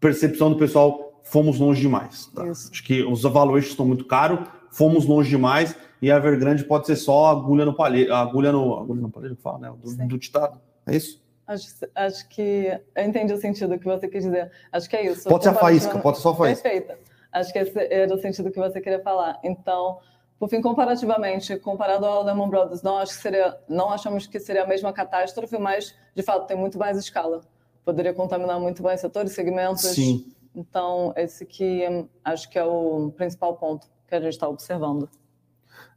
percepção 0.00 0.50
do 0.50 0.56
pessoal 0.56 1.20
fomos 1.22 1.58
longe 1.58 1.80
demais. 1.80 2.26
Tá? 2.34 2.44
Acho 2.44 2.82
que 2.82 3.02
os 3.02 3.22
valuations 3.22 3.70
estão 3.70 3.86
muito 3.86 4.04
caros, 4.04 4.40
fomos 4.70 5.06
longe 5.06 5.30
demais 5.30 5.76
e 6.00 6.10
a 6.10 6.16
Evergrande 6.16 6.64
pode 6.64 6.86
ser 6.86 6.96
só 6.96 7.26
agulha 7.26 7.64
no 7.64 7.74
palheiro, 7.74 8.14
agulha 8.14 8.50
no 8.52 8.78
agulha 8.78 9.00
no 9.00 9.10
palheiro 9.10 9.36
que 9.36 9.42
fala, 9.42 9.58
né? 9.58 9.72
Do, 9.82 10.08
do 10.08 10.18
ditado. 10.18 10.60
É 10.86 10.96
isso? 10.96 11.21
Acho, 11.52 11.66
acho 11.94 12.28
que 12.28 12.80
eu 12.94 13.04
entendi 13.04 13.32
o 13.32 13.38
sentido 13.38 13.78
que 13.78 13.84
você 13.84 14.08
quis 14.08 14.24
dizer. 14.24 14.50
Acho 14.70 14.88
que 14.88 14.96
é 14.96 15.06
isso. 15.06 15.28
Pode 15.28 15.44
ser 15.44 15.50
a 15.50 15.54
faísca, 15.54 15.98
pode 15.98 16.16
ser 16.16 16.22
só 16.22 16.30
a 16.30 16.36
faísca. 16.36 16.68
Perfeita. 16.68 16.98
Acho 17.30 17.52
que 17.52 17.58
esse 17.58 17.78
era 17.92 18.14
o 18.14 18.18
sentido 18.18 18.50
que 18.50 18.58
você 18.58 18.80
queria 18.80 19.00
falar. 19.00 19.38
Então, 19.42 19.98
por 20.38 20.48
fim, 20.48 20.60
comparativamente, 20.60 21.56
comparado 21.56 22.04
ao 22.04 22.24
Lehman 22.24 22.48
Brothers, 22.48 22.82
não 22.82 22.98
acho 22.98 23.14
que 23.14 23.22
seria, 23.22 23.56
não 23.68 23.90
achamos 23.90 24.26
que 24.26 24.40
seria 24.40 24.64
a 24.64 24.66
mesma 24.66 24.92
catástrofe, 24.92 25.56
mas 25.58 25.94
de 26.14 26.22
fato 26.22 26.46
tem 26.46 26.56
muito 26.56 26.78
mais 26.78 26.98
escala. 26.98 27.40
Poderia 27.84 28.12
contaminar 28.12 28.58
muito 28.60 28.82
mais 28.82 29.00
setores, 29.00 29.32
segmentos. 29.32 29.82
Sim. 29.82 30.26
Então, 30.54 31.12
esse 31.16 31.46
que 31.46 32.06
acho 32.24 32.50
que 32.50 32.58
é 32.58 32.64
o 32.64 33.12
principal 33.16 33.56
ponto 33.56 33.86
que 34.06 34.14
a 34.14 34.20
gente 34.20 34.32
está 34.34 34.48
observando. 34.48 35.08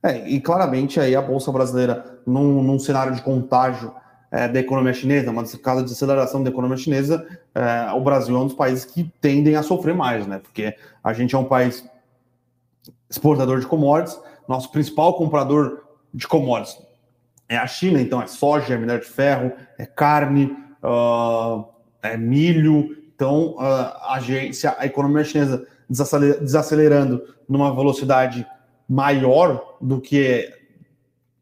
É, 0.01 0.27
e 0.29 0.39
claramente 0.39 0.99
aí 0.99 1.15
a 1.15 1.21
Bolsa 1.21 1.51
Brasileira, 1.51 2.19
num, 2.25 2.61
num 2.63 2.79
cenário 2.79 3.13
de 3.13 3.21
contágio 3.21 3.93
é, 4.35 4.47
da 4.47 4.59
economia 4.59 4.93
chinesa, 4.93 5.31
uma 5.31 5.45
casa 5.57 5.83
de 5.83 5.91
aceleração 5.91 6.43
da 6.43 6.49
economia 6.49 6.75
chinesa, 6.75 7.25
é, 7.53 7.91
o 7.93 8.01
Brasil 8.01 8.35
é 8.35 8.39
um 8.39 8.47
dos 8.47 8.55
países 8.55 8.83
que 8.83 9.09
tendem 9.21 9.55
a 9.55 9.63
sofrer 9.63 9.95
mais, 9.95 10.27
né? 10.27 10.39
Porque 10.39 10.75
a 11.01 11.13
gente 11.13 11.33
é 11.33 11.37
um 11.37 11.45
país 11.45 11.87
exportador 13.09 13.59
de 13.59 13.65
commodities, 13.65 14.19
nosso 14.47 14.69
principal 14.71 15.13
comprador 15.13 15.83
de 16.13 16.27
commodities 16.27 16.85
é 17.47 17.57
a 17.57 17.67
China, 17.67 18.01
então 18.01 18.21
é 18.21 18.27
soja, 18.27 18.73
é 18.73 18.77
minério 18.77 19.03
de 19.03 19.09
ferro, 19.09 19.51
é 19.77 19.85
carne, 19.85 20.55
uh, 20.83 21.65
é 22.01 22.17
milho. 22.17 22.97
Então, 23.15 23.55
uh, 23.55 24.09
a, 24.09 24.19
gente, 24.19 24.65
a 24.67 24.85
economia 24.85 25.23
chinesa 25.23 25.65
desacelerando 25.87 27.23
numa 27.47 27.73
velocidade 27.73 28.45
maior 28.89 29.77
do 29.79 30.01
que. 30.01 30.51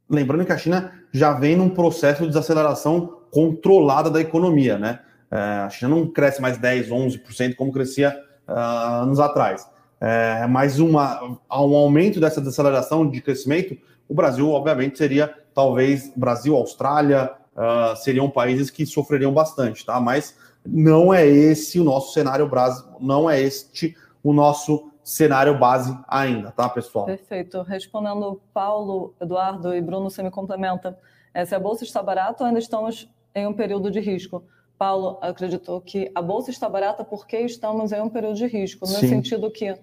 Lembrando 0.10 0.45
que 0.45 0.51
a 0.51 0.58
China 0.58 0.93
já 1.13 1.32
vem 1.32 1.56
num 1.56 1.69
processo 1.69 2.23
de 2.23 2.28
desaceleração 2.30 3.19
controlada 3.32 4.10
da 4.10 4.19
economia, 4.19 4.78
né? 4.78 4.99
É, 5.32 5.38
a 5.38 5.69
China 5.69 5.95
não 5.95 6.08
cresce 6.08 6.41
mais 6.41 6.58
10, 6.58 6.89
11% 6.89 7.56
como 7.56 7.71
crescia 7.71 8.15
uh, 8.47 9.04
anos 9.04 9.19
atrás. 9.19 9.67
É, 10.02 10.45
mais 10.47 10.80
uma, 10.80 11.23
um 11.23 11.76
aumento 11.76 12.19
dessa 12.19 12.41
desaceleração 12.41 13.10
de 13.10 13.21
crescimento, 13.21 13.78
o 14.08 14.13
Brasil, 14.13 14.49
obviamente, 14.52 14.97
seria 14.97 15.34
talvez 15.54 16.12
Brasil, 16.15 16.56
Austrália, 16.56 17.32
uh, 17.56 17.95
seriam 17.95 18.30
países 18.30 18.69
que 18.69 18.86
sofreriam 18.86 19.32
bastante, 19.32 19.86
tá? 19.86 19.99
Mas 19.99 20.38
não 20.65 21.13
é 21.13 21.26
esse 21.26 21.80
o 21.80 21.84
nosso 21.84 22.13
cenário 22.13 22.47
Brasil, 22.47 22.86
não 22.99 23.30
é 23.30 23.39
este 23.41 23.95
o 24.23 24.34
nosso 24.34 24.91
cenário 25.04 25.58
base 25.58 25.97
ainda, 26.08 26.52
tá, 26.52 26.69
pessoal? 26.69 27.06
Perfeito. 27.06 27.62
Respondendo 27.62 28.39
Paulo, 28.54 29.13
Eduardo 29.19 29.76
e 29.76 29.82
Bruno, 29.82 30.10
você 30.10 30.23
me 30.23 30.32
complementa. 30.32 30.98
É, 31.34 31.46
se 31.46 31.56
a 31.56 31.60
bolsa 31.60 31.84
está 31.84 32.02
barata, 32.02 32.46
ainda 32.46 32.60
estamos 32.60 33.10
em 33.34 33.48
um 33.48 33.54
período 33.54 33.90
de 33.90 34.00
risco. 34.00 34.44
Paulo 34.77 35.17
acreditou 35.21 35.81
que 35.81 36.12
a 36.13 36.21
bolsa 36.21 36.52
está 36.52 36.67
barata 36.67 37.04
porque 37.04 37.40
estamos 37.40 37.92
em 37.92 38.02
um 38.02 38.10
período 38.10 38.36
de 38.36 38.48
risco, 38.48 38.86
no 38.86 38.94
Sim. 38.94 39.08
sentido 39.08 39.50
que 39.50 39.75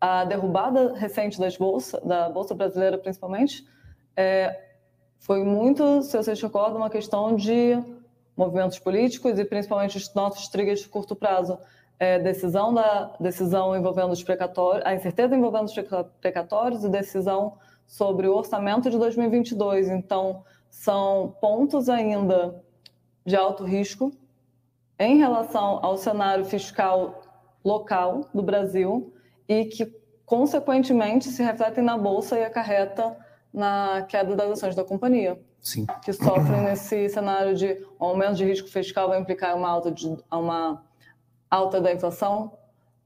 a 0.00 0.24
derrubada 0.24 0.94
recente 0.94 1.38
das 1.38 1.56
bolsas, 1.56 2.00
da 2.02 2.28
bolsa 2.28 2.54
brasileira 2.54 2.96
principalmente, 2.96 3.66
é, 4.16 4.64
foi 5.18 5.44
muito, 5.44 6.02
se 6.02 6.16
vocês 6.16 6.40
recordam, 6.40 6.78
uma 6.78 6.90
questão 6.90 7.34
de 7.34 7.76
movimentos 8.36 8.78
políticos 8.78 9.38
e 9.38 9.44
principalmente 9.44 9.96
os 9.96 10.14
nossos 10.14 10.48
triggers 10.48 10.80
de 10.80 10.88
curto 10.88 11.16
prazo 11.16 11.58
é, 11.98 12.18
decisão 12.18 12.72
da 12.72 13.12
decisão 13.18 13.76
envolvendo 13.76 14.12
os 14.12 14.22
precatórios, 14.22 14.86
a 14.86 14.94
incerteza 14.94 15.34
envolvendo 15.34 15.64
os 15.64 15.74
precatórios 16.20 16.84
e 16.84 16.88
decisão 16.88 17.54
sobre 17.86 18.28
o 18.28 18.36
orçamento 18.36 18.88
de 18.88 18.96
2022. 18.96 19.88
Então, 19.88 20.44
são 20.70 21.34
pontos 21.40 21.88
ainda 21.88 22.62
de 23.24 23.36
alto 23.36 23.64
risco 23.64 24.12
em 24.98 25.18
relação 25.18 25.80
ao 25.82 25.96
cenário 25.96 26.44
fiscal 26.44 27.22
local 27.64 28.28
do 28.32 28.42
Brasil 28.42 29.12
e 29.48 29.64
que 29.64 29.98
consequentemente, 30.28 31.30
se 31.30 31.42
refletem 31.42 31.82
na 31.82 31.96
bolsa 31.96 32.38
e 32.38 32.44
acarreta 32.44 33.16
na 33.50 34.04
queda 34.06 34.36
das 34.36 34.50
ações 34.50 34.74
da 34.74 34.84
companhia. 34.84 35.40
Sim. 35.58 35.86
Que 36.04 36.12
sofrem 36.12 36.64
nesse 36.64 37.08
cenário 37.08 37.54
de 37.54 37.82
um 37.98 38.04
aumento 38.04 38.34
de 38.34 38.44
risco 38.44 38.68
fiscal 38.68 39.08
vai 39.08 39.18
implicar 39.18 39.56
uma 39.56 39.70
alta, 39.70 39.90
de, 39.90 40.06
uma 40.30 40.84
alta 41.50 41.80
da 41.80 41.90
inflação, 41.90 42.52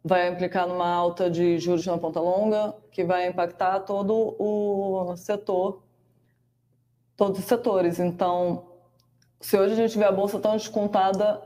vai 0.04 0.30
implicar 0.30 0.66
numa 0.66 0.88
alta 0.88 1.30
de 1.30 1.58
juros 1.58 1.86
na 1.86 1.96
ponta 1.96 2.18
longa, 2.18 2.74
que 2.90 3.04
vai 3.04 3.28
impactar 3.28 3.78
todo 3.80 4.34
o 4.36 5.14
setor, 5.16 5.80
todos 7.22 7.38
os 7.38 7.44
setores. 7.44 8.00
Então, 8.00 8.64
se 9.40 9.56
hoje 9.56 9.74
a 9.74 9.76
gente 9.76 9.96
vê 9.96 10.02
a 10.02 10.10
bolsa 10.10 10.40
tão 10.40 10.56
descontada, 10.56 11.40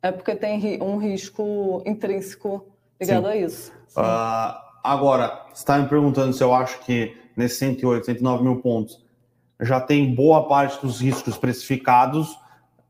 é 0.00 0.12
porque 0.12 0.36
tem 0.36 0.80
um 0.80 0.98
risco 0.98 1.82
intrínseco 1.84 2.64
ligado 3.00 3.24
Sim. 3.24 3.28
a 3.28 3.36
isso. 3.36 3.72
Uh, 3.96 4.54
agora, 4.84 5.46
você 5.48 5.62
está 5.62 5.78
me 5.78 5.88
perguntando 5.88 6.32
se 6.32 6.44
eu 6.44 6.54
acho 6.54 6.78
que 6.82 7.16
nesses 7.36 7.58
108, 7.58 8.06
109 8.06 8.44
mil 8.44 8.60
pontos 8.60 9.04
já 9.60 9.80
tem 9.80 10.14
boa 10.14 10.46
parte 10.46 10.80
dos 10.80 11.00
riscos 11.00 11.36
precificados. 11.36 12.38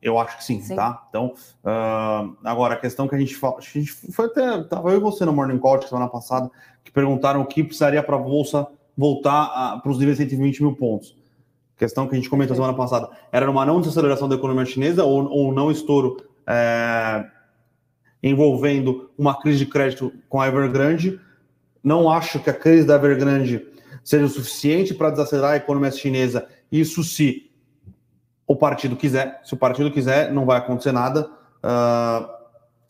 Eu 0.02 0.18
acho 0.18 0.36
que 0.36 0.44
sim, 0.44 0.60
sim. 0.60 0.76
tá? 0.76 1.06
Então, 1.08 1.32
uh, 1.64 2.36
agora, 2.44 2.74
a 2.74 2.76
questão 2.76 3.08
que 3.08 3.14
a 3.14 3.18
gente 3.18 3.34
fala, 3.34 3.56
a 3.56 3.60
gente 3.62 3.92
foi 4.12 4.26
até, 4.26 4.62
tava 4.64 4.90
eu 4.90 4.98
e 4.98 5.00
você 5.00 5.24
no 5.24 5.32
Morning 5.32 5.58
Call 5.58 5.80
semana 5.80 6.08
passada, 6.08 6.50
que 6.84 6.92
perguntaram 6.92 7.40
o 7.40 7.46
que 7.46 7.64
precisaria 7.64 8.02
para 8.02 8.16
a 8.16 8.18
Bolsa 8.18 8.66
voltar 8.94 9.80
para 9.80 9.90
os 9.90 9.98
níveis 9.98 10.18
de 10.18 10.24
120 10.24 10.62
mil 10.62 10.76
pontos. 10.76 11.18
Questão 11.80 12.06
que 12.06 12.12
a 12.12 12.16
gente 12.16 12.28
comentou 12.28 12.54
semana 12.54 12.74
passada, 12.74 13.08
era 13.32 13.50
uma 13.50 13.64
não 13.64 13.80
desaceleração 13.80 14.28
da 14.28 14.34
economia 14.34 14.66
chinesa 14.66 15.02
ou, 15.02 15.24
ou 15.30 15.50
não 15.50 15.70
estouro 15.70 16.22
é, 16.46 17.24
envolvendo 18.22 19.08
uma 19.16 19.40
crise 19.40 19.60
de 19.60 19.64
crédito 19.64 20.12
com 20.28 20.38
a 20.42 20.46
Evergrande. 20.46 21.18
Não 21.82 22.10
acho 22.10 22.38
que 22.38 22.50
a 22.50 22.52
crise 22.52 22.86
da 22.86 22.96
Evergrande 22.96 23.66
seja 24.04 24.26
o 24.26 24.28
suficiente 24.28 24.92
para 24.92 25.08
desacelerar 25.08 25.52
a 25.52 25.56
economia 25.56 25.90
chinesa. 25.90 26.46
Isso 26.70 27.02
se 27.02 27.50
o 28.46 28.54
partido 28.54 28.94
quiser. 28.94 29.40
Se 29.42 29.54
o 29.54 29.56
partido 29.56 29.90
quiser, 29.90 30.30
não 30.30 30.44
vai 30.44 30.58
acontecer 30.58 30.92
nada. 30.92 31.30
Uh, 31.64 32.28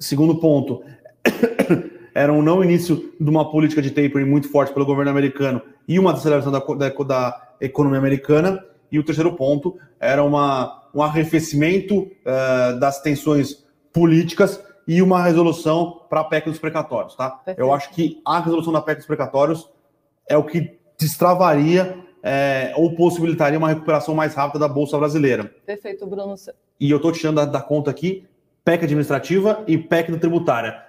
segundo 0.01 0.41
ponto, 0.41 0.83
era 2.13 2.33
um 2.33 2.43
não 2.43 2.65
início 2.65 3.15
de 3.21 3.31
uma 3.31 3.49
política 3.53 3.81
de 3.81 3.93
tapering 3.93 4.29
muito 4.29 4.51
forte 4.51 4.75
pelo 4.75 4.85
governo 4.85 5.13
americano 5.13 5.63
e 5.87 5.97
uma 5.97 6.11
desaceleração 6.11 6.51
da, 6.51 6.59
da, 6.59 7.05
da 7.05 7.49
economia 7.61 8.01
americana. 8.01 8.65
E 8.91 8.99
o 8.99 9.05
terceiro 9.05 9.33
ponto 9.35 9.79
era 9.99 10.23
uma, 10.23 10.89
um 10.95 11.03
arrefecimento 11.03 12.01
uh, 12.01 12.79
das 12.79 13.01
tensões 13.01 13.65
políticas 13.93 14.63
e 14.87 15.01
uma 15.03 15.23
resolução 15.23 16.03
para 16.09 16.21
a 16.21 16.25
PEC 16.25 16.49
dos 16.49 16.59
precatórios, 16.59 17.15
tá? 17.15 17.31
Perfeito. 17.31 17.61
Eu 17.61 17.73
acho 17.73 17.91
que 17.91 18.21
a 18.25 18.41
resolução 18.41 18.73
da 18.73 18.81
PEC 18.81 18.99
dos 18.99 19.07
precatórios 19.07 19.71
é 20.29 20.37
o 20.37 20.45
que 20.45 20.79
destravaria 20.99 21.97
é, 22.23 22.73
ou 22.77 22.95
possibilitaria 22.95 23.59
uma 23.59 23.69
recuperação 23.69 24.15
mais 24.15 24.35
rápida 24.35 24.59
da 24.59 24.69
Bolsa 24.69 24.99
Brasileira. 24.99 25.45
Perfeito, 25.65 26.07
Bruno. 26.07 26.35
E 26.79 26.91
eu 26.91 26.97
estou 26.97 27.13
tirando 27.13 27.37
da, 27.37 27.45
da, 27.45 27.61
conta 27.61 27.91
aqui 27.91 28.27
PEC 28.65 28.85
administrativa 28.85 29.65
e 29.67 29.79
PEC 29.79 30.13
da 30.13 30.19
tributária. 30.19 30.83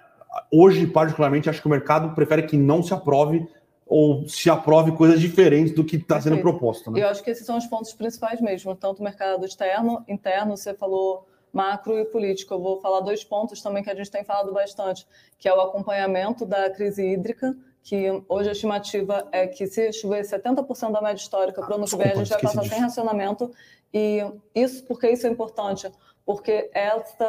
Hoje, 0.52 0.86
particularmente, 0.88 1.50
acho 1.50 1.62
que 1.62 1.68
o 1.68 1.72
mercado 1.72 2.14
prefere 2.14 2.44
que 2.44 2.58
não 2.58 2.84
se 2.84 2.94
aprove 2.94 3.48
ou 3.92 4.26
se 4.26 4.50
aprove 4.50 4.94
coisas 4.94 5.20
diferentes 5.20 5.76
do 5.76 5.84
que 5.84 5.98
está 5.98 6.22
sendo 6.22 6.38
proposto. 6.40 6.90
Né? 6.90 7.02
Eu 7.02 7.10
acho 7.10 7.22
que 7.22 7.30
esses 7.30 7.46
são 7.46 7.58
os 7.58 7.68
pontos 7.68 7.92
principais 7.92 8.40
mesmo, 8.40 8.74
tanto 8.74 9.02
o 9.02 9.04
mercado 9.04 9.46
externo, 9.46 10.02
interno, 10.08 10.56
você 10.56 10.74
falou 10.74 11.28
macro 11.52 12.00
e 12.00 12.06
político. 12.06 12.54
Eu 12.54 12.62
vou 12.62 12.80
falar 12.80 13.02
dois 13.02 13.22
pontos 13.26 13.62
também 13.62 13.84
que 13.84 13.90
a 13.90 13.96
gente 13.96 14.10
tem 14.10 14.24
falado 14.24 14.54
bastante, 14.54 15.06
que 15.38 15.46
é 15.46 15.54
o 15.54 15.60
acompanhamento 15.60 16.46
da 16.46 16.70
crise 16.70 17.06
hídrica, 17.06 17.54
que 17.84 18.24
hoje 18.30 18.48
a 18.48 18.54
estimativa 18.54 19.28
é 19.30 19.46
que 19.46 19.68
se 19.68 19.92
chover 19.92 20.24
70% 20.24 20.90
da 20.90 21.02
média 21.02 21.22
histórica 21.22 21.62
para 21.62 21.74
o 21.74 21.76
ano 21.76 21.86
que 21.86 21.98
vem, 21.98 22.14
a 22.14 22.16
gente 22.16 22.30
vai 22.30 22.42
passar 22.42 22.64
sem 22.64 22.80
racionamento. 22.80 23.52
E 23.94 24.24
isso, 24.56 24.86
por 24.86 25.02
que 25.02 25.10
isso 25.10 25.28
é 25.28 25.30
importante? 25.30 25.92
Porque 26.26 26.72
esta, 26.74 27.26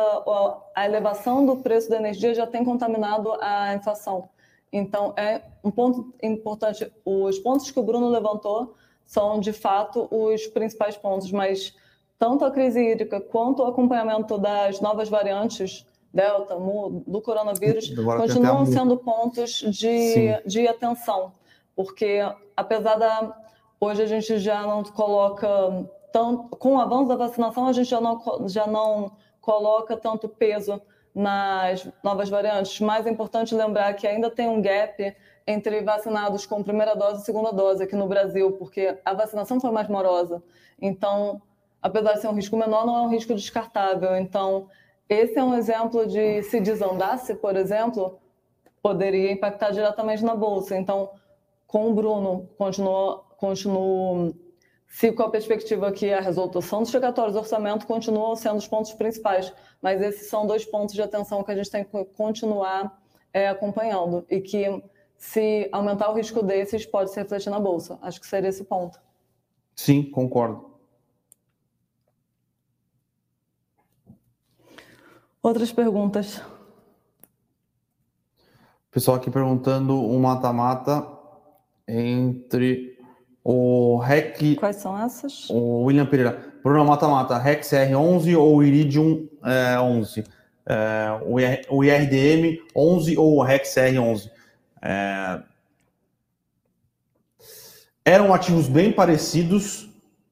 a 0.77 0.87
elevação 0.87 1.45
do 1.45 1.57
preço 1.57 1.91
da 1.91 1.97
energia 1.97 2.33
já 2.33 2.47
tem 2.47 2.65
contaminado 2.65 3.33
a 3.41 3.75
inflação. 3.75 4.29
Então, 4.73 5.13
é 5.17 5.43
um 5.63 5.71
ponto 5.71 6.15
importante. 6.23 6.91
Os 7.05 7.39
pontos 7.39 7.71
que 7.71 7.79
o 7.79 7.83
Bruno 7.83 8.09
levantou 8.09 8.75
são, 9.05 9.39
de 9.39 9.53
fato, 9.53 10.09
os 10.11 10.47
principais 10.47 10.97
pontos, 10.97 11.31
mas 11.31 11.77
tanto 12.19 12.45
a 12.45 12.51
crise 12.51 12.81
hídrica 12.81 13.21
quanto 13.21 13.63
o 13.63 13.67
acompanhamento 13.67 14.39
das 14.39 14.81
novas 14.81 15.09
variantes 15.09 15.87
Delta, 16.13 16.59
Mu, 16.59 17.03
do 17.07 17.23
coronavírus, 17.23 17.91
Agora 17.99 18.21
continuam 18.21 18.67
sendo 18.67 18.99
pontos 18.99 19.65
de, 19.71 20.43
de 20.45 20.69
atenção, 20.69 21.33
porque 21.75 22.21
apesar 22.57 22.97
da. 22.97 23.39
Hoje 23.81 24.03
a 24.03 24.07
gente 24.07 24.39
já 24.39 24.63
não 24.63 24.85
coloca 24.85 25.49
tanto. 26.13 26.57
Com 26.57 26.77
o 26.77 26.81
avanço 26.81 27.09
da 27.09 27.17
vacinação, 27.17 27.67
a 27.67 27.73
gente 27.73 27.89
já 27.89 28.01
não, 28.01 28.21
já 28.47 28.67
não 28.67 29.13
coloca 29.41 29.97
tanto 29.97 30.29
peso 30.29 30.81
nas 31.15 31.89
novas 32.03 32.29
variantes. 32.29 32.81
Mas 32.81 33.07
é 33.07 33.11
importante 33.11 33.55
lembrar 33.55 33.95
que 33.95 34.07
ainda 34.07 34.31
tem 34.31 34.49
um 34.49 34.61
gap 34.61 35.15
entre 35.47 35.83
vacinados 35.83 36.47
com 36.47 36.63
primeira 36.63 36.95
dose 36.95 37.23
e 37.23 37.25
segunda 37.25 37.53
dose 37.53 37.83
aqui 37.83 37.97
no 37.97 38.07
Brasil, 38.07 38.53
porque 38.53 38.99
a 39.05 39.13
vacinação 39.13 39.61
foi 39.61 39.71
mais 39.71 39.89
morosa. 39.89 40.43
Então, 40.81 41.43
apesar 41.81 42.15
de 42.15 42.21
ser 42.21 42.29
um 42.29 42.35
risco 42.35 42.57
menor, 42.57 42.87
não 42.87 42.97
é 42.97 43.01
um 43.03 43.09
risco 43.09 43.35
descartável. 43.35 44.17
Então, 44.17 44.69
esse 45.09 45.39
é 45.39 45.45
um 45.45 45.55
exemplo 45.55 46.07
de 46.07 46.43
se 46.45 46.61
desandasse, 46.61 47.35
por 47.35 47.57
exemplo, 47.57 48.19
poderia 48.81 49.33
impactar 49.33 49.71
diretamente 49.71 50.25
na 50.25 50.35
bolsa. 50.35 50.77
Então, 50.77 51.11
com 51.67 51.91
o 51.91 51.95
Bruno, 51.95 52.49
continuo, 52.57 53.25
continuo 53.37 54.35
se 54.93 55.11
com 55.11 55.23
a 55.23 55.31
perspectiva 55.31 55.91
que 55.91 56.13
a 56.13 56.21
resolução 56.21 56.83
dos 56.83 56.91
chegatórios 56.91 57.33
do 57.33 57.39
orçamento 57.39 57.87
continuam 57.87 58.37
sendo 58.37 58.59
os 58.59 58.69
pontos 58.69 58.93
principais, 58.93 59.51
mas 59.81 60.03
esses 60.03 60.29
são 60.29 60.47
dois 60.47 60.67
pontos 60.67 60.95
de 60.95 61.01
atenção 61.01 61.43
que 61.43 61.51
a 61.51 61.57
gente 61.57 61.71
tem 61.71 61.83
que 61.83 62.05
continuar 62.15 63.03
é, 63.33 63.49
acompanhando 63.49 64.23
e 64.29 64.39
que 64.39 64.67
se 65.17 65.67
aumentar 65.73 66.11
o 66.11 66.15
risco 66.15 66.43
desses 66.43 66.85
pode 66.85 67.11
se 67.11 67.19
refletir 67.19 67.49
na 67.49 67.59
bolsa. 67.59 67.99
Acho 68.03 68.21
que 68.21 68.27
seria 68.27 68.51
esse 68.51 68.65
ponto. 68.65 69.01
Sim, 69.75 70.03
concordo. 70.11 70.71
Outras 75.43 75.73
perguntas? 75.73 76.39
Pessoal 78.91 79.17
aqui 79.17 79.31
perguntando 79.31 79.95
um 79.95 80.21
mata-mata 80.21 81.09
entre 81.89 83.02
o 83.45 83.99
REC. 83.99 84.57
Quais 84.57 84.77
são 84.77 84.99
essas? 84.99 85.49
O 85.51 85.85
William 85.85 86.07
Pereira. 86.07 86.53
Bruno 86.63 86.85
mata-mata, 86.85 87.39
REC 87.39 87.63
CR11 87.63 88.39
ou 88.39 88.63
Iridium 88.63 89.29
é, 89.45 89.81
11? 89.81 90.25
É, 90.65 91.21
o, 91.27 91.41
IR, 91.41 91.67
o 91.69 91.83
IRDM 91.83 92.61
11 92.75 93.17
ou 93.19 93.37
o 93.39 93.43
REC 93.43 93.65
CR11? 93.65 94.31
É, 94.81 95.43
eram 98.05 98.35
ativos 98.35 98.69
bem 98.69 98.93
parecidos, 98.93 99.89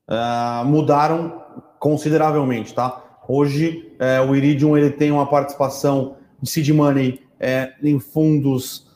uh, 0.08 0.64
mudaram 0.64 1.40
consideravelmente, 1.78 2.74
tá? 2.74 3.20
Hoje, 3.28 3.94
é, 3.98 4.20
o 4.20 4.34
Iridium 4.34 4.76
ele 4.76 4.90
tem 4.90 5.12
uma 5.12 5.24
participação 5.24 6.16
de 6.42 6.50
seed 6.50 6.68
money 6.70 7.22
é, 7.38 7.72
em 7.80 8.00
fundos 8.00 8.88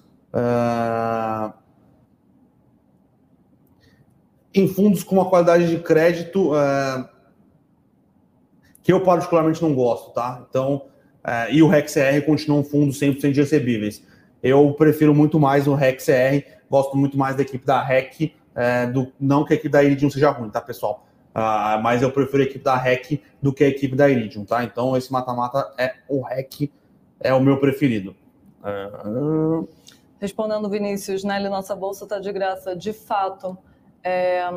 em 4.54 4.68
fundos 4.68 5.02
com 5.02 5.16
uma 5.16 5.28
qualidade 5.28 5.68
de 5.68 5.78
crédito 5.82 6.52
uh, 6.52 7.08
que 8.82 8.92
eu 8.92 9.00
particularmente 9.00 9.62
não 9.62 9.74
gosto, 9.74 10.12
tá? 10.12 10.44
Então, 10.48 10.86
uh, 11.24 11.50
e 11.50 11.62
o 11.62 11.68
REXR 11.68 12.24
continua 12.24 12.58
um 12.58 12.64
fundo 12.64 12.92
100% 12.92 13.32
de 13.32 13.40
recebíveis. 13.40 14.02
Eu 14.42 14.72
prefiro 14.74 15.14
muito 15.14 15.40
mais 15.40 15.66
o 15.66 15.74
REXR, 15.74 16.44
gosto 16.70 16.96
muito 16.96 17.16
mais 17.16 17.34
da 17.34 17.42
equipe 17.42 17.64
da 17.64 17.82
REC, 17.82 18.34
do, 18.92 19.10
não 19.18 19.44
que 19.44 19.52
a 19.52 19.56
equipe 19.56 19.70
da 19.70 19.82
Iridium 19.82 20.10
seja 20.10 20.30
ruim, 20.30 20.48
tá, 20.48 20.60
pessoal? 20.60 21.04
Uh, 21.34 21.82
mas 21.82 22.00
eu 22.00 22.12
prefiro 22.12 22.44
a 22.44 22.46
equipe 22.46 22.64
da 22.64 22.76
REC 22.76 23.20
do 23.42 23.52
que 23.52 23.64
a 23.64 23.68
equipe 23.68 23.96
da 23.96 24.08
Iridium, 24.08 24.44
tá? 24.44 24.62
Então 24.62 24.96
esse 24.96 25.10
mata-mata 25.10 25.74
é 25.76 25.94
o 26.08 26.22
REC, 26.22 26.70
é 27.18 27.34
o 27.34 27.40
meu 27.40 27.58
preferido. 27.58 28.14
Uh... 28.62 29.66
Respondendo, 30.20 30.70
Vinícius, 30.70 31.24
Nelly, 31.24 31.48
nossa 31.48 31.74
bolsa 31.74 32.04
está 32.04 32.20
de 32.20 32.32
graça. 32.32 32.76
De 32.76 32.92
fato, 32.92 33.58
é, 34.04 34.52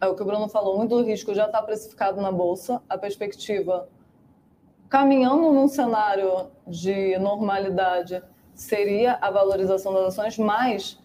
é, 0.00 0.06
o 0.06 0.14
que 0.14 0.22
o 0.22 0.24
Bruno 0.24 0.48
falou, 0.48 0.78
muito 0.78 0.96
do 0.96 1.02
risco 1.02 1.34
já 1.34 1.46
está 1.46 1.60
precificado 1.60 2.20
na 2.20 2.30
bolsa. 2.30 2.80
A 2.88 2.96
perspectiva, 2.96 3.88
caminhando 4.88 5.50
num 5.52 5.66
cenário 5.66 6.50
de 6.66 7.18
normalidade, 7.18 8.22
seria 8.54 9.18
a 9.20 9.30
valorização 9.30 9.92
das 9.92 10.06
ações, 10.06 10.38
mas 10.38 10.98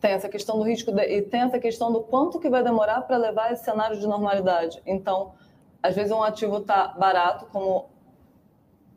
tem 0.00 0.10
essa 0.10 0.28
questão 0.28 0.58
do 0.58 0.64
risco 0.64 0.90
de, 0.90 1.02
e 1.02 1.22
tem 1.22 1.42
essa 1.42 1.60
questão 1.60 1.92
do 1.92 2.02
quanto 2.02 2.40
que 2.40 2.50
vai 2.50 2.64
demorar 2.64 3.02
para 3.02 3.16
levar 3.16 3.52
esse 3.52 3.64
cenário 3.64 3.96
de 3.96 4.06
normalidade. 4.06 4.82
Então, 4.84 5.34
às 5.80 5.94
vezes 5.94 6.10
um 6.10 6.22
ativo 6.22 6.58
está 6.58 6.88
barato, 6.88 7.46
como 7.46 7.88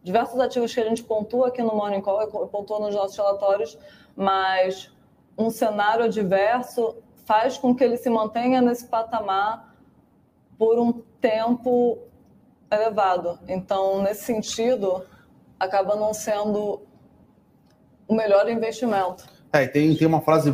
diversos 0.01 0.39
ativos 0.39 0.73
que 0.73 0.79
a 0.79 0.89
gente 0.89 1.03
pontua 1.03 1.49
aqui 1.49 1.61
no 1.61 1.75
Morning 1.75 2.01
Call, 2.01 2.27
pontua 2.47 2.79
nos 2.79 2.95
nossos 2.95 3.15
relatórios, 3.15 3.77
mas 4.15 4.91
um 5.37 5.51
cenário 5.51 6.05
adverso 6.05 6.95
faz 7.25 7.57
com 7.57 7.75
que 7.75 7.83
ele 7.83 7.97
se 7.97 8.09
mantenha 8.09 8.61
nesse 8.61 8.87
patamar 8.87 9.75
por 10.57 10.79
um 10.79 10.93
tempo 11.19 11.97
elevado. 12.71 13.39
Então, 13.47 14.01
nesse 14.01 14.23
sentido, 14.23 15.03
acaba 15.59 15.95
não 15.95 16.13
sendo 16.13 16.81
o 18.07 18.13
melhor 18.13 18.49
investimento. 18.49 19.25
É, 19.51 19.67
tem, 19.67 19.95
tem 19.95 20.07
uma 20.07 20.21
frase 20.21 20.53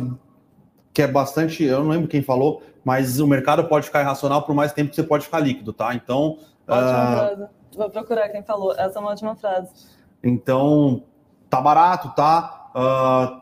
que 0.92 1.02
é 1.02 1.06
bastante, 1.06 1.62
eu 1.62 1.82
não 1.82 1.90
lembro 1.90 2.08
quem 2.08 2.22
falou, 2.22 2.62
mas 2.84 3.20
o 3.20 3.26
mercado 3.26 3.64
pode 3.64 3.86
ficar 3.86 4.00
irracional 4.00 4.42
por 4.42 4.54
mais 4.54 4.72
tempo 4.72 4.90
que 4.90 4.96
você 4.96 5.02
pode 5.02 5.24
ficar 5.24 5.40
líquido, 5.40 5.72
tá? 5.72 5.94
Então. 5.94 6.38
Ótima 6.66 7.10
uh... 7.10 7.16
frase. 7.16 7.48
Vou 7.76 7.90
procurar 7.90 8.28
quem 8.28 8.42
falou. 8.42 8.72
Essa 8.72 8.98
é 8.98 9.00
uma 9.00 9.10
ótima 9.10 9.34
frase. 9.34 9.72
Então, 10.22 11.04
tá 11.48 11.60
barato, 11.60 12.14
tá? 12.14 12.70
Uh, 12.74 13.41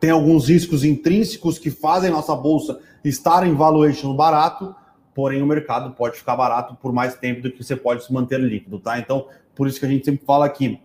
tem 0.00 0.10
alguns 0.10 0.48
riscos 0.48 0.84
intrínsecos 0.84 1.58
que 1.58 1.70
fazem 1.70 2.10
nossa 2.10 2.34
bolsa 2.34 2.80
estar 3.04 3.46
em 3.46 3.54
valuation 3.54 4.14
barato, 4.14 4.74
porém 5.14 5.42
o 5.42 5.46
mercado 5.46 5.90
pode 5.94 6.16
ficar 6.16 6.36
barato 6.36 6.76
por 6.76 6.92
mais 6.92 7.16
tempo 7.16 7.42
do 7.42 7.50
que 7.50 7.62
você 7.62 7.74
pode 7.74 8.04
se 8.04 8.12
manter 8.12 8.38
líquido, 8.38 8.78
tá? 8.78 8.98
Então, 8.98 9.26
por 9.54 9.66
isso 9.66 9.80
que 9.80 9.86
a 9.86 9.88
gente 9.88 10.04
sempre 10.04 10.24
fala 10.24 10.46
aqui, 10.46 10.80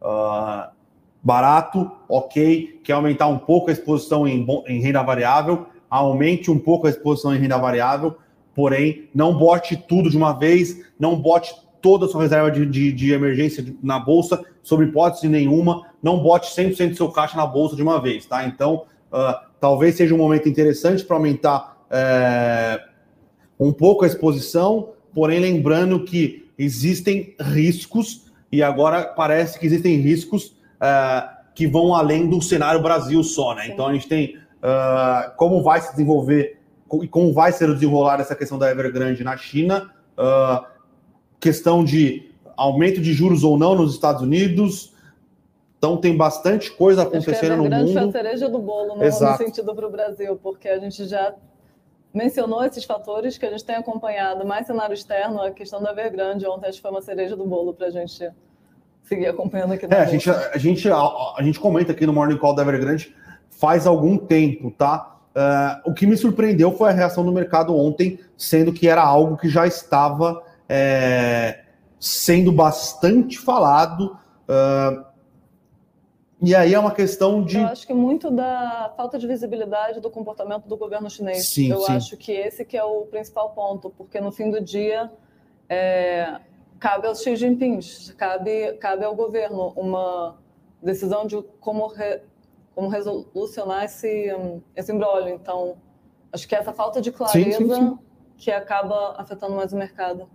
uh, 0.00 0.70
barato, 1.22 1.90
ok, 2.08 2.80
quer 2.84 2.92
aumentar 2.92 3.26
um 3.26 3.38
pouco 3.38 3.70
a 3.70 3.72
exposição 3.72 4.26
em, 4.26 4.46
em 4.68 4.80
renda 4.80 5.02
variável, 5.02 5.66
aumente 5.90 6.50
um 6.50 6.58
pouco 6.58 6.86
a 6.86 6.90
exposição 6.90 7.34
em 7.34 7.38
renda 7.38 7.58
variável, 7.58 8.16
porém, 8.54 9.08
não 9.14 9.36
bote 9.36 9.76
tudo 9.76 10.08
de 10.08 10.16
uma 10.16 10.32
vez, 10.32 10.84
não 10.98 11.20
bote 11.20 11.54
toda 11.80 12.06
a 12.06 12.08
sua 12.08 12.22
reserva 12.22 12.50
de, 12.50 12.64
de, 12.64 12.92
de 12.92 13.12
emergência 13.12 13.74
na 13.82 13.98
bolsa, 13.98 14.44
sob 14.62 14.84
hipótese 14.84 15.28
nenhuma, 15.28 15.91
não 16.02 16.18
bote 16.18 16.54
100% 16.54 16.90
do 16.90 16.96
seu 16.96 17.08
caixa 17.10 17.36
na 17.36 17.46
bolsa 17.46 17.76
de 17.76 17.82
uma 17.82 18.00
vez, 18.00 18.26
tá? 18.26 18.44
Então, 18.44 18.86
uh, 19.12 19.46
talvez 19.60 19.94
seja 19.94 20.14
um 20.14 20.18
momento 20.18 20.48
interessante 20.48 21.04
para 21.04 21.16
aumentar 21.16 21.72
é, 21.88 22.82
um 23.60 23.72
pouco 23.72 24.04
a 24.04 24.06
exposição, 24.08 24.90
porém 25.14 25.38
lembrando 25.38 26.04
que 26.04 26.50
existem 26.58 27.36
riscos, 27.40 28.32
e 28.50 28.62
agora 28.62 29.04
parece 29.04 29.58
que 29.58 29.66
existem 29.66 29.96
riscos 29.96 30.56
é, 30.80 31.28
que 31.54 31.66
vão 31.66 31.94
além 31.94 32.28
do 32.28 32.40
cenário 32.40 32.82
Brasil 32.82 33.22
só, 33.22 33.54
né? 33.54 33.66
Sim. 33.66 33.72
Então 33.72 33.86
a 33.86 33.92
gente 33.92 34.08
tem 34.08 34.36
uh, 34.36 35.36
como 35.36 35.62
vai 35.62 35.80
se 35.80 35.90
desenvolver 35.92 36.58
e 37.02 37.08
como 37.08 37.32
vai 37.32 37.52
ser 37.52 37.70
o 37.70 37.74
desenrolar 37.74 38.20
essa 38.20 38.34
questão 38.34 38.58
da 38.58 38.70
Evergrande 38.70 39.24
na 39.24 39.36
China, 39.36 39.90
uh, 40.18 40.64
questão 41.40 41.84
de 41.84 42.30
aumento 42.56 43.00
de 43.00 43.12
juros 43.12 43.44
ou 43.44 43.58
não 43.58 43.74
nos 43.74 43.94
Estados 43.94 44.22
Unidos. 44.22 44.91
Então 45.82 45.96
tem 45.96 46.16
bastante 46.16 46.70
coisa 46.70 47.02
acontecendo 47.02 47.56
no 47.56 47.64
mundo. 47.64 47.74
Acho 47.74 47.86
que 47.86 47.98
a 47.98 48.00
foi 48.02 48.08
a 48.08 48.12
cereja 48.12 48.48
do 48.48 48.60
bolo 48.60 48.94
no, 48.94 49.04
no 49.04 49.36
sentido 49.36 49.74
para 49.74 49.84
o 49.84 49.90
Brasil, 49.90 50.38
porque 50.40 50.68
a 50.68 50.78
gente 50.78 51.06
já 51.06 51.34
mencionou 52.14 52.64
esses 52.64 52.84
fatores 52.84 53.36
que 53.36 53.44
a 53.44 53.50
gente 53.50 53.64
tem 53.64 53.74
acompanhado, 53.74 54.46
mais 54.46 54.64
cenário 54.64 54.94
externo, 54.94 55.42
a 55.42 55.50
questão 55.50 55.82
da 55.82 55.90
Evergrande 55.90 56.46
ontem 56.46 56.68
acho 56.68 56.76
que 56.76 56.82
foi 56.82 56.90
uma 56.92 57.02
cereja 57.02 57.34
do 57.34 57.44
bolo 57.44 57.74
para 57.74 57.88
a 57.88 57.90
gente 57.90 58.30
seguir 59.02 59.26
acompanhando 59.26 59.72
aqui. 59.72 59.86
É, 59.90 59.96
a 59.96 60.04
gente, 60.04 60.30
a, 60.30 60.56
gente, 60.56 60.88
a, 60.88 60.98
a, 60.98 61.42
gente 61.42 61.58
comenta 61.58 61.90
aqui 61.90 62.06
no 62.06 62.12
Morning 62.12 62.38
Call 62.38 62.54
da 62.54 62.62
Evergrande 62.62 63.12
faz 63.50 63.84
algum 63.84 64.16
tempo, 64.16 64.70
tá? 64.70 65.16
Uh, 65.34 65.90
o 65.90 65.92
que 65.92 66.06
me 66.06 66.16
surpreendeu 66.16 66.70
foi 66.70 66.90
a 66.90 66.92
reação 66.92 67.24
do 67.24 67.32
mercado 67.32 67.76
ontem, 67.76 68.20
sendo 68.36 68.72
que 68.72 68.86
era 68.86 69.02
algo 69.02 69.36
que 69.36 69.48
já 69.48 69.66
estava 69.66 70.44
é, 70.68 71.58
sendo 71.98 72.52
bastante 72.52 73.36
falado. 73.36 74.16
Uh, 74.48 75.10
e 76.42 76.54
aí 76.56 76.74
é 76.74 76.78
uma 76.78 76.92
questão 76.92 77.42
de. 77.44 77.56
Eu 77.56 77.66
acho 77.66 77.86
que 77.86 77.94
muito 77.94 78.30
da 78.30 78.92
falta 78.96 79.18
de 79.18 79.26
visibilidade 79.26 80.00
do 80.00 80.10
comportamento 80.10 80.66
do 80.66 80.76
governo 80.76 81.08
chinês. 81.08 81.48
Sim, 81.48 81.70
Eu 81.70 81.80
sim. 81.82 81.92
acho 81.92 82.16
que 82.16 82.32
esse 82.32 82.64
que 82.64 82.76
é 82.76 82.82
o 82.82 83.02
principal 83.02 83.50
ponto, 83.50 83.90
porque 83.90 84.20
no 84.20 84.32
fim 84.32 84.50
do 84.50 84.60
dia 84.60 85.10
é, 85.68 86.40
cabe 86.80 87.06
ao 87.06 87.14
Xi 87.14 87.36
Jinping, 87.36 87.78
cabe, 88.16 88.72
cabe 88.74 89.04
ao 89.04 89.14
governo 89.14 89.72
uma 89.76 90.36
decisão 90.82 91.26
de 91.26 91.40
como, 91.60 91.86
re, 91.86 92.20
como 92.74 92.88
resolucionar 92.88 93.84
esse, 93.84 94.26
esse 94.74 94.92
embrólio. 94.92 95.32
Então, 95.32 95.76
acho 96.32 96.48
que 96.48 96.56
é 96.56 96.58
essa 96.58 96.72
falta 96.72 97.00
de 97.00 97.12
clareza 97.12 97.58
sim. 97.58 97.98
que 98.36 98.50
acaba 98.50 99.14
afetando 99.16 99.54
mais 99.54 99.72
o 99.72 99.76
mercado. 99.76 100.28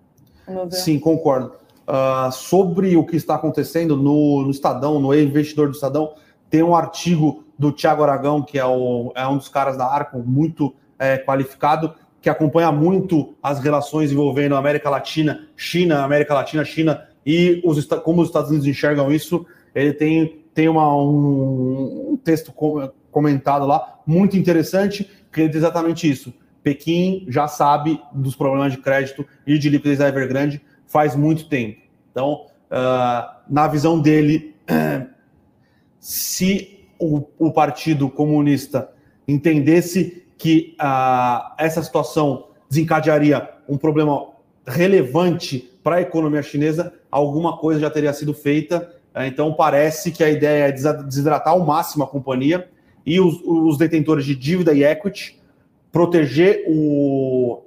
Sim, 0.72 1.00
concordo. 1.00 1.67
Uh, 1.88 2.30
sobre 2.34 2.98
o 2.98 3.06
que 3.06 3.16
está 3.16 3.36
acontecendo 3.36 3.96
no, 3.96 4.44
no 4.44 4.52
Estadão, 4.52 5.00
no 5.00 5.14
investidor 5.14 5.70
do 5.70 5.74
Estadão, 5.74 6.14
tem 6.50 6.62
um 6.62 6.76
artigo 6.76 7.46
do 7.58 7.72
Tiago 7.72 8.04
Aragão, 8.04 8.42
que 8.42 8.60
é, 8.60 8.66
o, 8.66 9.12
é 9.16 9.26
um 9.28 9.38
dos 9.38 9.48
caras 9.48 9.78
da 9.78 9.86
Arco, 9.86 10.20
muito 10.20 10.76
é, 11.00 11.18
qualificado, 11.18 11.94
que 12.22 12.30
acompanha 12.30 12.72
muito 12.72 13.36
as 13.42 13.60
relações 13.60 14.12
envolvendo 14.12 14.56
América 14.56 14.90
Latina, 14.90 15.48
China, 15.56 16.04
América 16.04 16.34
Latina, 16.34 16.66
China 16.66 17.08
e 17.26 17.62
os, 17.64 17.86
como 18.04 18.22
os 18.22 18.28
Estados 18.28 18.50
Unidos 18.50 18.68
enxergam 18.68 19.12
isso. 19.12 19.46
Ele 19.74 19.94
tem, 19.94 20.44
tem 20.54 20.68
uma, 20.68 20.94
um, 20.94 22.12
um 22.12 22.18
texto 22.18 22.54
comentado 23.12 23.66
lá, 23.66 24.00
muito 24.06 24.38
interessante, 24.38 25.10
que 25.32 25.42
ele 25.42 25.50
diz 25.50 25.58
exatamente 25.58 26.10
isso. 26.10 26.34
Pequim 26.62 27.26
já 27.30 27.48
sabe 27.48 28.02
dos 28.12 28.36
problemas 28.36 28.74
de 28.74 28.80
crédito 28.80 29.26
e 29.46 29.58
de 29.58 29.70
liquidez 29.70 30.00
da 30.00 30.08
Evergrande 30.08 30.62
faz 30.88 31.16
muito 31.16 31.48
tempo. 31.48 31.82
Então, 32.12 32.48
uh, 32.72 33.36
na 33.50 33.68
visão 33.68 34.00
dele, 34.00 34.56
se 36.00 36.86
o, 37.00 37.24
o 37.38 37.52
Partido 37.52 38.10
Comunista 38.10 38.90
entendesse 39.28 40.26
que 40.38 40.76
ah, 40.80 41.56
essa 41.58 41.82
situação 41.82 42.48
desencadearia 42.70 43.50
um 43.68 43.78
problema 43.78 44.28
relevante 44.66 45.72
para 45.84 45.98
a 45.98 46.02
economia 46.02 46.42
chinesa, 46.42 46.94
alguma 47.10 47.58
coisa 47.58 47.80
já 47.80 47.90
teria 47.90 48.14
sido 48.14 48.34
feita. 48.34 48.94
Eh, 49.16 49.28
então, 49.28 49.54
parece 49.54 50.12
que 50.12 50.24
a 50.24 50.30
ideia 50.30 50.68
é 50.68 50.72
desidratar 50.72 51.54
ao 51.54 51.66
máximo 51.66 52.04
a 52.04 52.08
companhia 52.08 52.70
e 53.06 53.20
os, 53.20 53.42
os 53.44 53.78
detentores 53.78 54.26
de 54.26 54.36
dívida 54.36 54.74
e 54.74 54.84
equity, 54.84 55.40
proteger 55.92 56.66
o, 56.68 57.64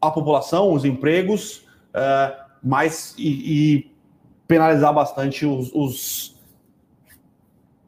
a 0.00 0.10
população, 0.10 0.72
os 0.72 0.84
empregos, 0.84 1.66
uh, 1.92 2.39
mas 2.62 3.14
e, 3.16 3.28
e, 3.28 3.90
penalizar 4.46 4.92
bastante 4.92 5.46
os, 5.46 5.70
os 5.72 6.36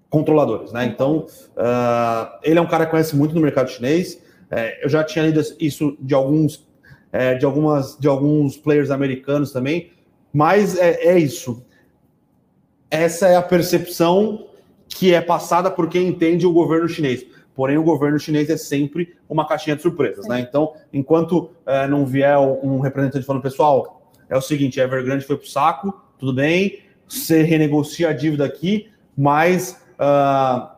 controladores, 0.09 0.73
né? 0.73 0.85
Então, 0.85 1.27
uh, 1.57 2.39
ele 2.43 2.59
é 2.59 2.63
um 2.63 2.67
cara 2.67 2.85
que 2.85 2.91
conhece 2.91 3.17
muito 3.17 3.35
no 3.35 3.41
mercado 3.41 3.71
chinês. 3.71 4.23
É, 4.51 4.85
eu 4.85 4.89
já 4.89 5.03
tinha 5.03 5.25
lido 5.25 5.41
isso 5.59 5.97
de 5.99 6.15
alguns, 6.15 6.69
é, 7.11 7.35
de 7.35 7.45
algumas, 7.45 7.97
de 7.99 8.07
alguns 8.07 8.57
players 8.57 8.91
americanos 8.91 9.51
também. 9.51 9.91
Mas 10.33 10.77
é, 10.79 11.07
é 11.07 11.19
isso. 11.19 11.65
Essa 12.91 13.29
é 13.29 13.37
a 13.37 13.43
percepção 13.43 14.47
que 14.87 15.15
é 15.15 15.21
passada 15.21 15.71
por 15.71 15.89
quem 15.89 16.09
entende 16.09 16.47
o 16.47 16.53
governo 16.53 16.89
chinês. 16.89 17.25
Porém, 17.55 17.79
o 17.79 17.83
governo 17.83 18.19
chinês 18.19 18.49
é 18.51 18.57
sempre 18.57 19.17
uma 19.29 19.47
caixinha 19.47 19.77
de 19.77 19.83
surpresas, 19.83 20.27
né? 20.27 20.41
Então, 20.41 20.75
enquanto 20.93 21.51
é, 21.67 21.87
não 21.87 22.05
vier 22.05 22.39
um 22.39 22.81
representante 22.81 23.27
falando, 23.27 23.43
pessoal, 23.43 24.02
é 24.33 24.37
o 24.37 24.41
seguinte, 24.41 24.81
Evergrande 24.81 25.27
foi 25.27 25.37
para 25.37 25.45
o 25.45 25.49
saco, 25.49 26.03
tudo 26.19 26.33
bem, 26.33 26.79
você 27.07 27.43
renegocia 27.43 28.09
a 28.09 28.13
dívida 28.15 28.47
aqui, 28.47 28.91
mas 29.17 29.85
uh, 30.01 30.69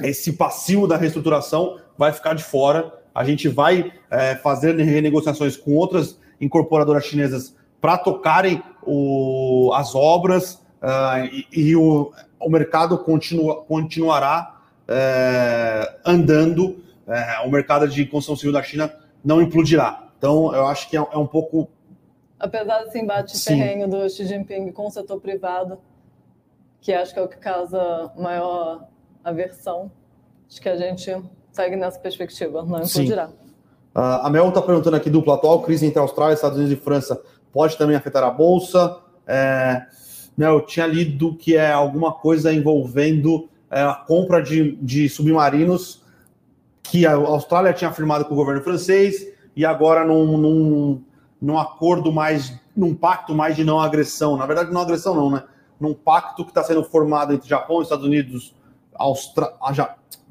esse 0.00 0.34
passivo 0.34 0.86
da 0.86 0.96
reestruturação 0.96 1.80
vai 1.98 2.12
ficar 2.12 2.34
de 2.34 2.44
fora. 2.44 2.92
A 3.12 3.24
gente 3.24 3.48
vai 3.48 3.92
é, 4.08 4.36
fazer 4.36 4.76
renegociações 4.76 5.56
com 5.56 5.74
outras 5.74 6.18
incorporadoras 6.40 7.04
chinesas 7.04 7.56
para 7.80 7.98
tocarem 7.98 8.62
o, 8.84 9.72
as 9.74 9.94
obras 9.94 10.54
uh, 10.80 11.24
e, 11.30 11.46
e 11.52 11.76
o, 11.76 12.12
o, 12.38 12.48
mercado 12.48 12.96
continua, 12.98 13.64
continuará 13.64 14.60
é, 14.86 15.96
andando. 16.06 16.80
É, 17.08 17.40
o 17.44 17.50
mercado 17.50 17.88
de 17.88 18.06
construção 18.06 18.36
civil 18.36 18.52
da 18.52 18.62
China 18.62 18.94
não 19.24 19.42
implodirá. 19.42 20.08
Então, 20.16 20.54
eu 20.54 20.68
acho 20.68 20.88
que 20.88 20.96
é, 20.96 21.00
é 21.00 21.18
um 21.18 21.26
pouco. 21.26 21.68
Apesar 22.42 22.82
desse 22.82 22.98
embate 22.98 23.38
Sim. 23.38 23.56
ferrenho 23.56 23.88
do 23.88 24.10
Xi 24.10 24.26
Jinping 24.26 24.72
com 24.72 24.88
o 24.88 24.90
setor 24.90 25.20
privado, 25.20 25.78
que 26.80 26.92
acho 26.92 27.14
que 27.14 27.20
é 27.20 27.22
o 27.22 27.28
que 27.28 27.36
causa 27.36 28.10
maior 28.18 28.88
aversão. 29.22 29.92
Acho 30.50 30.60
que 30.60 30.68
a 30.68 30.76
gente 30.76 31.16
segue 31.52 31.76
nessa 31.76 32.00
perspectiva, 32.00 32.64
não 32.64 32.82
implodirá. 32.82 33.28
Uh, 33.94 34.00
a 34.22 34.28
Mel 34.28 34.48
está 34.48 34.60
perguntando 34.60 34.96
aqui 34.96 35.08
dupla 35.08 35.34
atual, 35.34 35.62
crise 35.62 35.86
entre 35.86 36.00
Austrália, 36.00 36.34
Estados 36.34 36.58
Unidos 36.58 36.76
e 36.76 36.80
França 36.80 37.22
pode 37.52 37.78
também 37.78 37.94
afetar 37.94 38.24
a 38.24 38.30
Bolsa. 38.30 38.98
É, 39.24 39.82
Mel, 40.36 40.62
tinha 40.62 40.86
lido 40.86 41.36
que 41.36 41.56
é 41.56 41.70
alguma 41.70 42.12
coisa 42.12 42.52
envolvendo 42.52 43.48
é, 43.70 43.82
a 43.82 43.94
compra 43.94 44.42
de, 44.42 44.76
de 44.76 45.08
submarinos 45.08 46.02
que 46.82 47.06
a 47.06 47.12
Austrália 47.12 47.72
tinha 47.72 47.92
firmado 47.92 48.24
com 48.24 48.34
o 48.34 48.36
governo 48.36 48.62
francês 48.62 49.28
e 49.54 49.64
agora 49.64 50.04
num, 50.04 50.36
num, 50.36 51.04
num 51.42 51.58
acordo 51.58 52.12
mais, 52.12 52.58
num 52.74 52.94
pacto 52.94 53.34
mais 53.34 53.56
de 53.56 53.64
não 53.64 53.80
agressão. 53.80 54.36
Na 54.36 54.46
verdade, 54.46 54.72
não 54.72 54.80
agressão 54.80 55.14
não, 55.14 55.30
né? 55.30 55.42
num 55.82 55.92
pacto 55.92 56.44
que 56.44 56.52
está 56.52 56.62
sendo 56.62 56.84
formado 56.84 57.32
entre 57.32 57.48
Japão, 57.48 57.82
Estados 57.82 58.06
Unidos, 58.06 58.54
Austra... 58.94 59.52
Ah, 59.60 59.72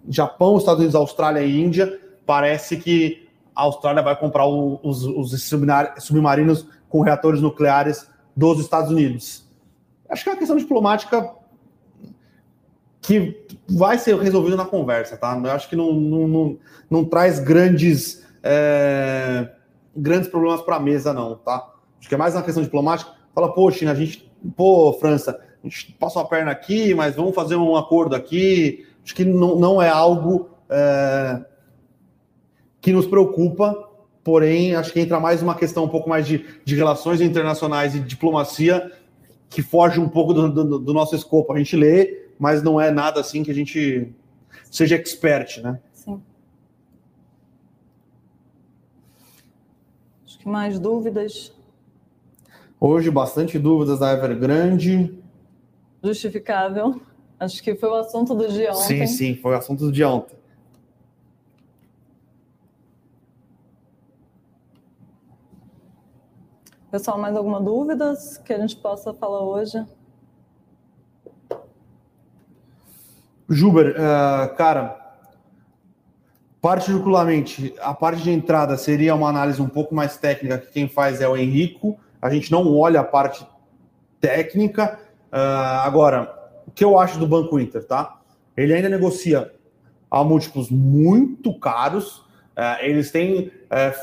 Japão, 0.07 0.57
Estados 0.57 0.79
Unidos, 0.79 0.95
Austrália 0.95 1.41
e 1.41 1.61
Índia, 1.61 1.99
parece 2.25 2.77
que 2.77 3.27
a 3.53 3.63
Austrália 3.63 4.01
vai 4.01 4.17
comprar 4.17 4.47
o, 4.47 4.79
os, 4.81 5.03
os 5.03 5.49
submarinos 5.99 6.65
com 6.87 7.01
reatores 7.01 7.41
nucleares 7.41 8.07
dos 8.35 8.61
Estados 8.61 8.89
Unidos. 8.89 9.45
Acho 10.09 10.23
que 10.23 10.29
é 10.29 10.31
uma 10.31 10.39
questão 10.39 10.55
diplomática 10.55 11.35
que 13.01 13.45
vai 13.69 13.97
ser 13.97 14.17
resolvida 14.17 14.55
na 14.55 14.65
conversa, 14.65 15.17
tá? 15.17 15.39
Eu 15.43 15.51
acho 15.51 15.67
que 15.67 15.75
não, 15.75 15.91
não, 15.91 16.27
não, 16.27 16.57
não 16.89 17.05
traz 17.05 17.39
grandes, 17.39 18.25
é, 18.41 19.51
grandes 19.95 20.29
problemas 20.29 20.61
para 20.61 20.77
a 20.77 20.79
mesa, 20.79 21.13
não, 21.13 21.35
tá? 21.35 21.73
Acho 21.99 22.09
que 22.09 22.15
é 22.15 22.17
mais 22.17 22.35
uma 22.35 22.43
questão 22.43 22.63
diplomática. 22.63 23.11
Fala, 23.33 23.53
pô, 23.53 23.69
China, 23.71 23.91
a 23.91 23.95
gente, 23.95 24.31
pô, 24.55 24.93
França, 24.93 25.39
a 25.63 25.67
gente 25.67 25.93
passou 25.99 26.21
a 26.21 26.25
perna 26.25 26.51
aqui, 26.51 26.93
mas 26.93 27.15
vamos 27.15 27.35
fazer 27.35 27.55
um 27.55 27.75
acordo 27.75 28.15
aqui. 28.15 28.85
Acho 29.03 29.15
que 29.15 29.25
não, 29.25 29.55
não 29.55 29.81
é 29.81 29.89
algo 29.89 30.49
é, 30.69 31.45
que 32.79 32.91
nos 32.91 33.05
preocupa, 33.05 33.89
porém, 34.23 34.75
acho 34.75 34.91
que 34.91 34.99
entra 34.99 35.19
mais 35.19 35.41
uma 35.41 35.55
questão 35.55 35.83
um 35.83 35.89
pouco 35.89 36.09
mais 36.09 36.25
de, 36.25 36.45
de 36.63 36.75
relações 36.75 37.21
internacionais 37.21 37.95
e 37.95 37.99
diplomacia 37.99 38.91
que 39.49 39.61
foge 39.61 39.99
um 39.99 40.07
pouco 40.07 40.33
do, 40.33 40.49
do, 40.49 40.79
do, 40.79 40.93
nosso 40.93 41.15
escopo. 41.15 41.53
A 41.53 41.57
gente 41.57 41.75
lê, 41.75 42.25
mas 42.39 42.63
não 42.63 42.79
é 42.79 42.89
nada 42.89 43.19
assim 43.19 43.43
que 43.43 43.51
a 43.51 43.53
gente 43.53 44.11
seja 44.71 44.95
expert, 44.95 45.61
né? 45.61 45.79
Sim. 45.93 46.21
Acho 50.25 50.30
que 50.41 50.49
mais 50.49 50.79
dúvidas. 50.79 51.53
Hoje, 52.79 53.11
bastante 53.11 53.59
dúvidas 53.59 53.99
da 53.99 54.11
Evergrande. 54.11 55.15
Justificável. 56.03 56.99
Acho 57.39 57.61
que 57.61 57.75
foi 57.75 57.89
o 57.89 57.95
assunto 57.95 58.33
do 58.33 58.47
dia 58.47 58.71
ontem. 58.71 59.05
Sim, 59.05 59.07
sim, 59.07 59.35
foi 59.35 59.53
o 59.53 59.57
assunto 59.57 59.85
do 59.85 59.91
dia 59.91 60.09
ontem. 60.09 60.35
Pessoal, 66.89 67.17
mais 67.17 67.35
alguma 67.35 67.61
dúvida 67.61 68.13
que 68.43 68.51
a 68.51 68.59
gente 68.59 68.75
possa 68.75 69.13
falar 69.13 69.43
hoje? 69.43 69.85
Juber, 73.47 73.95
uh, 73.95 74.55
cara, 74.55 75.00
particularmente, 76.61 77.73
a 77.81 77.93
parte 77.93 78.21
de 78.21 78.31
entrada 78.31 78.77
seria 78.77 79.15
uma 79.15 79.29
análise 79.29 79.61
um 79.61 79.67
pouco 79.67 79.95
mais 79.95 80.17
técnica, 80.17 80.57
que 80.59 80.71
quem 80.71 80.87
faz 80.87 81.19
é 81.21 81.27
o 81.27 81.35
Henrico. 81.35 81.99
A 82.21 82.29
gente 82.29 82.51
não 82.51 82.77
olha 82.77 82.99
a 82.99 83.03
parte 83.03 83.45
técnica. 84.19 84.99
Uh, 85.31 85.81
agora, 85.83 86.33
o 86.67 86.71
que 86.71 86.83
eu 86.83 86.99
acho 86.99 87.17
do 87.17 87.25
Banco 87.27 87.59
Inter, 87.59 87.83
tá? 87.83 88.19
Ele 88.55 88.73
ainda 88.73 88.89
negocia 88.89 89.51
a 90.09 90.23
múltiplos 90.23 90.69
muito 90.69 91.57
caros. 91.57 92.17
Uh, 92.57 92.77
eles 92.81 93.09
têm 93.09 93.51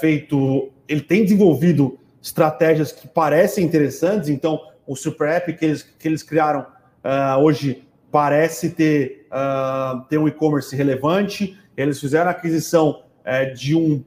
feito, 0.00 0.70
ele 0.88 1.02
tem 1.02 1.22
desenvolvido 1.22 1.98
estratégias 2.22 2.92
que 2.92 3.06
parecem 3.06 3.64
interessantes. 3.64 4.28
Então, 4.28 4.60
o 4.86 4.96
Super 4.96 5.28
App 5.28 5.52
que 5.52 5.64
eles, 5.64 5.82
que 5.82 6.08
eles 6.08 6.22
criaram 6.22 6.60
uh, 6.60 7.38
hoje 7.40 7.84
parece 8.10 8.70
ter, 8.70 9.26
uh, 9.30 10.02
ter 10.08 10.18
um 10.18 10.26
e-commerce 10.26 10.74
relevante. 10.74 11.58
Eles 11.80 12.00
fizeram 12.00 12.28
a 12.28 12.32
aquisição 12.32 13.02
uh, 13.24 13.54
de, 13.54 13.74
um, 13.74 14.02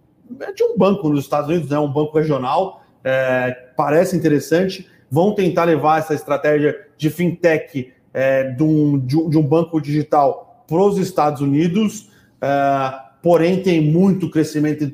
de 0.55 0.63
um 0.63 0.77
banco 0.77 1.09
nos 1.09 1.23
Estados 1.23 1.49
Unidos, 1.49 1.69
né, 1.69 1.79
um 1.79 1.91
banco 1.91 2.17
regional, 2.17 2.83
uh, 2.99 3.73
parece 3.75 4.15
interessante. 4.15 4.87
Vão 5.09 5.33
tentar 5.33 5.63
levar 5.63 5.99
essa 5.99 6.13
estratégia 6.13 6.87
de 6.97 7.09
fintech 7.09 7.93
de 8.57 8.63
um, 8.63 8.99
de, 8.99 9.17
um, 9.17 9.29
de, 9.29 9.37
um, 9.37 9.41
banco 9.41 9.79
digital 9.79 10.65
para 10.67 10.81
os 10.81 10.97
Estados 10.97 11.41
Unidos. 11.41 12.09
porém, 13.21 13.61
tem 13.61 13.81
muito 13.81 14.29
crescimento, 14.29 14.89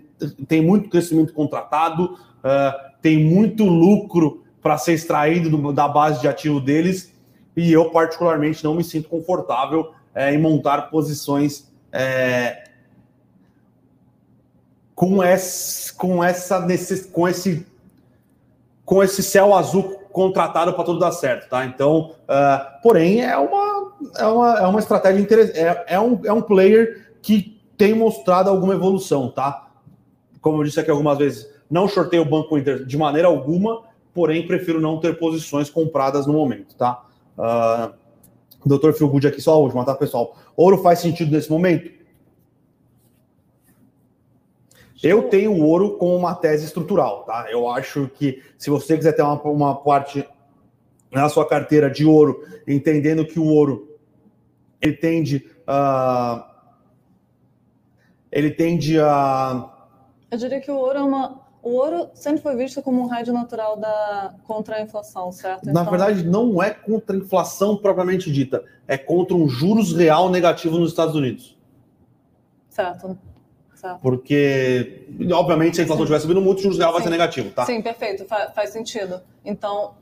tem 0.47 0.61
muito 0.61 0.89
crescimento 0.89 1.33
contratado. 1.33 2.15
Uh, 2.37 2.87
tem 3.01 3.23
muito 3.23 3.63
lucro 3.63 4.43
para 4.61 4.77
ser 4.77 4.93
extraído 4.93 5.49
do, 5.49 5.71
da 5.71 5.87
base 5.87 6.19
de 6.21 6.27
ativo 6.27 6.59
deles, 6.59 7.13
e 7.55 7.71
eu, 7.71 7.89
particularmente, 7.89 8.63
não 8.63 8.75
me 8.75 8.83
sinto 8.83 9.09
confortável 9.09 9.91
é, 10.13 10.33
em 10.33 10.37
montar 10.37 10.89
posições 10.89 11.71
é, 11.91 12.65
com, 14.97 15.23
esse, 15.23 15.93
com, 15.93 16.23
essa, 16.23 16.59
nesse, 16.59 17.09
com, 17.09 17.27
esse, 17.27 17.67
com 18.83 19.03
esse 19.03 19.21
céu 19.21 19.53
azul 19.53 19.83
contratado 20.11 20.73
para 20.73 20.83
tudo 20.83 20.97
dar 20.97 21.11
certo, 21.11 21.47
tá? 21.47 21.63
Então, 21.67 22.15
uh, 22.23 22.81
porém, 22.81 23.21
é 23.21 23.37
uma, 23.37 23.93
é 24.17 24.25
uma, 24.25 24.59
é 24.59 24.65
uma 24.65 24.79
estratégia 24.79 25.21
interessante, 25.21 25.59
é, 25.59 25.85
é, 25.89 25.99
um, 25.99 26.19
é 26.25 26.33
um 26.33 26.41
player 26.41 27.11
que 27.21 27.61
tem 27.77 27.93
mostrado 27.93 28.49
alguma 28.49 28.73
evolução, 28.73 29.29
tá? 29.29 29.67
Como 30.41 30.57
eu 30.57 30.63
disse 30.63 30.79
aqui 30.79 30.89
algumas 30.89 31.19
vezes, 31.19 31.47
não 31.69 31.87
shortei 31.87 32.19
o 32.19 32.25
Banco 32.25 32.57
Inter 32.57 32.83
de 32.83 32.97
maneira 32.97 33.27
alguma, 33.27 33.83
porém 34.15 34.47
prefiro 34.47 34.81
não 34.81 34.99
ter 34.99 35.19
posições 35.19 35.69
compradas 35.69 36.25
no 36.25 36.33
momento, 36.33 36.75
tá? 36.75 37.03
Uh, 37.37 37.93
Dr. 38.65 38.93
Phil 38.93 39.11
aqui 39.27 39.41
só 39.41 39.53
a 39.53 39.57
última, 39.57 39.85
tá, 39.85 39.93
pessoal? 39.93 40.35
Ouro 40.55 40.79
faz 40.79 40.97
sentido 40.97 41.31
nesse 41.31 41.51
momento? 41.51 41.96
Eu 45.03 45.29
tenho 45.29 45.63
ouro 45.63 45.97
como 45.97 46.15
uma 46.15 46.33
tese 46.35 46.65
estrutural, 46.65 47.23
tá? 47.23 47.47
Eu 47.49 47.69
acho 47.69 48.09
que 48.15 48.41
se 48.57 48.69
você 48.69 48.97
quiser 48.97 49.13
ter 49.13 49.21
uma, 49.21 49.41
uma 49.43 49.75
parte 49.75 50.27
na 51.11 51.29
sua 51.29 51.47
carteira 51.47 51.89
de 51.89 52.05
ouro, 52.05 52.43
entendendo 52.67 53.25
que 53.25 53.39
o 53.39 53.45
ouro 53.45 53.97
ele 54.81 54.93
tende 54.93 55.49
a. 55.65 56.53
Ele 58.31 58.51
tende 58.51 58.99
a. 58.99 59.71
Eu 60.29 60.37
diria 60.37 60.59
que 60.59 60.69
o 60.69 60.75
ouro 60.75 60.97
é 60.97 61.03
uma, 61.03 61.47
o 61.61 61.69
ouro 61.71 62.09
sempre 62.13 62.41
foi 62.41 62.55
visto 62.55 62.81
como 62.81 63.01
um 63.01 63.07
rádio 63.07 63.33
natural 63.33 63.77
da, 63.77 64.35
contra 64.45 64.77
a 64.77 64.81
inflação, 64.81 65.31
certo? 65.31 65.65
Na 65.65 65.81
então... 65.81 65.89
verdade, 65.89 66.23
não 66.23 66.61
é 66.61 66.71
contra 66.71 67.15
a 67.15 67.19
inflação 67.19 67.77
propriamente 67.77 68.31
dita, 68.31 68.63
é 68.87 68.97
contra 68.97 69.35
um 69.35 69.47
juros 69.47 69.93
real 69.93 70.29
negativo 70.29 70.77
nos 70.77 70.89
Estados 70.89 71.15
Unidos. 71.15 71.57
Certo. 72.69 73.17
Certo. 73.77 74.01
Porque, 74.01 75.07
obviamente, 75.33 75.75
se 75.75 75.81
a 75.81 75.83
inflação 75.83 76.03
estiver 76.03 76.19
subindo 76.19 76.41
muito, 76.41 76.59
o 76.59 76.61
juros 76.61 76.77
real 76.77 76.89
Sim. 76.89 76.93
vai 76.95 77.03
ser 77.03 77.09
negativo, 77.09 77.51
tá? 77.51 77.65
Sim, 77.65 77.81
perfeito, 77.81 78.25
Fa 78.25 78.51
faz 78.51 78.71
sentido. 78.71 79.21
Então, 79.45 79.95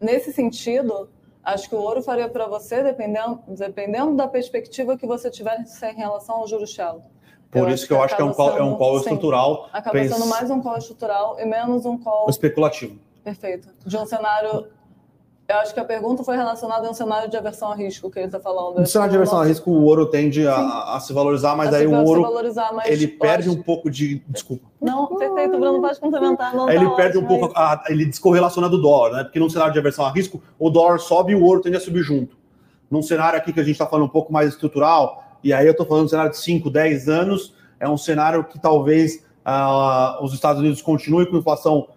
nesse 0.00 0.32
sentido, 0.32 1.08
acho 1.42 1.68
que 1.68 1.74
o 1.74 1.78
ouro 1.78 2.02
faria 2.02 2.28
para 2.28 2.46
você, 2.46 2.82
dependendo, 2.82 3.40
dependendo 3.48 4.14
da 4.14 4.28
perspectiva 4.28 4.96
que 4.96 5.06
você 5.06 5.30
tiver 5.30 5.58
em 5.58 5.96
relação 5.96 6.36
ao 6.36 6.48
juros 6.48 6.70
shallow. 6.70 7.02
Por 7.50 7.68
eu 7.68 7.74
isso 7.74 7.86
que 7.86 7.92
eu 7.92 8.02
acho 8.02 8.14
que 8.14 8.20
é 8.20 8.24
um 8.24 8.32
call, 8.32 8.50
sendo, 8.50 8.60
é 8.60 8.62
um 8.62 8.76
call 8.76 8.98
estrutural. 8.98 9.70
Acaba 9.72 10.06
sendo 10.06 10.26
mais 10.26 10.50
um 10.50 10.60
call 10.60 10.76
estrutural 10.76 11.40
e 11.40 11.46
menos 11.46 11.86
um 11.86 11.96
call 11.96 12.28
especulativo. 12.28 12.98
Perfeito. 13.24 13.68
De 13.86 13.96
um 13.96 14.04
cenário. 14.06 14.66
Eu 15.48 15.56
acho 15.60 15.72
que 15.72 15.80
a 15.80 15.84
pergunta 15.84 16.22
foi 16.22 16.36
relacionada 16.36 16.86
a 16.86 16.90
um 16.90 16.92
cenário 16.92 17.30
de 17.30 17.34
aversão 17.34 17.72
a 17.72 17.74
risco 17.74 18.10
que 18.10 18.18
ele 18.18 18.26
está 18.26 18.38
falando. 18.38 18.80
No 18.80 18.86
cenário 18.86 19.12
de 19.12 19.16
aversão 19.16 19.40
a 19.40 19.46
risco, 19.46 19.70
o 19.70 19.82
ouro 19.82 20.04
tende 20.04 20.46
a, 20.46 20.94
a, 20.94 21.00
se 21.00 21.10
valorizar, 21.14 21.56
mas 21.56 21.72
a 21.72 21.78
aí 21.78 21.86
o 21.86 22.04
ouro 22.04 22.22
ele 22.84 23.08
perde 23.08 23.48
um 23.48 23.62
pouco 23.62 23.90
de. 23.90 24.22
Desculpa. 24.28 24.68
Não, 24.78 25.06
perfeito, 25.06 25.58
Bruno, 25.58 25.80
pode 25.80 25.98
complementar. 25.98 26.54
Não 26.54 26.68
ele 26.68 26.84
tá 26.84 26.94
perde 26.96 27.16
ótimo, 27.16 27.34
um 27.34 27.40
pouco, 27.40 27.58
a, 27.58 27.82
ele 27.88 28.04
descorrelaciona 28.04 28.68
do 28.68 28.76
dólar, 28.76 29.16
né? 29.16 29.24
Porque 29.24 29.40
num 29.40 29.48
cenário 29.48 29.72
de 29.72 29.78
aversão 29.78 30.04
a 30.04 30.10
risco, 30.10 30.42
o 30.58 30.68
dólar 30.68 30.98
sobe 30.98 31.32
e 31.32 31.34
o 31.34 31.42
ouro 31.42 31.62
tende 31.62 31.78
a 31.78 31.80
subir 31.80 32.02
junto. 32.02 32.36
Num 32.90 33.00
cenário 33.00 33.38
aqui 33.38 33.50
que 33.50 33.60
a 33.60 33.64
gente 33.64 33.72
está 33.72 33.86
falando 33.86 34.04
um 34.04 34.10
pouco 34.10 34.30
mais 34.30 34.50
estrutural, 34.50 35.24
e 35.42 35.54
aí 35.54 35.64
eu 35.64 35.72
estou 35.72 35.86
falando 35.86 36.04
de 36.04 36.10
cenário 36.10 36.30
de 36.30 36.36
5, 36.36 36.68
10 36.68 37.08
anos, 37.08 37.54
é 37.80 37.88
um 37.88 37.96
cenário 37.96 38.44
que 38.44 38.58
talvez 38.58 39.24
uh, 39.46 40.22
os 40.22 40.34
Estados 40.34 40.60
Unidos 40.60 40.82
continuem 40.82 41.24
com 41.24 41.38
inflação. 41.38 41.88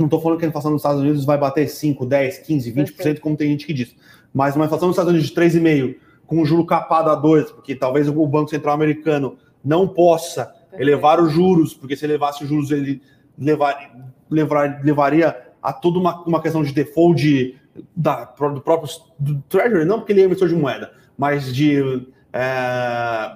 Não 0.00 0.06
estou 0.06 0.18
falando 0.18 0.38
que 0.38 0.46
a 0.46 0.48
inflação 0.48 0.70
nos 0.70 0.80
Estados 0.80 1.02
Unidos 1.02 1.26
vai 1.26 1.36
bater 1.36 1.68
5, 1.68 2.06
10, 2.06 2.38
15, 2.38 2.72
20%, 2.72 3.20
como 3.20 3.36
tem 3.36 3.50
gente 3.50 3.66
que 3.66 3.74
diz. 3.74 3.94
Mas 4.32 4.56
uma 4.56 4.64
inflação 4.64 4.88
nos 4.88 4.94
Estados 4.94 5.12
Unidos 5.12 5.28
de 5.28 5.34
3,5%, 5.34 5.96
com 6.26 6.40
o 6.40 6.44
juro 6.46 6.64
capado 6.64 7.10
a 7.10 7.20
2%, 7.20 7.52
porque 7.52 7.74
talvez 7.74 8.08
o 8.08 8.26
Banco 8.26 8.48
Central 8.48 8.74
Americano 8.74 9.36
não 9.62 9.86
possa 9.86 10.46
Perfeito. 10.46 10.80
elevar 10.80 11.20
os 11.20 11.30
juros, 11.30 11.74
porque 11.74 11.94
se 11.94 12.06
elevasse 12.06 12.42
os 12.42 12.48
juros, 12.48 12.70
ele 12.70 13.02
levar, 13.38 13.90
levar, 14.30 14.80
levaria 14.82 15.36
a 15.62 15.72
toda 15.72 15.98
uma, 15.98 16.22
uma 16.22 16.40
questão 16.40 16.62
de 16.62 16.72
default 16.72 17.58
da, 17.94 18.24
do 18.24 18.60
próprio 18.62 18.88
do 19.18 19.42
Treasury, 19.48 19.84
não 19.84 19.98
porque 19.98 20.12
ele 20.12 20.22
é 20.22 20.24
emissor 20.24 20.48
de 20.48 20.54
moeda, 20.54 20.92
mas 21.18 21.54
de 21.54 22.06
é, 22.32 23.32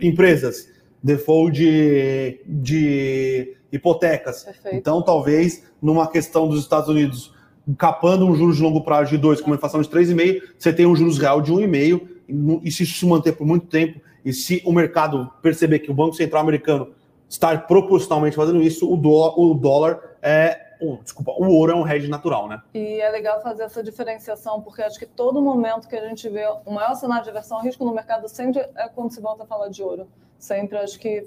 empresas, 0.00 0.68
default 1.02 1.56
de, 1.56 2.40
de 2.46 3.57
hipotecas. 3.72 4.44
Perfeito. 4.44 4.76
Então, 4.76 5.02
talvez, 5.02 5.64
numa 5.80 6.08
questão 6.08 6.48
dos 6.48 6.60
Estados 6.60 6.88
Unidos 6.88 7.34
capando 7.76 8.26
um 8.26 8.34
juros 8.34 8.56
de 8.56 8.62
longo 8.62 8.82
prazo 8.82 9.10
de 9.10 9.18
2 9.18 9.40
com 9.40 9.48
uma 9.48 9.56
inflação 9.56 9.82
de 9.82 9.88
3,5, 9.88 10.42
você 10.58 10.72
tem 10.72 10.86
um 10.86 10.96
juros 10.96 11.18
real 11.18 11.42
de 11.42 11.52
1,5, 11.52 12.60
e 12.62 12.70
se 12.70 12.82
isso 12.82 12.98
se 12.98 13.06
manter 13.06 13.32
por 13.32 13.46
muito 13.46 13.66
tempo, 13.66 14.00
e 14.24 14.32
se 14.32 14.62
o 14.64 14.72
mercado 14.72 15.30
perceber 15.42 15.80
que 15.80 15.90
o 15.90 15.94
Banco 15.94 16.14
Central 16.14 16.42
americano 16.42 16.92
está 17.28 17.56
proporcionalmente 17.58 18.36
fazendo 18.36 18.62
isso, 18.62 18.90
o 18.90 18.96
dólar, 18.96 19.38
o 19.38 19.54
dólar 19.54 20.16
é 20.22 20.68
ou, 20.80 20.98
desculpa, 20.98 21.32
o 21.32 21.48
ouro 21.48 21.72
é 21.72 21.74
um 21.74 21.88
hedge 21.88 22.08
natural, 22.08 22.48
né? 22.48 22.62
E 22.72 23.00
é 23.00 23.10
legal 23.10 23.42
fazer 23.42 23.64
essa 23.64 23.82
diferenciação, 23.82 24.62
porque 24.62 24.80
acho 24.82 24.98
que 24.98 25.06
todo 25.06 25.42
momento 25.42 25.88
que 25.88 25.96
a 25.96 26.08
gente 26.08 26.28
vê 26.28 26.46
o 26.64 26.70
maior 26.70 26.94
cenário 26.94 27.24
de 27.24 27.30
aversão 27.30 27.58
ao 27.58 27.64
risco 27.64 27.84
no 27.84 27.92
mercado 27.92 28.28
sempre 28.28 28.60
é 28.76 28.88
quando 28.88 29.12
se 29.12 29.20
volta 29.20 29.42
a 29.42 29.46
falar 29.46 29.68
de 29.68 29.82
ouro. 29.82 30.06
Sempre 30.38 30.78
acho 30.78 30.98
que 30.98 31.26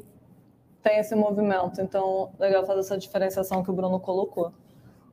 tem 0.81 0.99
esse 0.99 1.15
movimento. 1.15 1.81
Então, 1.81 2.31
legal 2.39 2.65
fazer 2.65 2.79
essa 2.81 2.97
diferenciação 2.97 3.63
que 3.63 3.69
o 3.69 3.73
Bruno 3.73 3.99
colocou. 3.99 4.51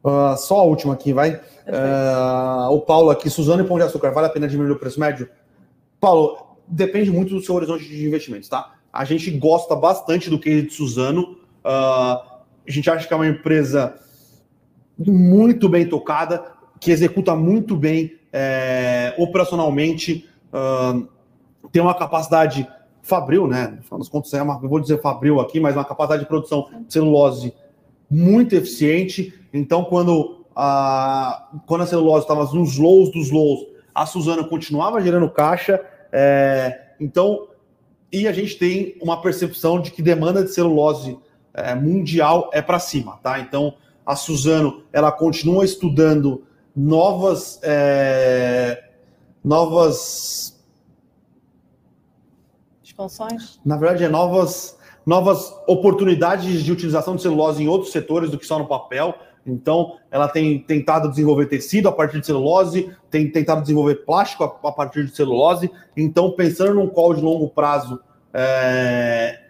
Uh, 0.03 0.37
só 0.37 0.61
a 0.61 0.62
última 0.62 0.95
aqui, 0.95 1.12
vai. 1.12 1.35
Uh, 1.35 2.73
o 2.73 2.81
Paulo 2.81 3.11
aqui, 3.11 3.29
Suzano 3.29 3.62
e 3.62 3.66
Pão 3.66 3.77
de 3.77 3.85
Açúcar, 3.85 4.11
vale 4.11 4.27
a 4.29 4.31
pena 4.31 4.49
diminuir 4.49 4.73
o 4.73 4.79
preço 4.79 4.99
médio? 4.99 5.29
Paulo, 6.01 6.57
depende 6.66 7.11
muito 7.11 7.35
do 7.35 7.41
seu 7.41 7.55
horizonte 7.55 7.85
de 7.87 8.07
investimentos, 8.07 8.49
tá? 8.49 8.75
A 8.93 9.05
gente 9.05 9.31
gosta 9.31 9.75
bastante 9.75 10.31
do 10.31 10.39
case 10.39 10.62
de 10.62 10.73
Suzano. 10.73 11.39
Uh, 11.64 12.39
a 12.66 12.71
gente 12.71 12.89
acha 12.91 13.07
que 13.07 13.12
é 13.12 13.16
uma 13.16 13.27
empresa 13.27 13.95
muito 14.99 15.69
bem 15.69 15.89
tocada, 15.89 16.45
que 16.81 16.91
executa 16.91 17.35
muito 17.35 17.77
bem 17.77 18.19
é, 18.33 19.14
operacionalmente, 19.16 20.29
tem 21.73 21.83
uma 21.83 21.95
capacidade 21.95 22.69
fabril, 23.03 23.46
né? 23.46 23.74
No 23.76 23.82
final 23.82 23.99
das 23.99 24.09
contas, 24.09 24.32
é 24.34 24.42
uma, 24.42 24.59
vou 24.59 24.80
dizer 24.80 25.01
fabril 25.01 25.40
aqui, 25.40 25.61
mas 25.61 25.74
uma 25.74 25.84
capacidade 25.84 26.22
de 26.22 26.28
produção 26.28 26.68
de 26.86 26.92
celulose 26.92 27.53
muito 28.11 28.55
eficiente. 28.55 29.34
Então, 29.53 29.84
quando 29.84 30.44
a, 30.55 31.49
quando 31.66 31.82
a 31.82 31.86
celulose 31.86 32.24
estava 32.24 32.44
nos 32.53 32.76
lows 32.76 33.11
dos 33.12 33.30
lows, 33.30 33.66
a 33.94 34.07
Suzano 34.07 34.49
continuava 34.49 35.01
gerando 35.01 35.28
caixa. 35.30 35.80
É, 36.12 36.92
então, 37.01 37.49
e 38.12 38.26
a 38.26 38.32
gente 38.32 38.59
tem 38.59 38.96
uma 39.01 39.20
percepção 39.20 39.80
de 39.80 39.90
que 39.90 40.03
demanda 40.03 40.42
de 40.42 40.53
celulose 40.53 41.18
é, 41.55 41.74
mundial 41.74 42.51
é 42.53 42.62
para 42.62 42.78
cima, 42.78 43.18
tá? 43.22 43.38
Então, 43.40 43.74
a 44.05 44.16
Suzano 44.16 44.82
ela 44.92 45.12
continua 45.12 45.64
estudando 45.64 46.42
novas 46.74 47.61
é, 47.62 48.84
novas 49.44 50.57
expansões. 52.99 53.61
Na 53.64 53.76
verdade, 53.76 54.05
é 54.05 54.09
novas 54.09 54.76
novas 55.07 55.55
oportunidades 55.66 56.62
de 56.62 56.70
utilização 56.70 57.16
de 57.16 57.22
celulose 57.22 57.62
em 57.62 57.66
outros 57.68 57.92
setores 57.92 58.30
do 58.30 58.38
que 58.38 58.44
só 58.44 58.59
no 58.59 58.66
papel. 58.66 59.14
Então, 59.46 59.96
ela 60.11 60.28
tem 60.28 60.59
tentado 60.59 61.09
desenvolver 61.09 61.46
tecido 61.46 61.88
a 61.88 61.92
partir 61.92 62.20
de 62.20 62.26
celulose, 62.26 62.92
tem 63.11 63.30
tentado 63.30 63.62
desenvolver 63.62 64.05
plástico 64.05 64.44
a, 64.44 64.72
partir 64.72 65.07
de 65.07 65.16
celulose. 65.16 65.70
Então, 65.96 66.32
pensando 66.32 66.74
num 66.74 66.88
call 66.88 67.14
de 67.14 67.22
longo 67.22 67.49
prazo, 67.49 67.99
é, 68.34 69.40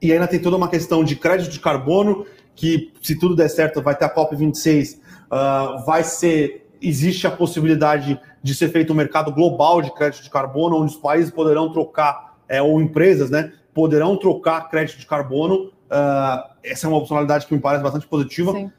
e 0.00 0.12
ainda 0.12 0.28
tem 0.28 0.40
toda 0.40 0.56
uma 0.56 0.68
questão 0.68 1.02
de 1.02 1.16
crédito 1.16 1.50
de 1.50 1.58
carbono, 1.58 2.24
que 2.54 2.92
se 3.02 3.18
tudo 3.18 3.34
der 3.34 3.48
certo 3.48 3.82
vai 3.82 3.96
ter 3.96 4.04
a 4.04 4.14
COP26, 4.14 4.94
uh, 4.94 5.00
ah, 5.30 5.82
vai 5.84 6.04
ser. 6.04 6.66
Existe 6.80 7.26
a 7.26 7.30
possibilidade 7.32 8.20
de 8.40 8.54
ser 8.54 8.68
feito 8.68 8.92
um 8.92 8.96
mercado 8.96 9.32
global 9.32 9.82
de 9.82 9.92
crédito 9.92 10.22
de 10.22 10.30
carbono, 10.30 10.76
onde 10.76 10.92
os 10.92 11.00
países 11.00 11.32
poderão 11.32 11.72
trocar, 11.72 12.27
é, 12.48 12.62
ou 12.62 12.80
empresas, 12.80 13.30
né, 13.30 13.52
poderão 13.74 14.16
trocar 14.16 14.68
crédito 14.68 14.98
de 14.98 15.06
carbono. 15.06 15.72
Uh, 15.90 16.48
essa 16.62 16.86
é 16.86 16.88
uma 16.88 16.98
opcionalidade 16.98 17.46
que 17.46 17.54
me 17.54 17.60
parece 17.60 17.82
bastante 17.82 18.06
positiva. 18.06 18.52
Sim. 18.52 18.72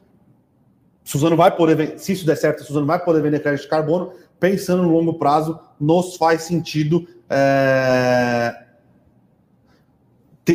Suzano 1.03 1.35
vai 1.35 1.55
poder, 1.55 1.97
se 1.97 2.11
isso 2.13 2.25
der 2.25 2.35
certo, 2.35 2.63
Suzano 2.63 2.85
vai 2.85 3.03
poder 3.03 3.21
vender 3.21 3.39
crédito 3.39 3.63
de 3.63 3.69
carbono. 3.69 4.11
Pensando 4.39 4.83
no 4.83 4.91
longo 4.91 5.15
prazo, 5.15 5.59
nos 5.79 6.15
faz 6.17 6.43
sentido. 6.43 7.07
É 7.29 8.65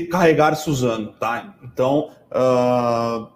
carregar 0.02 0.54
Suzano, 0.56 1.12
tá? 1.12 1.54
Então, 1.62 2.10
uh, 2.30 3.28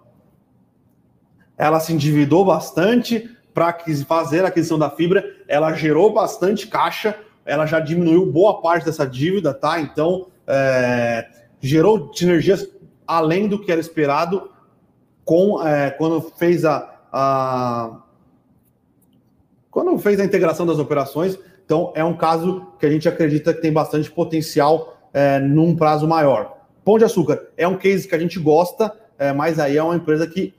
ela 1.57 1.79
se 1.79 1.93
endividou 1.93 2.45
bastante 2.45 3.29
para 3.53 3.77
fazer 4.07 4.45
a 4.45 4.47
aquisição 4.47 4.77
da 4.77 4.89
fibra, 4.89 5.25
ela 5.47 5.73
gerou 5.73 6.13
bastante 6.13 6.67
caixa, 6.67 7.17
ela 7.49 7.65
já 7.65 7.79
diminuiu 7.79 8.25
boa 8.31 8.61
parte 8.61 8.85
dessa 8.85 9.05
dívida, 9.05 9.53
tá? 9.53 9.81
Então, 9.81 10.27
é, 10.47 11.27
gerou 11.59 12.11
sinergias 12.13 12.67
além 13.07 13.47
do 13.47 13.59
que 13.59 13.71
era 13.71 13.81
esperado 13.81 14.51
com 15.25 15.65
é, 15.65 15.89
quando 15.89 16.21
fez 16.21 16.63
a, 16.63 16.93
a 17.11 18.01
quando 19.71 19.97
fez 19.97 20.19
a 20.19 20.25
integração 20.25 20.65
das 20.65 20.79
operações. 20.79 21.37
Então, 21.65 21.91
é 21.95 22.03
um 22.03 22.15
caso 22.15 22.67
que 22.79 22.85
a 22.85 22.89
gente 22.89 23.07
acredita 23.07 23.53
que 23.53 23.61
tem 23.61 23.71
bastante 23.71 24.09
potencial 24.09 24.97
é, 25.13 25.39
num 25.39 25.75
prazo 25.75 26.07
maior. 26.07 26.57
Pão 26.83 26.97
de 26.97 27.03
Açúcar 27.03 27.47
é 27.55 27.67
um 27.67 27.77
case 27.77 28.07
que 28.07 28.15
a 28.15 28.19
gente 28.19 28.39
gosta, 28.39 28.95
é, 29.17 29.31
mas 29.31 29.59
aí 29.59 29.77
é 29.77 29.83
uma 29.83 29.95
empresa 29.95 30.25
que 30.25 30.53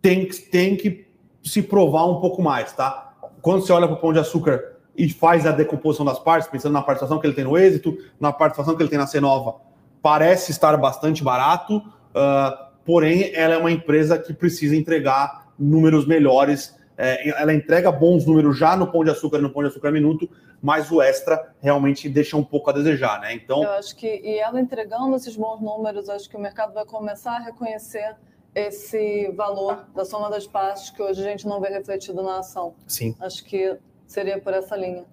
tem, 0.00 0.26
tem 0.50 0.76
que 0.76 1.06
se 1.44 1.62
provar 1.62 2.06
um 2.06 2.20
pouco 2.20 2.42
mais, 2.42 2.72
tá? 2.72 3.12
Quando 3.42 3.60
você 3.60 3.72
olha 3.72 3.86
para 3.86 3.96
o 3.96 4.00
Pão 4.00 4.12
de 4.12 4.18
Açúcar 4.18 4.71
e 4.96 5.08
faz 5.08 5.46
a 5.46 5.52
decomposição 5.52 6.04
das 6.04 6.18
partes, 6.18 6.48
pensando 6.48 6.72
na 6.72 6.82
participação 6.82 7.18
que 7.18 7.26
ele 7.26 7.34
tem 7.34 7.44
no 7.44 7.56
êxito, 7.56 7.96
na 8.20 8.32
participação 8.32 8.76
que 8.76 8.82
ele 8.82 8.90
tem 8.90 8.98
na 8.98 9.06
C-Nova, 9.06 9.56
parece 10.02 10.50
estar 10.50 10.76
bastante 10.76 11.22
barato, 11.22 11.76
uh, 11.76 12.72
porém 12.84 13.34
ela 13.34 13.54
é 13.54 13.58
uma 13.58 13.70
empresa 13.70 14.18
que 14.18 14.32
precisa 14.34 14.76
entregar 14.76 15.52
números 15.58 16.06
melhores 16.06 16.74
é, 16.96 17.30
ela 17.30 17.52
entrega 17.52 17.90
bons 17.90 18.26
números 18.26 18.56
já 18.56 18.76
no 18.76 18.86
Pão 18.86 19.02
de 19.02 19.10
Açúcar 19.10 19.38
e 19.38 19.42
no 19.42 19.50
Pão 19.50 19.62
de 19.62 19.70
Açúcar 19.70 19.90
Minuto, 19.90 20.28
mas 20.60 20.90
o 20.90 21.00
extra 21.00 21.52
realmente 21.60 22.08
deixa 22.08 22.36
um 22.36 22.44
pouco 22.44 22.70
a 22.70 22.72
desejar, 22.72 23.20
né? 23.20 23.34
Então. 23.34 23.62
Eu 23.62 23.72
acho 23.72 23.96
que, 23.96 24.06
e 24.06 24.38
ela 24.38 24.60
entregando 24.60 25.16
esses 25.16 25.34
bons 25.34 25.60
números, 25.60 26.08
acho 26.08 26.28
que 26.28 26.36
o 26.36 26.40
mercado 26.40 26.72
vai 26.72 26.84
começar 26.84 27.36
a 27.36 27.40
reconhecer 27.40 28.14
esse 28.54 29.32
valor 29.32 29.86
da 29.94 30.04
soma 30.04 30.28
das 30.28 30.46
partes 30.46 30.90
que 30.90 31.02
hoje 31.02 31.20
a 31.22 31.24
gente 31.24 31.46
não 31.46 31.60
vê 31.60 31.70
refletido 31.70 32.22
na 32.22 32.38
ação. 32.38 32.74
Sim. 32.86 33.16
Acho 33.18 33.42
que 33.44 33.76
seria 34.12 34.38
por 34.38 34.52
essa 34.52 34.76
linha. 34.76 35.04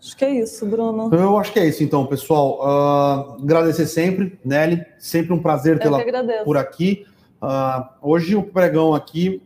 Acho 0.00 0.16
que 0.16 0.24
é 0.24 0.30
isso, 0.30 0.66
Bruno. 0.66 1.14
Eu 1.14 1.38
acho 1.38 1.52
que 1.52 1.60
é 1.60 1.66
isso, 1.66 1.84
então, 1.84 2.04
pessoal. 2.06 2.58
Uh, 2.58 3.42
agradecer 3.42 3.86
sempre, 3.86 4.38
Nelly. 4.44 4.84
Sempre 4.98 5.32
um 5.32 5.40
prazer 5.40 5.78
tê-la 5.78 6.00
por 6.44 6.56
aqui. 6.56 7.06
Uh, 7.40 7.84
hoje 8.00 8.34
o 8.34 8.42
pregão 8.42 8.94
aqui 8.94 9.40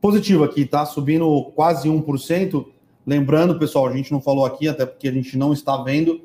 positivo 0.00 0.44
aqui, 0.44 0.66
tá? 0.66 0.84
Subindo 0.84 1.50
quase 1.54 1.88
1%. 1.88 2.66
Lembrando, 3.06 3.58
pessoal, 3.58 3.86
a 3.86 3.92
gente 3.92 4.12
não 4.12 4.20
falou 4.20 4.44
aqui, 4.44 4.68
até 4.68 4.84
porque 4.84 5.08
a 5.08 5.12
gente 5.12 5.38
não 5.38 5.54
está 5.54 5.76
vendo. 5.82 6.20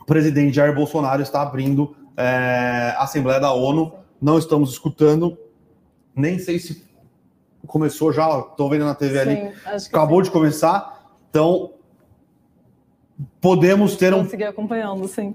O 0.00 0.04
presidente 0.04 0.54
Jair 0.54 0.74
Bolsonaro 0.74 1.22
está 1.22 1.42
abrindo 1.42 1.96
é, 2.16 2.94
a 2.96 3.02
Assembleia 3.02 3.40
da 3.40 3.52
ONU. 3.52 3.92
Não 4.22 4.38
estamos 4.38 4.70
escutando. 4.70 5.36
Nem 6.14 6.38
sei 6.38 6.60
se 6.60 6.84
começou 7.66 8.12
já, 8.12 8.38
estou 8.38 8.70
vendo 8.70 8.84
na 8.84 8.94
TV 8.94 9.22
sim, 9.22 9.30
ali. 9.30 9.54
Acabou 9.88 10.22
de 10.22 10.30
começar. 10.30 11.10
Então, 11.30 11.72
podemos 13.40 13.96
ter 13.96 14.14
um. 14.14 14.28
Seguir 14.28 14.44
acompanhando, 14.44 15.06
sim. 15.08 15.34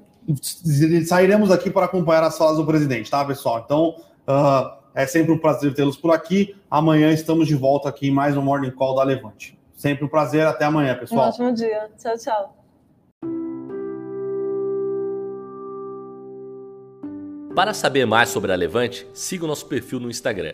Sairemos 1.05 1.51
aqui 1.51 1.69
para 1.69 1.85
acompanhar 1.85 2.23
as 2.23 2.37
falas 2.37 2.57
do 2.57 2.65
presidente, 2.65 3.09
tá, 3.09 3.23
pessoal? 3.25 3.61
Então. 3.65 3.95
Uh, 4.27 4.81
é 4.93 5.05
sempre 5.05 5.31
um 5.31 5.37
prazer 5.37 5.73
tê-los 5.73 5.97
por 5.97 6.11
aqui. 6.11 6.55
Amanhã 6.69 7.11
estamos 7.11 7.47
de 7.47 7.55
volta 7.55 7.87
aqui 7.87 8.09
em 8.09 8.11
mais 8.11 8.35
um 8.35 8.41
Morning 8.41 8.71
Call 8.71 8.95
da 8.95 9.03
Levante. 9.03 9.57
Sempre 9.73 10.05
um 10.05 10.07
prazer. 10.07 10.45
Até 10.45 10.65
amanhã, 10.65 10.97
pessoal. 10.97 11.27
Um 11.27 11.29
ótimo 11.29 11.53
dia. 11.53 11.89
Tchau, 11.97 12.17
tchau. 12.17 12.57
Para 17.55 17.73
saber 17.73 18.05
mais 18.05 18.29
sobre 18.29 18.51
a 18.51 18.55
Levante, 18.55 19.07
siga 19.13 19.43
o 19.43 19.47
nosso 19.47 19.65
perfil 19.65 19.99
no 19.99 20.09
Instagram, 20.09 20.53